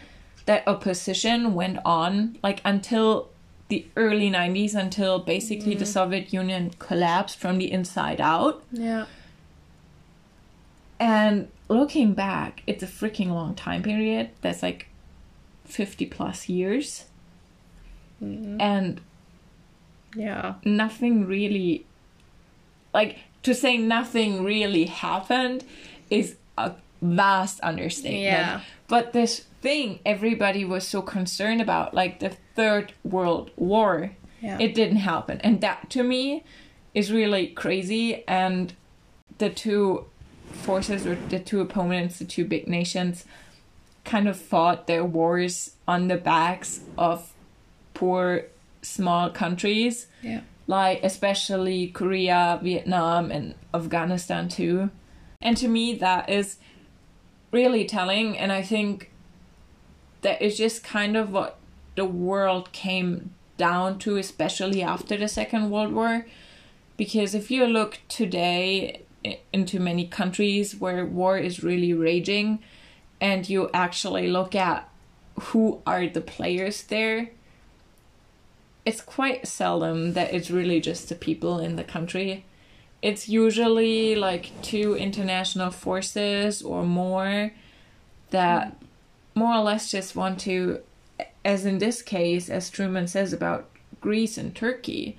that 0.46 0.66
opposition 0.66 1.54
went 1.54 1.78
on, 1.84 2.38
like 2.42 2.60
until 2.64 3.28
the 3.68 3.86
early 3.96 4.30
90s, 4.30 4.74
until 4.74 5.18
basically 5.18 5.74
mm. 5.74 5.78
the 5.78 5.86
Soviet 5.86 6.32
Union 6.32 6.72
collapsed 6.78 7.38
from 7.38 7.58
the 7.58 7.70
inside 7.70 8.20
out. 8.20 8.62
Yeah. 8.72 9.06
And 10.98 11.48
looking 11.68 12.14
back, 12.14 12.62
it's 12.66 12.82
a 12.82 12.86
freaking 12.86 13.28
long 13.28 13.54
time 13.54 13.82
period. 13.82 14.30
That's 14.40 14.62
like 14.62 14.88
50 15.64 16.06
plus 16.06 16.48
years. 16.48 17.04
Mm-hmm. 18.22 18.60
And 18.60 19.00
yeah, 20.14 20.54
nothing 20.64 21.26
really, 21.26 21.84
like, 22.94 23.18
to 23.42 23.54
say 23.54 23.76
nothing 23.76 24.42
really 24.42 24.86
happened 24.86 25.64
is 26.08 26.36
a 26.56 26.72
vast 27.02 27.60
understatement. 27.62 28.22
Yeah. 28.22 28.60
But 28.88 29.12
this 29.12 29.44
thing 29.60 29.98
everybody 30.06 30.64
was 30.64 30.86
so 30.86 31.02
concerned 31.02 31.60
about, 31.60 31.92
like 31.92 32.20
the 32.20 32.30
Third 32.54 32.94
World 33.04 33.50
War, 33.56 34.12
yeah. 34.40 34.58
it 34.58 34.74
didn't 34.74 34.96
happen. 34.96 35.40
And 35.42 35.60
that 35.60 35.90
to 35.90 36.02
me 36.02 36.44
is 36.94 37.12
really 37.12 37.48
crazy. 37.48 38.26
And 38.26 38.72
the 39.38 39.50
two 39.50 40.06
forces 40.56 41.06
or 41.06 41.16
the 41.28 41.38
two 41.38 41.60
opponents, 41.60 42.18
the 42.18 42.24
two 42.24 42.44
big 42.44 42.66
nations, 42.68 43.24
kind 44.04 44.28
of 44.28 44.36
fought 44.36 44.86
their 44.86 45.04
wars 45.04 45.72
on 45.86 46.08
the 46.08 46.16
backs 46.16 46.80
of 46.96 47.32
poor 47.94 48.44
small 48.82 49.30
countries. 49.30 50.06
Yeah. 50.22 50.40
Like 50.66 51.02
especially 51.02 51.88
Korea, 51.88 52.58
Vietnam 52.62 53.30
and 53.30 53.54
Afghanistan 53.74 54.48
too. 54.48 54.90
And 55.40 55.56
to 55.56 55.68
me 55.68 55.94
that 55.96 56.28
is 56.28 56.56
really 57.52 57.84
telling 57.84 58.36
and 58.36 58.52
I 58.52 58.62
think 58.62 59.10
that 60.22 60.42
is 60.42 60.56
just 60.56 60.82
kind 60.82 61.16
of 61.16 61.30
what 61.30 61.58
the 61.94 62.04
world 62.04 62.72
came 62.72 63.30
down 63.56 63.98
to 64.00 64.16
especially 64.16 64.82
after 64.82 65.16
the 65.16 65.28
Second 65.28 65.70
World 65.70 65.92
War 65.92 66.26
because 66.96 67.34
if 67.34 67.50
you 67.50 67.66
look 67.66 68.00
today 68.08 69.02
into 69.52 69.80
many 69.80 70.06
countries 70.06 70.76
where 70.76 71.04
war 71.04 71.38
is 71.38 71.62
really 71.62 71.92
raging 71.92 72.58
and 73.20 73.48
you 73.48 73.70
actually 73.72 74.28
look 74.28 74.54
at 74.54 74.88
who 75.40 75.80
are 75.86 76.06
the 76.06 76.20
players 76.20 76.82
there 76.84 77.30
it's 78.86 79.00
quite 79.00 79.48
seldom 79.48 80.12
that 80.12 80.32
it's 80.32 80.48
really 80.48 80.80
just 80.80 81.08
the 81.08 81.16
people 81.16 81.58
in 81.58 81.74
the 81.74 81.82
country. 81.82 82.44
It's 83.02 83.28
usually 83.28 84.14
like 84.14 84.52
two 84.62 84.94
international 84.94 85.72
forces 85.72 86.62
or 86.62 86.84
more 86.84 87.52
that 88.30 88.76
more 89.34 89.54
or 89.54 89.62
less 89.62 89.90
just 89.90 90.14
want 90.14 90.38
to 90.40 90.80
as 91.44 91.66
in 91.66 91.78
this 91.78 92.00
case 92.00 92.48
as 92.48 92.70
truman 92.70 93.06
says 93.06 93.32
about 93.32 93.68
greece 94.00 94.38
and 94.38 94.54
turkey 94.54 95.16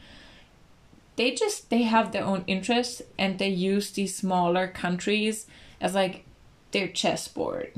they 1.17 1.31
just 1.31 1.69
they 1.69 1.81
have 1.83 2.11
their 2.11 2.23
own 2.23 2.43
interests 2.47 3.01
and 3.17 3.37
they 3.37 3.49
use 3.49 3.91
these 3.91 4.15
smaller 4.15 4.67
countries 4.67 5.45
as 5.81 5.93
like 5.93 6.23
their 6.71 6.87
chessboard. 6.87 7.73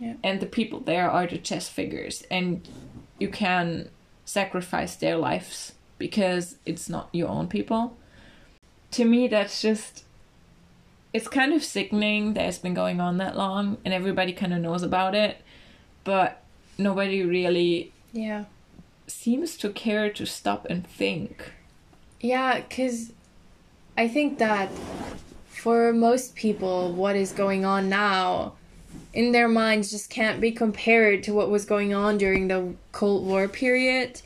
Yeah. 0.00 0.14
and 0.22 0.38
the 0.38 0.46
people 0.46 0.78
there 0.78 1.10
are 1.10 1.26
the 1.26 1.38
chess 1.38 1.68
figures 1.68 2.22
and 2.30 2.68
you 3.18 3.28
can 3.28 3.88
sacrifice 4.24 4.94
their 4.94 5.16
lives 5.16 5.72
because 5.98 6.54
it's 6.64 6.88
not 6.88 7.08
your 7.12 7.28
own 7.28 7.48
people. 7.48 7.96
To 8.92 9.04
me 9.04 9.26
that's 9.26 9.60
just 9.60 10.04
it's 11.12 11.26
kind 11.26 11.52
of 11.52 11.64
sickening 11.64 12.34
that 12.34 12.46
it's 12.46 12.58
been 12.58 12.74
going 12.74 13.00
on 13.00 13.16
that 13.18 13.36
long 13.36 13.78
and 13.84 13.92
everybody 13.92 14.32
kind 14.32 14.54
of 14.54 14.60
knows 14.60 14.84
about 14.84 15.16
it 15.16 15.38
but 16.04 16.42
nobody 16.76 17.24
really 17.24 17.92
yeah. 18.12 18.44
seems 19.08 19.56
to 19.56 19.70
care 19.70 20.10
to 20.10 20.24
stop 20.24 20.64
and 20.70 20.86
think 20.86 21.52
yeah, 22.20 22.60
because 22.60 23.12
I 23.96 24.08
think 24.08 24.38
that 24.38 24.70
for 25.46 25.92
most 25.92 26.34
people, 26.34 26.92
what 26.92 27.16
is 27.16 27.32
going 27.32 27.64
on 27.64 27.88
now 27.88 28.54
in 29.12 29.32
their 29.32 29.48
minds 29.48 29.90
just 29.90 30.10
can't 30.10 30.40
be 30.40 30.52
compared 30.52 31.22
to 31.24 31.32
what 31.32 31.50
was 31.50 31.64
going 31.64 31.94
on 31.94 32.18
during 32.18 32.48
the 32.48 32.74
Cold 32.92 33.26
War 33.26 33.48
period. 33.48 34.20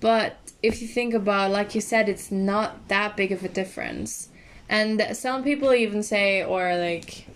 But 0.00 0.36
if 0.62 0.82
you 0.82 0.88
think 0.88 1.14
about, 1.14 1.50
like 1.50 1.74
you 1.74 1.80
said, 1.80 2.08
it's 2.08 2.30
not 2.30 2.88
that 2.88 3.16
big 3.16 3.32
of 3.32 3.44
a 3.44 3.48
difference. 3.48 4.28
And 4.68 5.16
some 5.16 5.44
people 5.44 5.72
even 5.72 6.02
say, 6.02 6.44
or 6.44 6.76
like, 6.76 7.26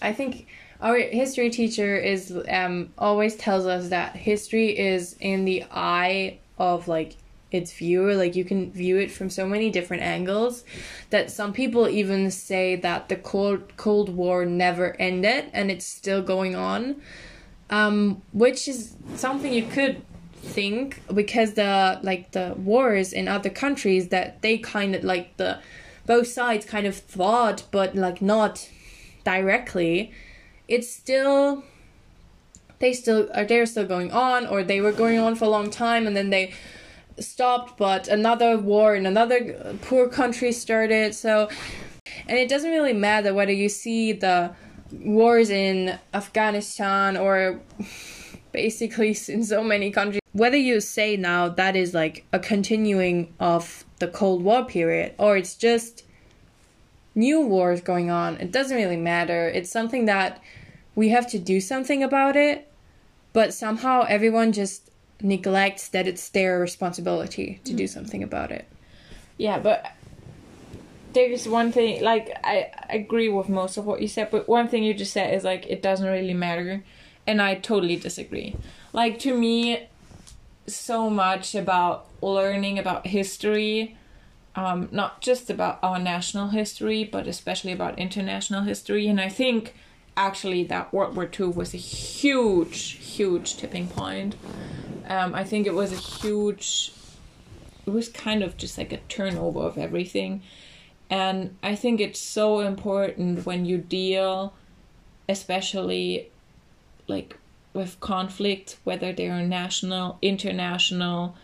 I 0.00 0.12
think 0.12 0.46
our 0.80 0.98
history 0.98 1.50
teacher 1.50 1.96
is 1.96 2.36
um 2.48 2.92
always 2.98 3.36
tells 3.36 3.66
us 3.66 3.90
that 3.90 4.16
history 4.16 4.76
is 4.76 5.14
in 5.20 5.44
the 5.44 5.64
eye 5.70 6.38
of 6.58 6.88
like 6.88 7.16
its 7.54 7.72
viewer 7.72 8.14
like 8.14 8.34
you 8.34 8.44
can 8.44 8.70
view 8.72 8.96
it 8.98 9.10
from 9.10 9.28
so 9.30 9.46
many 9.46 9.70
different 9.70 10.02
angles 10.02 10.64
that 11.10 11.30
some 11.30 11.52
people 11.52 11.88
even 11.88 12.30
say 12.30 12.76
that 12.76 13.08
the 13.08 13.16
cold 13.16 13.76
cold 13.76 14.08
war 14.08 14.44
never 14.44 14.96
ended 14.98 15.44
and 15.52 15.70
it's 15.70 15.86
still 15.86 16.22
going 16.22 16.54
on 16.54 17.00
um, 17.70 18.20
which 18.32 18.68
is 18.68 18.94
something 19.16 19.52
you 19.52 19.66
could 19.66 20.02
think 20.42 21.00
because 21.14 21.54
the 21.54 21.98
like 22.02 22.32
the 22.32 22.54
wars 22.58 23.12
in 23.12 23.28
other 23.28 23.48
countries 23.48 24.08
that 24.08 24.42
they 24.42 24.58
kind 24.58 24.94
of 24.94 25.04
like 25.04 25.36
the 25.36 25.58
both 26.04 26.26
sides 26.26 26.66
kind 26.66 26.86
of 26.86 26.96
fought 26.96 27.64
but 27.70 27.94
like 27.94 28.20
not 28.20 28.68
directly 29.24 30.12
it's 30.66 30.90
still 30.90 31.62
they 32.80 32.92
still 32.92 33.30
are 33.34 33.44
they're 33.44 33.64
still 33.64 33.86
going 33.86 34.10
on 34.10 34.46
or 34.46 34.64
they 34.64 34.80
were 34.80 34.92
going 34.92 35.18
on 35.18 35.34
for 35.36 35.44
a 35.44 35.48
long 35.48 35.70
time 35.70 36.06
and 36.06 36.16
then 36.16 36.30
they 36.30 36.52
stopped, 37.18 37.78
but 37.78 38.08
another 38.08 38.58
war 38.58 38.94
in 38.94 39.06
another 39.06 39.76
poor 39.82 40.08
country 40.08 40.52
started. 40.52 41.14
So, 41.14 41.48
and 42.28 42.38
it 42.38 42.48
doesn't 42.48 42.70
really 42.70 42.92
matter 42.92 43.34
whether 43.34 43.52
you 43.52 43.68
see 43.68 44.12
the 44.12 44.54
wars 44.92 45.50
in 45.50 45.98
Afghanistan 46.12 47.16
or 47.16 47.60
basically 48.52 49.16
in 49.28 49.44
so 49.44 49.62
many 49.62 49.90
countries. 49.90 50.20
Whether 50.32 50.56
you 50.56 50.80
say 50.80 51.16
now 51.16 51.48
that 51.48 51.76
is 51.76 51.92
like 51.92 52.24
a 52.32 52.38
continuing 52.38 53.34
of 53.38 53.84
the 53.98 54.08
Cold 54.08 54.42
War 54.42 54.64
period 54.64 55.14
or 55.18 55.36
it's 55.36 55.54
just 55.54 56.04
new 57.14 57.40
wars 57.42 57.80
going 57.80 58.10
on, 58.10 58.36
it 58.36 58.50
doesn't 58.50 58.76
really 58.76 58.96
matter. 58.96 59.48
It's 59.48 59.70
something 59.70 60.06
that 60.06 60.40
we 60.94 61.10
have 61.10 61.28
to 61.30 61.38
do 61.38 61.60
something 61.60 62.02
about 62.02 62.36
it, 62.36 62.70
but 63.32 63.52
somehow 63.52 64.04
everyone 64.08 64.52
just 64.52 64.90
neglects 65.22 65.88
that 65.88 66.06
it's 66.06 66.28
their 66.30 66.58
responsibility 66.58 67.60
to 67.64 67.72
do 67.72 67.84
mm. 67.84 67.88
something 67.88 68.22
about 68.22 68.50
it. 68.50 68.66
Yeah, 69.38 69.58
but 69.58 69.92
there's 71.12 71.48
one 71.48 71.72
thing 71.72 72.02
like 72.02 72.36
I 72.44 72.70
agree 72.90 73.28
with 73.28 73.48
most 73.48 73.76
of 73.76 73.86
what 73.86 74.00
you 74.00 74.08
said, 74.08 74.30
but 74.30 74.48
one 74.48 74.68
thing 74.68 74.82
you 74.82 74.94
just 74.94 75.12
said 75.12 75.34
is 75.34 75.44
like 75.44 75.66
it 75.66 75.82
doesn't 75.82 76.06
really 76.06 76.34
matter, 76.34 76.84
and 77.26 77.40
I 77.40 77.54
totally 77.56 77.96
disagree. 77.96 78.56
Like 78.92 79.18
to 79.20 79.36
me, 79.36 79.88
so 80.66 81.10
much 81.10 81.54
about 81.54 82.06
learning 82.20 82.78
about 82.78 83.06
history, 83.06 83.96
um, 84.54 84.88
not 84.92 85.20
just 85.20 85.50
about 85.50 85.78
our 85.82 85.98
national 85.98 86.48
history, 86.48 87.04
but 87.04 87.26
especially 87.26 87.72
about 87.72 87.98
international 87.98 88.62
history, 88.62 89.06
and 89.08 89.20
I 89.20 89.28
think 89.28 89.74
actually 90.16 90.64
that 90.64 90.92
World 90.92 91.16
War 91.16 91.28
II 91.38 91.46
was 91.46 91.74
a 91.74 91.78
huge, 91.78 92.92
huge 92.92 93.56
tipping 93.56 93.88
point 93.88 94.36
um, 95.12 95.34
I 95.34 95.44
think 95.44 95.66
it 95.66 95.74
was 95.74 95.92
a 95.92 95.96
huge. 95.96 96.92
It 97.86 97.90
was 97.90 98.08
kind 98.08 98.42
of 98.42 98.56
just 98.56 98.78
like 98.78 98.92
a 98.92 98.98
turnover 99.08 99.60
of 99.60 99.76
everything, 99.76 100.42
and 101.10 101.56
I 101.62 101.74
think 101.74 102.00
it's 102.00 102.20
so 102.20 102.60
important 102.60 103.44
when 103.44 103.64
you 103.64 103.78
deal, 103.78 104.54
especially, 105.28 106.30
like 107.08 107.36
with 107.74 107.98
conflict, 108.00 108.78
whether 108.84 109.12
they 109.12 109.28
are 109.28 109.42
national, 109.42 110.18
international, 110.22 111.36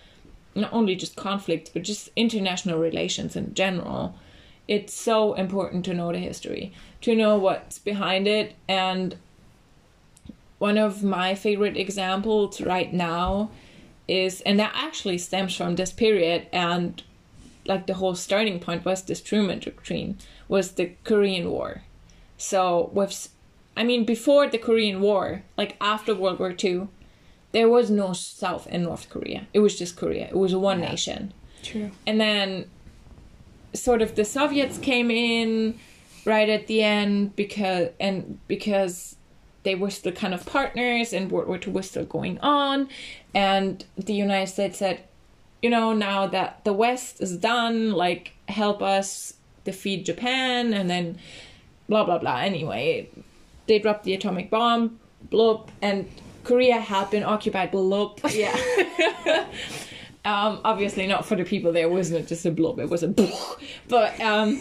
not 0.54 0.72
only 0.72 0.94
just 0.94 1.16
conflict, 1.16 1.70
but 1.72 1.82
just 1.82 2.10
international 2.14 2.78
relations 2.78 3.34
in 3.34 3.54
general. 3.54 4.14
It's 4.68 4.92
so 4.92 5.34
important 5.34 5.84
to 5.86 5.94
know 5.94 6.12
the 6.12 6.18
history, 6.18 6.72
to 7.02 7.14
know 7.14 7.36
what's 7.38 7.78
behind 7.78 8.26
it, 8.26 8.54
and 8.68 9.16
one 10.58 10.76
of 10.78 11.02
my 11.04 11.34
favorite 11.34 11.76
examples 11.76 12.60
right 12.60 12.92
now 12.92 13.50
is, 14.08 14.40
and 14.42 14.58
that 14.58 14.72
actually 14.74 15.18
stems 15.18 15.54
from 15.54 15.76
this 15.76 15.92
period, 15.92 16.46
and 16.52 17.02
like 17.66 17.86
the 17.86 17.94
whole 17.94 18.14
starting 18.14 18.58
point 18.58 18.84
was 18.84 19.02
this 19.02 19.20
Truman 19.20 19.60
Doctrine, 19.60 20.18
was 20.48 20.72
the 20.72 20.92
Korean 21.04 21.50
War. 21.50 21.82
So 22.38 22.90
with, 22.92 23.28
I 23.76 23.84
mean, 23.84 24.04
before 24.04 24.48
the 24.48 24.58
Korean 24.58 25.00
War, 25.00 25.42
like 25.56 25.76
after 25.80 26.14
World 26.14 26.38
War 26.38 26.54
II, 26.62 26.88
there 27.52 27.68
was 27.68 27.90
no 27.90 28.12
South 28.12 28.66
and 28.70 28.84
North 28.84 29.08
Korea. 29.08 29.46
It 29.52 29.60
was 29.60 29.78
just 29.78 29.96
Korea. 29.96 30.26
It 30.28 30.36
was 30.36 30.54
one 30.54 30.80
Yeah. 30.80 30.90
nation. 30.90 31.32
True. 31.62 31.90
And 32.06 32.20
then 32.20 32.70
sort 33.74 34.00
of 34.02 34.14
the 34.16 34.24
Soviets 34.24 34.78
came 34.78 35.10
in 35.10 35.78
right 36.28 36.48
at 36.50 36.66
the 36.66 36.82
end 36.82 37.34
because 37.34 37.88
and 37.98 38.38
because 38.46 39.16
they 39.62 39.74
were 39.74 39.90
still 39.90 40.12
kind 40.12 40.34
of 40.34 40.46
partners 40.46 41.12
and 41.12 41.30
World 41.30 41.48
War 41.48 41.58
II 41.58 41.72
was 41.72 41.90
still 41.90 42.04
going 42.04 42.38
on 42.40 42.88
and 43.34 43.84
the 43.96 44.14
United 44.14 44.52
States 44.52 44.78
said, 44.78 45.02
you 45.62 45.70
know, 45.70 45.92
now 45.92 46.26
that 46.26 46.64
the 46.64 46.72
West 46.72 47.20
is 47.20 47.36
done, 47.36 47.92
like 47.92 48.34
help 48.48 48.82
us 48.82 49.34
defeat 49.64 50.04
Japan 50.04 50.72
and 50.72 50.88
then 50.88 51.18
blah 51.88 52.04
blah 52.04 52.18
blah. 52.18 52.38
Anyway, 52.38 53.08
they 53.66 53.78
dropped 53.78 54.04
the 54.04 54.14
atomic 54.14 54.50
bomb, 54.50 55.00
bloop, 55.30 55.68
and 55.82 56.08
Korea 56.44 56.78
had 56.78 57.10
been 57.10 57.24
occupied, 57.24 57.72
bloop. 57.72 58.20
Yeah. 58.32 58.54
um, 60.24 60.60
obviously 60.64 61.06
not 61.06 61.26
for 61.26 61.36
the 61.36 61.44
people 61.44 61.72
there. 61.72 61.84
It 61.84 61.90
wasn't 61.90 62.20
it? 62.20 62.28
just 62.28 62.44
a 62.46 62.52
bloop. 62.52 62.78
It 62.78 62.90
was 62.90 63.02
a 63.02 63.08
but 63.88 64.20
um, 64.20 64.60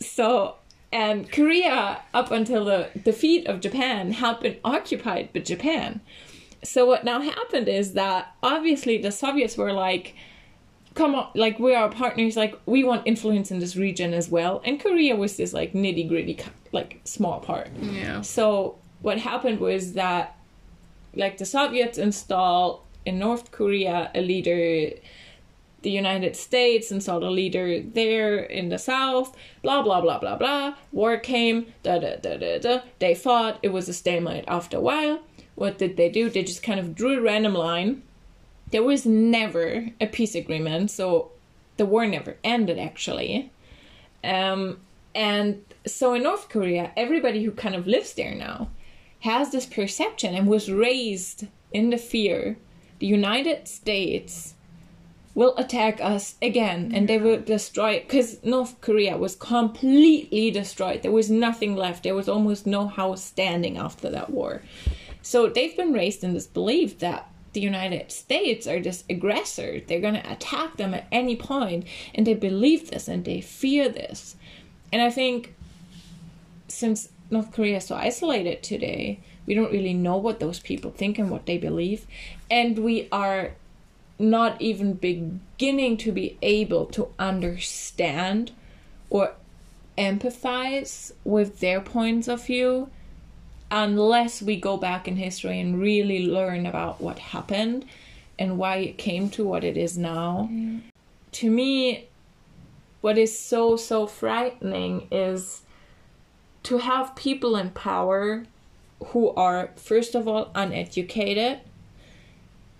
so 0.00 0.56
and 0.96 1.30
Korea 1.30 2.00
up 2.14 2.30
until 2.30 2.64
the 2.64 2.88
defeat 3.04 3.46
of 3.46 3.60
Japan 3.60 4.12
had 4.12 4.40
been 4.40 4.56
occupied 4.64 5.30
by 5.34 5.40
Japan. 5.40 6.00
So 6.64 6.86
what 6.86 7.04
now 7.04 7.20
happened 7.20 7.68
is 7.68 7.92
that 7.92 8.34
obviously 8.42 8.96
the 8.96 9.12
Soviets 9.12 9.58
were 9.58 9.74
like, 9.74 10.14
come 10.94 11.14
on, 11.14 11.28
like 11.34 11.58
we 11.58 11.74
are 11.74 11.90
partners, 11.90 12.34
like 12.34 12.58
we 12.64 12.82
want 12.82 13.06
influence 13.06 13.50
in 13.50 13.58
this 13.58 13.76
region 13.76 14.14
as 14.14 14.30
well. 14.30 14.62
And 14.64 14.80
Korea 14.80 15.16
was 15.16 15.36
this 15.36 15.52
like 15.52 15.74
nitty 15.74 16.08
gritty, 16.08 16.38
like 16.72 17.02
small 17.04 17.40
part. 17.40 17.68
Yeah. 17.78 18.22
So 18.22 18.78
what 19.02 19.18
happened 19.18 19.60
was 19.60 19.92
that, 19.92 20.34
like 21.14 21.36
the 21.36 21.44
Soviets 21.44 21.98
installed 21.98 22.80
in 23.04 23.18
North 23.18 23.50
Korea 23.50 24.10
a 24.14 24.22
leader, 24.22 24.96
the 25.86 25.92
United 25.92 26.34
States 26.34 26.90
and 26.90 27.00
saw 27.00 27.20
the 27.20 27.30
leader 27.30 27.80
there 27.80 28.40
in 28.40 28.70
the 28.70 28.76
South. 28.76 29.36
Blah 29.62 29.82
blah 29.82 30.00
blah 30.00 30.18
blah 30.18 30.36
blah. 30.36 30.74
War 30.90 31.16
came. 31.16 31.72
Da 31.84 32.00
da 32.00 32.16
da 32.16 32.36
da 32.38 32.58
da. 32.58 32.80
They 32.98 33.14
fought. 33.14 33.60
It 33.62 33.68
was 33.68 33.88
a 33.88 33.94
stalemate 33.94 34.44
after 34.48 34.78
a 34.78 34.80
while. 34.80 35.20
What 35.54 35.78
did 35.78 35.96
they 35.96 36.08
do? 36.08 36.28
They 36.28 36.42
just 36.42 36.64
kind 36.64 36.80
of 36.80 36.96
drew 36.96 37.18
a 37.18 37.20
random 37.20 37.54
line. 37.54 38.02
There 38.72 38.82
was 38.82 39.06
never 39.06 39.90
a 40.00 40.08
peace 40.08 40.34
agreement, 40.34 40.90
so 40.90 41.30
the 41.76 41.86
war 41.86 42.04
never 42.04 42.36
ended 42.42 42.80
actually. 42.80 43.52
Um, 44.24 44.80
and 45.14 45.62
so 45.86 46.14
in 46.14 46.24
North 46.24 46.48
Korea, 46.48 46.90
everybody 46.96 47.44
who 47.44 47.52
kind 47.52 47.76
of 47.76 47.86
lives 47.86 48.14
there 48.14 48.34
now 48.34 48.70
has 49.20 49.52
this 49.52 49.66
perception 49.66 50.34
and 50.34 50.48
was 50.48 50.68
raised 50.68 51.46
in 51.72 51.90
the 51.90 51.96
fear 51.96 52.56
the 52.98 53.06
United 53.06 53.68
States 53.68 54.54
will 55.36 55.54
attack 55.58 56.00
us 56.00 56.34
again 56.40 56.90
and 56.94 57.06
they 57.06 57.18
will 57.18 57.38
destroy 57.38 58.00
because 58.00 58.42
North 58.42 58.80
Korea 58.80 59.18
was 59.18 59.36
completely 59.36 60.50
destroyed. 60.50 61.02
There 61.02 61.12
was 61.12 61.30
nothing 61.30 61.76
left. 61.76 62.02
There 62.02 62.14
was 62.14 62.28
almost 62.28 62.66
no 62.66 62.88
house 62.88 63.22
standing 63.22 63.76
after 63.76 64.08
that 64.10 64.30
war. 64.30 64.62
So 65.20 65.46
they've 65.48 65.76
been 65.76 65.92
raised 65.92 66.24
in 66.24 66.32
this 66.32 66.46
belief 66.46 67.00
that 67.00 67.28
the 67.52 67.60
United 67.60 68.10
States 68.10 68.66
are 68.66 68.80
this 68.80 69.04
aggressor. 69.10 69.80
They're 69.86 70.00
going 70.00 70.14
to 70.14 70.32
attack 70.32 70.78
them 70.78 70.94
at 70.94 71.06
any 71.12 71.36
point, 71.36 71.86
and 72.14 72.26
they 72.26 72.34
believe 72.34 72.90
this 72.90 73.08
and 73.08 73.24
they 73.24 73.40
fear 73.40 73.88
this. 73.88 74.36
And 74.92 75.02
I 75.02 75.10
think 75.10 75.54
since 76.68 77.10
North 77.30 77.52
Korea 77.52 77.78
is 77.78 77.86
so 77.86 77.96
isolated 77.96 78.62
today, 78.62 79.20
we 79.46 79.54
don't 79.54 79.72
really 79.72 79.94
know 79.94 80.16
what 80.16 80.40
those 80.40 80.60
people 80.60 80.90
think 80.90 81.18
and 81.18 81.30
what 81.30 81.46
they 81.46 81.58
believe. 81.58 82.06
And 82.50 82.78
we 82.78 83.08
are 83.10 83.52
not 84.18 84.60
even 84.60 84.94
beginning 84.94 85.96
to 85.98 86.12
be 86.12 86.38
able 86.42 86.86
to 86.86 87.08
understand 87.18 88.52
or 89.10 89.34
empathize 89.98 91.12
with 91.24 91.60
their 91.60 91.80
points 91.80 92.28
of 92.28 92.44
view 92.46 92.90
unless 93.70 94.40
we 94.40 94.56
go 94.56 94.76
back 94.76 95.08
in 95.08 95.16
history 95.16 95.60
and 95.60 95.80
really 95.80 96.26
learn 96.26 96.66
about 96.66 97.00
what 97.00 97.18
happened 97.18 97.84
and 98.38 98.58
why 98.58 98.76
it 98.76 98.98
came 98.98 99.28
to 99.30 99.44
what 99.44 99.64
it 99.64 99.76
is 99.76 99.96
now. 99.96 100.48
Mm-hmm. 100.50 100.78
To 101.32 101.50
me, 101.50 102.08
what 103.00 103.18
is 103.18 103.38
so, 103.38 103.76
so 103.76 104.06
frightening 104.06 105.08
is 105.10 105.62
to 106.64 106.78
have 106.78 107.16
people 107.16 107.56
in 107.56 107.70
power 107.70 108.44
who 109.06 109.30
are, 109.30 109.70
first 109.76 110.14
of 110.14 110.26
all, 110.26 110.50
uneducated, 110.54 111.60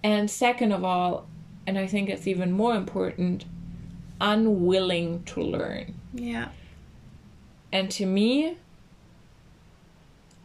and 0.06 0.30
second 0.30 0.70
of 0.70 0.84
all, 0.84 1.26
and 1.66 1.76
I 1.76 1.88
think 1.88 2.08
it's 2.08 2.28
even 2.28 2.52
more 2.52 2.76
important, 2.76 3.44
unwilling 4.20 5.24
to 5.24 5.40
learn. 5.40 5.94
Yeah. 6.14 6.50
And 7.72 7.90
to 7.90 8.06
me, 8.06 8.56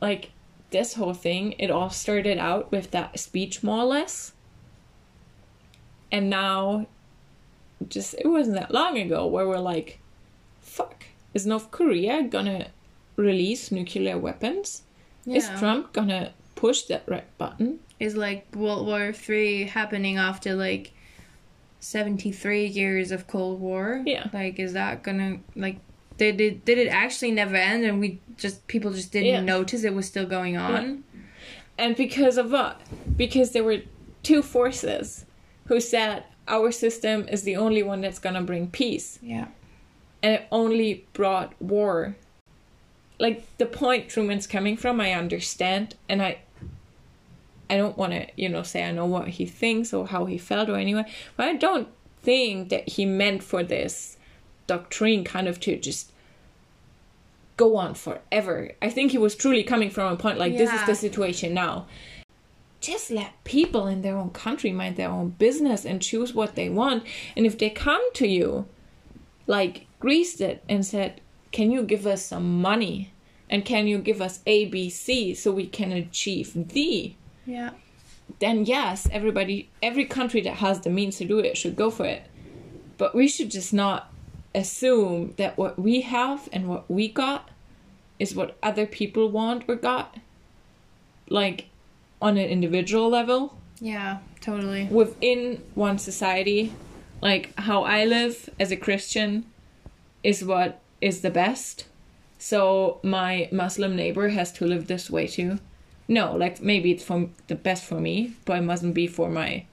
like 0.01 0.31
this 0.71 0.95
whole 0.95 1.13
thing, 1.13 1.53
it 1.59 1.69
all 1.69 1.91
started 1.91 2.39
out 2.39 2.71
with 2.71 2.89
that 2.91 3.19
speech, 3.19 3.61
more 3.61 3.79
or 3.79 3.85
less. 3.85 4.33
And 6.11 6.27
now, 6.29 6.87
just 7.87 8.15
it 8.15 8.27
wasn't 8.27 8.55
that 8.55 8.71
long 8.71 8.97
ago 8.97 9.27
where 9.27 9.47
we're 9.47 9.59
like, 9.59 9.99
fuck, 10.59 11.05
is 11.35 11.45
North 11.45 11.69
Korea 11.69 12.23
gonna 12.23 12.69
release 13.15 13.71
nuclear 13.71 14.17
weapons? 14.17 14.81
Is 15.27 15.47
Trump 15.59 15.93
gonna 15.93 16.33
push 16.55 16.81
that 16.83 17.03
red 17.07 17.25
button? 17.37 17.79
Is 18.01 18.15
like 18.15 18.47
World 18.55 18.87
War 18.87 19.13
Three 19.13 19.65
happening 19.65 20.17
after 20.17 20.55
like 20.55 20.91
seventy 21.79 22.31
three 22.31 22.65
years 22.65 23.11
of 23.11 23.27
Cold 23.27 23.59
War? 23.59 24.01
Yeah. 24.05 24.27
Like, 24.33 24.57
is 24.59 24.73
that 24.73 25.03
gonna 25.03 25.37
like? 25.55 25.77
Did 26.17 26.41
it 26.41 26.65
did 26.65 26.77
it 26.79 26.87
actually 26.87 27.31
never 27.31 27.55
end, 27.55 27.83
and 27.85 27.99
we 27.99 28.19
just 28.37 28.65
people 28.67 28.91
just 28.91 29.11
didn't 29.11 29.27
Yeah. 29.29 29.41
notice 29.41 29.83
it 29.83 29.93
was 29.93 30.07
still 30.07 30.25
going 30.25 30.57
on? 30.57 31.03
And 31.77 31.95
because 31.95 32.37
of 32.37 32.51
what? 32.51 32.81
Because 33.15 33.51
there 33.51 33.63
were 33.63 33.81
two 34.23 34.41
forces 34.41 35.25
who 35.65 35.79
said 35.79 36.23
our 36.47 36.71
system 36.71 37.27
is 37.29 37.43
the 37.43 37.55
only 37.55 37.83
one 37.83 38.01
that's 38.01 38.19
gonna 38.19 38.41
bring 38.41 38.67
peace. 38.67 39.19
Yeah. 39.21 39.47
and 40.23 40.35
it 40.35 40.47
only 40.51 41.05
brought 41.13 41.53
war. 41.59 42.15
Like 43.19 43.43
the 43.57 43.65
point 43.65 44.07
Truman's 44.09 44.45
coming 44.47 44.77
from, 44.77 45.01
I 45.01 45.13
understand, 45.13 45.95
and 46.09 46.21
I, 46.21 46.37
I 47.71 47.77
don't 47.77 47.97
want 47.97 48.11
to, 48.11 48.27
you 48.35 48.49
know, 48.49 48.63
say 48.63 48.83
I 48.83 48.91
know 48.91 49.05
what 49.05 49.29
he 49.29 49.45
thinks 49.45 49.93
or 49.93 50.05
how 50.05 50.25
he 50.25 50.37
felt 50.37 50.69
or 50.69 50.75
anyway, 50.75 51.05
but 51.37 51.47
I 51.47 51.53
don't 51.55 51.87
think 52.21 52.67
that 52.67 52.89
he 52.89 53.05
meant 53.05 53.43
for 53.43 53.63
this 53.63 54.17
doctrine 54.67 55.23
kind 55.23 55.47
of 55.47 55.57
to 55.61 55.77
just 55.77 56.11
go 57.55 57.77
on 57.77 57.93
forever. 57.93 58.71
I 58.81 58.89
think 58.89 59.11
he 59.11 59.17
was 59.17 59.35
truly 59.35 59.63
coming 59.63 59.89
from 59.89 60.11
a 60.11 60.17
point 60.17 60.37
like 60.37 60.57
this 60.57 60.73
is 60.73 60.85
the 60.85 60.95
situation 60.95 61.53
now. 61.53 61.87
Just 62.81 63.09
let 63.09 63.41
people 63.45 63.87
in 63.87 64.01
their 64.01 64.17
own 64.17 64.31
country 64.31 64.73
mind 64.73 64.97
their 64.97 65.09
own 65.09 65.29
business 65.29 65.85
and 65.85 66.01
choose 66.01 66.33
what 66.33 66.55
they 66.55 66.69
want. 66.69 67.03
And 67.37 67.45
if 67.45 67.57
they 67.57 67.69
come 67.69 68.01
to 68.15 68.27
you 68.27 68.67
like 69.47 69.87
Greece 69.99 70.35
did 70.35 70.59
and 70.67 70.85
said, 70.85 71.21
Can 71.53 71.71
you 71.71 71.83
give 71.83 72.05
us 72.05 72.25
some 72.25 72.61
money? 72.61 73.13
And 73.49 73.63
can 73.63 73.87
you 73.87 73.99
give 73.99 74.21
us 74.21 74.39
ABC 74.45 75.37
so 75.37 75.51
we 75.51 75.67
can 75.67 75.91
achieve 75.91 76.67
D? 76.67 77.17
Yeah. 77.45 77.71
Then, 78.39 78.65
yes, 78.65 79.07
everybody, 79.11 79.69
every 79.83 80.05
country 80.05 80.41
that 80.41 80.55
has 80.55 80.81
the 80.81 80.89
means 80.89 81.17
to 81.17 81.25
do 81.25 81.39
it 81.39 81.57
should 81.57 81.75
go 81.75 81.89
for 81.91 82.05
it. 82.05 82.23
But 82.97 83.13
we 83.15 83.27
should 83.27 83.51
just 83.51 83.73
not 83.73 84.11
assume 84.53 85.33
that 85.37 85.57
what 85.57 85.77
we 85.79 86.01
have 86.01 86.47
and 86.53 86.67
what 86.67 86.89
we 86.89 87.07
got 87.07 87.49
is 88.19 88.35
what 88.35 88.57
other 88.61 88.85
people 88.85 89.29
want 89.29 89.63
or 89.67 89.75
got. 89.75 90.17
Like 91.29 91.65
on 92.21 92.37
an 92.37 92.47
individual 92.47 93.09
level 93.09 93.57
Yeah. 93.79 94.19
Totally. 94.41 94.85
within 94.85 95.61
one 95.75 95.97
society, 95.97 96.73
like 97.21 97.53
how 97.59 97.83
I 97.83 98.05
live 98.05 98.49
as 98.59 98.71
a 98.71 98.77
Christian 98.77 99.45
is 100.23 100.43
what 100.43 100.79
is 100.99 101.21
the 101.21 101.29
best. 101.31 101.85
So 102.37 102.99
my 103.03 103.49
Muslim 103.51 103.95
neighbor 103.95 104.29
has 104.29 104.51
to 104.53 104.65
live 104.65 104.87
this 104.87 105.09
way 105.09 105.27
too. 105.27 105.59
No, 106.07 106.35
like 106.35 106.61
maybe 106.61 106.91
it's 106.91 107.03
for 107.03 107.29
the 107.47 107.55
best 107.55 107.85
for 107.85 107.99
me, 107.99 108.33
but 108.45 108.57
it 108.57 108.61
mustn't 108.61 108.93
be 108.93 109.07
for 109.07 109.29
my 109.29 109.65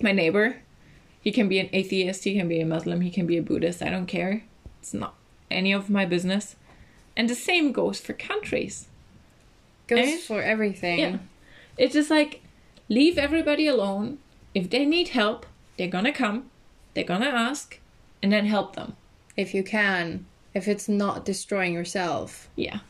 my 0.00 0.12
neighbor. 0.12 0.56
He 1.20 1.32
can 1.32 1.48
be 1.48 1.58
an 1.58 1.68
atheist, 1.72 2.24
he 2.24 2.34
can 2.36 2.48
be 2.48 2.60
a 2.60 2.66
Muslim, 2.66 3.00
he 3.00 3.10
can 3.10 3.26
be 3.26 3.36
a 3.36 3.42
Buddhist, 3.42 3.82
I 3.82 3.90
don't 3.90 4.06
care. 4.06 4.44
It's 4.80 4.94
not 4.94 5.14
any 5.50 5.72
of 5.72 5.90
my 5.90 6.04
business. 6.04 6.56
And 7.16 7.28
the 7.28 7.34
same 7.34 7.72
goes 7.72 7.98
for 7.98 8.12
countries. 8.12 8.86
Goes 9.86 9.98
And- 10.08 10.20
for 10.20 10.42
everything. 10.42 10.98
Yeah. 10.98 11.18
It's 11.78 11.94
just 11.94 12.10
like 12.10 12.42
leave 12.88 13.18
everybody 13.18 13.66
alone. 13.66 14.18
If 14.54 14.70
they 14.70 14.84
need 14.84 15.08
help, 15.08 15.46
they're 15.76 15.88
gonna 15.88 16.12
come, 16.12 16.50
they're 16.94 17.04
gonna 17.04 17.26
ask, 17.26 17.80
and 18.22 18.32
then 18.32 18.46
help 18.46 18.76
them. 18.76 18.96
If 19.36 19.52
you 19.54 19.62
can, 19.62 20.26
if 20.54 20.68
it's 20.68 20.88
not 20.88 21.24
destroying 21.24 21.74
yourself. 21.74 22.48
Yeah. 22.56 22.80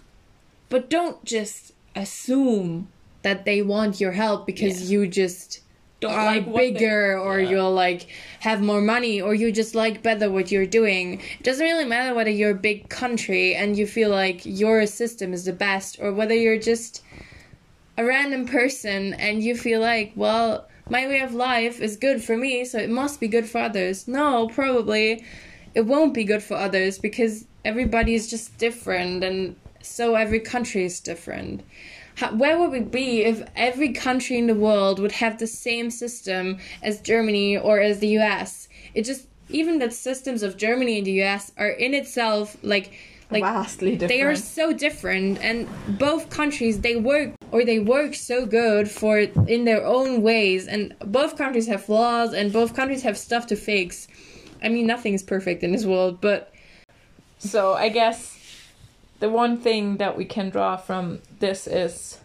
But 0.69 0.91
don't 0.91 1.25
just 1.25 1.73
assume 1.97 2.89
That 3.23 3.45
they 3.45 3.61
want 3.61 4.01
your 4.01 4.13
help 4.13 4.47
because 4.47 4.89
you 4.91 5.09
just 5.09 5.61
don't 6.01 6.13
are 6.13 6.27
like 6.27 6.47
what 6.47 6.57
they- 6.59 6.73
bigger 6.73 7.19
or 7.19 7.41
Yeah. 7.41 7.51
you'll 7.51 7.73
like 7.73 8.07
have 8.41 8.61
more 8.63 8.81
money 8.81 9.21
or 9.21 9.35
you 9.35 9.51
just 9.51 9.75
like 9.75 10.01
better 10.03 10.31
what 10.31 10.53
you're 10.53 10.67
doing. 10.81 11.15
It 11.41 11.43
doesn't 11.43 11.65
really 11.65 11.87
matter 11.87 12.15
whether 12.15 12.31
you're 12.31 12.51
a 12.51 12.55
big 12.71 12.89
country 12.89 13.55
and 13.57 13.77
you 13.77 13.87
feel 13.87 14.11
like 14.11 14.43
your 14.45 14.87
system 14.87 15.33
is 15.33 15.45
the 15.45 15.53
best 15.53 15.99
or 16.01 16.13
whether 16.13 16.35
you're 16.35 16.59
just 16.73 17.03
a 17.99 18.05
random 18.05 18.47
person 18.47 19.15
and 19.15 19.43
you 19.43 19.57
feel 19.57 19.81
like, 19.81 20.13
well, 20.15 20.69
my 20.89 21.07
way 21.09 21.21
of 21.21 21.35
life 21.35 21.81
is 21.81 21.97
good 21.97 22.23
for 22.23 22.37
me, 22.37 22.65
so 22.65 22.79
it 22.79 22.91
must 22.91 23.19
be 23.19 23.27
good 23.27 23.49
for 23.49 23.59
others. 23.59 24.07
No, 24.07 24.47
probably 24.49 25.25
it 25.75 25.81
won't 25.87 26.15
be 26.15 26.23
good 26.25 26.43
for 26.45 26.55
others 26.57 26.99
because 26.99 27.47
everybody 27.65 28.15
is 28.15 28.31
just 28.31 28.57
different 28.59 29.25
and 29.25 29.57
so 29.87 30.15
every 30.15 30.41
country 30.41 30.85
is 30.85 31.01
different. 31.01 31.63
How, 32.17 32.35
where 32.35 32.59
would 32.59 32.71
we 32.71 32.81
be 32.81 33.23
if 33.25 33.43
every 33.55 33.93
country 33.93 34.39
in 34.39 34.47
the 34.47 34.55
world 34.55 34.99
would 34.99 35.13
have 35.13 35.39
the 35.39 35.47
same 35.47 35.91
system 35.91 36.59
as 36.83 37.01
Germany 37.01 37.59
or 37.59 37.79
as 37.81 37.99
the 37.99 38.19
US? 38.19 38.69
It 38.95 39.03
just 39.05 39.27
even 39.49 39.79
the 39.79 39.91
systems 39.91 40.43
of 40.43 40.57
Germany 40.57 40.99
and 40.99 41.07
the 41.07 41.23
US 41.23 41.53
are 41.57 41.69
in 41.69 41.95
itself 41.95 42.57
like 42.63 42.93
like 43.31 43.43
vastly 43.43 43.93
different. 43.93 44.09
they 44.09 44.23
are 44.23 44.37
so 44.37 44.73
different 44.73 45.39
and 45.43 45.69
both 45.99 46.31
countries 46.31 46.81
they 46.81 46.97
work 46.97 47.33
or 47.51 47.65
they 47.65 47.79
work 47.81 48.15
so 48.15 48.47
good 48.47 48.89
for 48.89 49.19
in 49.19 49.65
their 49.65 49.85
own 49.85 50.23
ways 50.23 50.69
and 50.69 50.95
both 51.05 51.37
countries 51.37 51.67
have 51.67 51.85
flaws 51.85 52.33
and 52.33 52.53
both 52.53 52.75
countries 52.75 53.03
have 53.03 53.19
stuff 53.19 53.47
to 53.49 53.57
fix 53.57 54.07
i 54.63 54.69
mean 54.69 54.87
nothing 54.87 55.13
is 55.13 55.25
perfect 55.25 55.65
in 55.65 55.73
this 55.73 55.85
world 55.85 56.21
but 56.21 56.53
So 57.39 57.75
I 57.75 57.89
guess 57.89 58.36
the 59.21 59.31
one 59.31 59.57
thing 59.57 59.97
that 59.97 60.17
we 60.17 60.25
can 60.25 60.51
draw 60.51 60.77
from 60.77 61.21
this 61.39 61.67
is 61.67 62.19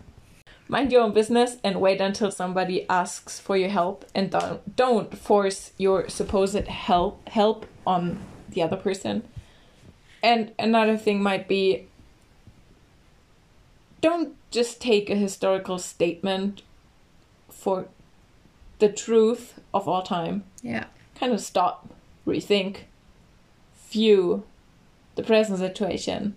mind 0.68 0.92
your 0.92 1.02
own 1.02 1.14
business 1.14 1.58
and 1.64 1.82
wait 1.82 2.00
until 2.00 2.32
somebody 2.32 2.88
asks 2.90 3.40
for 3.40 3.58
your 3.58 3.70
help 3.70 4.06
and 4.16 4.32
don't 4.32 4.76
don't 4.76 5.18
force 5.18 5.72
your 5.78 6.10
supposed 6.10 6.68
help 6.68 7.28
help 7.30 7.66
on 7.86 8.20
the 8.50 8.62
other 8.62 8.78
person. 8.78 9.24
And 10.24 10.52
another 10.60 10.98
thing 10.98 11.22
might 11.22 11.48
be 11.48 11.88
don't 14.02 14.36
just 14.50 14.82
take 14.82 15.10
a 15.10 15.16
historical 15.16 15.78
statement 15.78 16.64
for 17.50 17.88
the 18.80 18.90
truth 18.90 19.60
of 19.74 19.88
all 19.88 20.02
time. 20.02 20.44
Yeah. 20.62 20.86
Kind 21.16 21.34
of 21.34 21.40
stop, 21.42 21.90
rethink, 22.26 22.82
view 23.92 24.44
the 25.16 25.24
present 25.24 25.60
situation, 25.60 26.36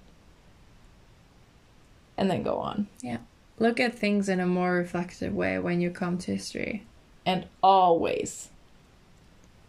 and 2.17 2.31
then 2.31 2.43
go 2.43 2.57
on. 2.57 2.87
Yeah. 3.03 3.19
Look 3.59 3.79
at 3.81 3.95
things 3.99 4.29
in 4.29 4.41
a 4.41 4.47
more 4.47 4.73
reflective 4.75 5.33
way 5.35 5.59
when 5.59 5.81
you 5.81 5.91
come 5.91 6.19
to 6.19 6.33
history 6.33 6.85
And 7.25 7.47
always, 7.63 8.49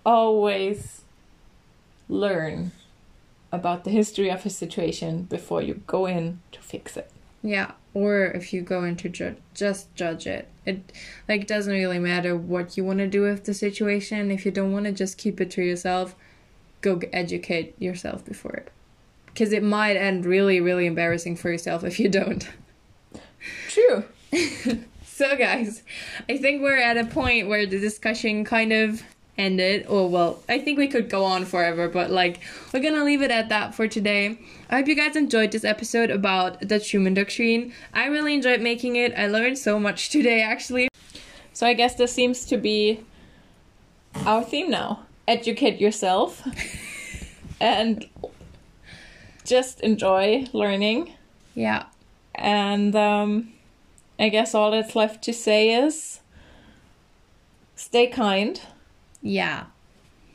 always 0.06 1.02
learn 2.10 2.72
about 3.52 3.84
the 3.84 3.90
history 3.92 4.30
of 4.30 4.46
a 4.46 4.50
situation 4.50 5.24
before 5.24 5.62
you 5.62 5.82
go 5.88 6.06
in 6.06 6.40
to 6.52 6.60
fix 6.62 6.98
it. 6.98 7.10
yeah 7.42 7.72
or 7.94 8.26
if 8.26 8.52
you 8.52 8.62
go 8.62 8.84
into 8.84 9.08
ju- 9.08 9.36
just 9.54 9.94
judge 9.96 10.28
it 10.28 10.48
it 10.66 10.92
like 11.30 11.48
doesn't 11.48 11.72
really 11.74 12.00
matter 12.00 12.36
what 12.36 12.76
you 12.76 12.84
want 12.84 13.00
to 13.00 13.08
do 13.08 13.22
with 13.22 13.46
the 13.46 13.54
situation 13.54 14.30
if 14.32 14.46
you 14.46 14.52
don't 14.52 14.74
want 14.74 14.86
to 14.86 14.92
just 14.92 15.18
keep 15.18 15.40
it 15.40 15.50
to 15.52 15.62
yourself 15.64 16.16
go 16.82 17.00
educate 17.14 17.74
yourself 17.80 18.26
before 18.26 18.52
it 18.54 18.70
because 19.36 19.52
it 19.52 19.62
might 19.62 19.98
end 19.98 20.26
really 20.26 20.62
really 20.62 20.86
embarrassing 20.86 21.36
for 21.36 21.52
yourself 21.52 21.84
if 21.84 22.00
you 22.00 22.08
don't. 22.08 22.50
True. 23.68 24.06
so 25.06 25.38
guys 25.38 25.82
i 26.28 26.38
think 26.38 26.62
we're 26.62 26.78
at 26.78 26.98
a 26.98 27.06
point 27.06 27.48
where 27.48 27.66
the 27.66 27.80
discussion 27.80 28.44
kind 28.44 28.74
of 28.74 29.02
ended. 29.38 29.86
Or 29.88 30.10
well 30.10 30.40
i 30.48 30.58
think 30.58 30.78
we 30.78 30.88
could 30.88 31.10
go 31.10 31.26
on 31.26 31.44
forever 31.46 31.90
but 31.90 32.10
like 32.10 32.40
we're 32.74 32.82
gonna 32.82 33.04
leave 33.04 33.22
it 33.22 33.32
at 33.32 33.50
that 33.50 33.76
for 33.76 33.88
today. 33.88 34.40
I 34.70 34.78
hope 34.78 34.88
you 34.88 34.96
guys 34.96 35.16
enjoyed 35.16 35.52
this 35.52 35.66
episode 35.66 36.10
about 36.10 36.68
the 36.68 36.80
truman 36.80 37.14
doctrine. 37.14 37.74
I 37.94 38.08
really 38.08 38.34
enjoyed 38.34 38.62
making 38.62 38.96
it. 38.96 39.14
I 39.16 39.28
learned 39.28 39.58
so 39.58 39.80
much 39.80 40.10
today 40.10 40.42
actually. 40.42 40.88
So 41.52 41.68
I 41.68 41.74
guess 41.74 41.96
this 41.96 42.14
seems 42.14 42.46
to 42.46 42.58
be 42.58 43.04
our 44.26 44.44
theme 44.44 44.70
now. 44.70 45.06
Educate 45.28 45.82
yourself 45.82 46.42
and 47.60 48.08
just 49.46 49.80
enjoy 49.82 50.46
learning. 50.54 51.14
yeah. 51.54 51.86
And 52.38 52.94
um, 52.98 53.54
I 54.20 54.28
guess 54.28 54.54
all 54.54 54.72
that's 54.72 54.94
left 54.96 55.24
to 55.24 55.32
say 55.34 55.74
is 55.74 56.20
stay 57.76 58.08
kind, 58.08 58.60
yeah. 59.22 59.66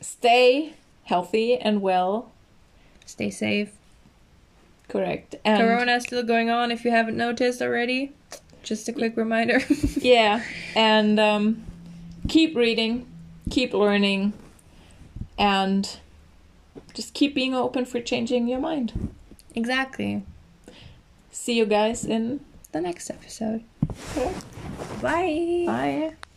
Stay 0.01 0.73
healthy 1.05 1.57
and 1.59 1.83
well. 1.83 2.33
stay 3.05 3.29
safe. 3.31 3.71
Correct. 4.89 5.35
And 5.45 5.61
corona 5.61 5.97
is 5.97 6.05
still 6.05 6.23
going 6.23 6.49
on 6.49 6.71
if 6.71 6.85
you 6.85 6.91
haven't 6.91 7.17
noticed 7.19 7.61
already. 7.61 8.13
Just 8.63 8.89
a 8.89 8.93
quick 8.93 9.17
reminder. 9.17 9.61
Yeah, 9.97 10.43
and 10.75 11.21
um, 11.21 11.63
keep 12.29 12.57
reading, 12.57 13.07
keep 13.51 13.75
learning, 13.75 14.33
and 15.39 15.99
just 16.95 17.15
keep 17.15 17.35
being 17.35 17.55
open 17.55 17.85
for 17.85 18.01
changing 18.01 18.49
your 18.49 18.61
mind. 18.61 18.93
exactly 19.55 20.23
See 21.33 21.57
you 21.57 21.65
guys 21.67 22.05
in 22.05 22.41
the 22.73 22.81
next 22.81 23.09
episode 23.11 23.63
Okay. 24.17 24.33
bye 25.03 25.65
bye. 25.67 26.30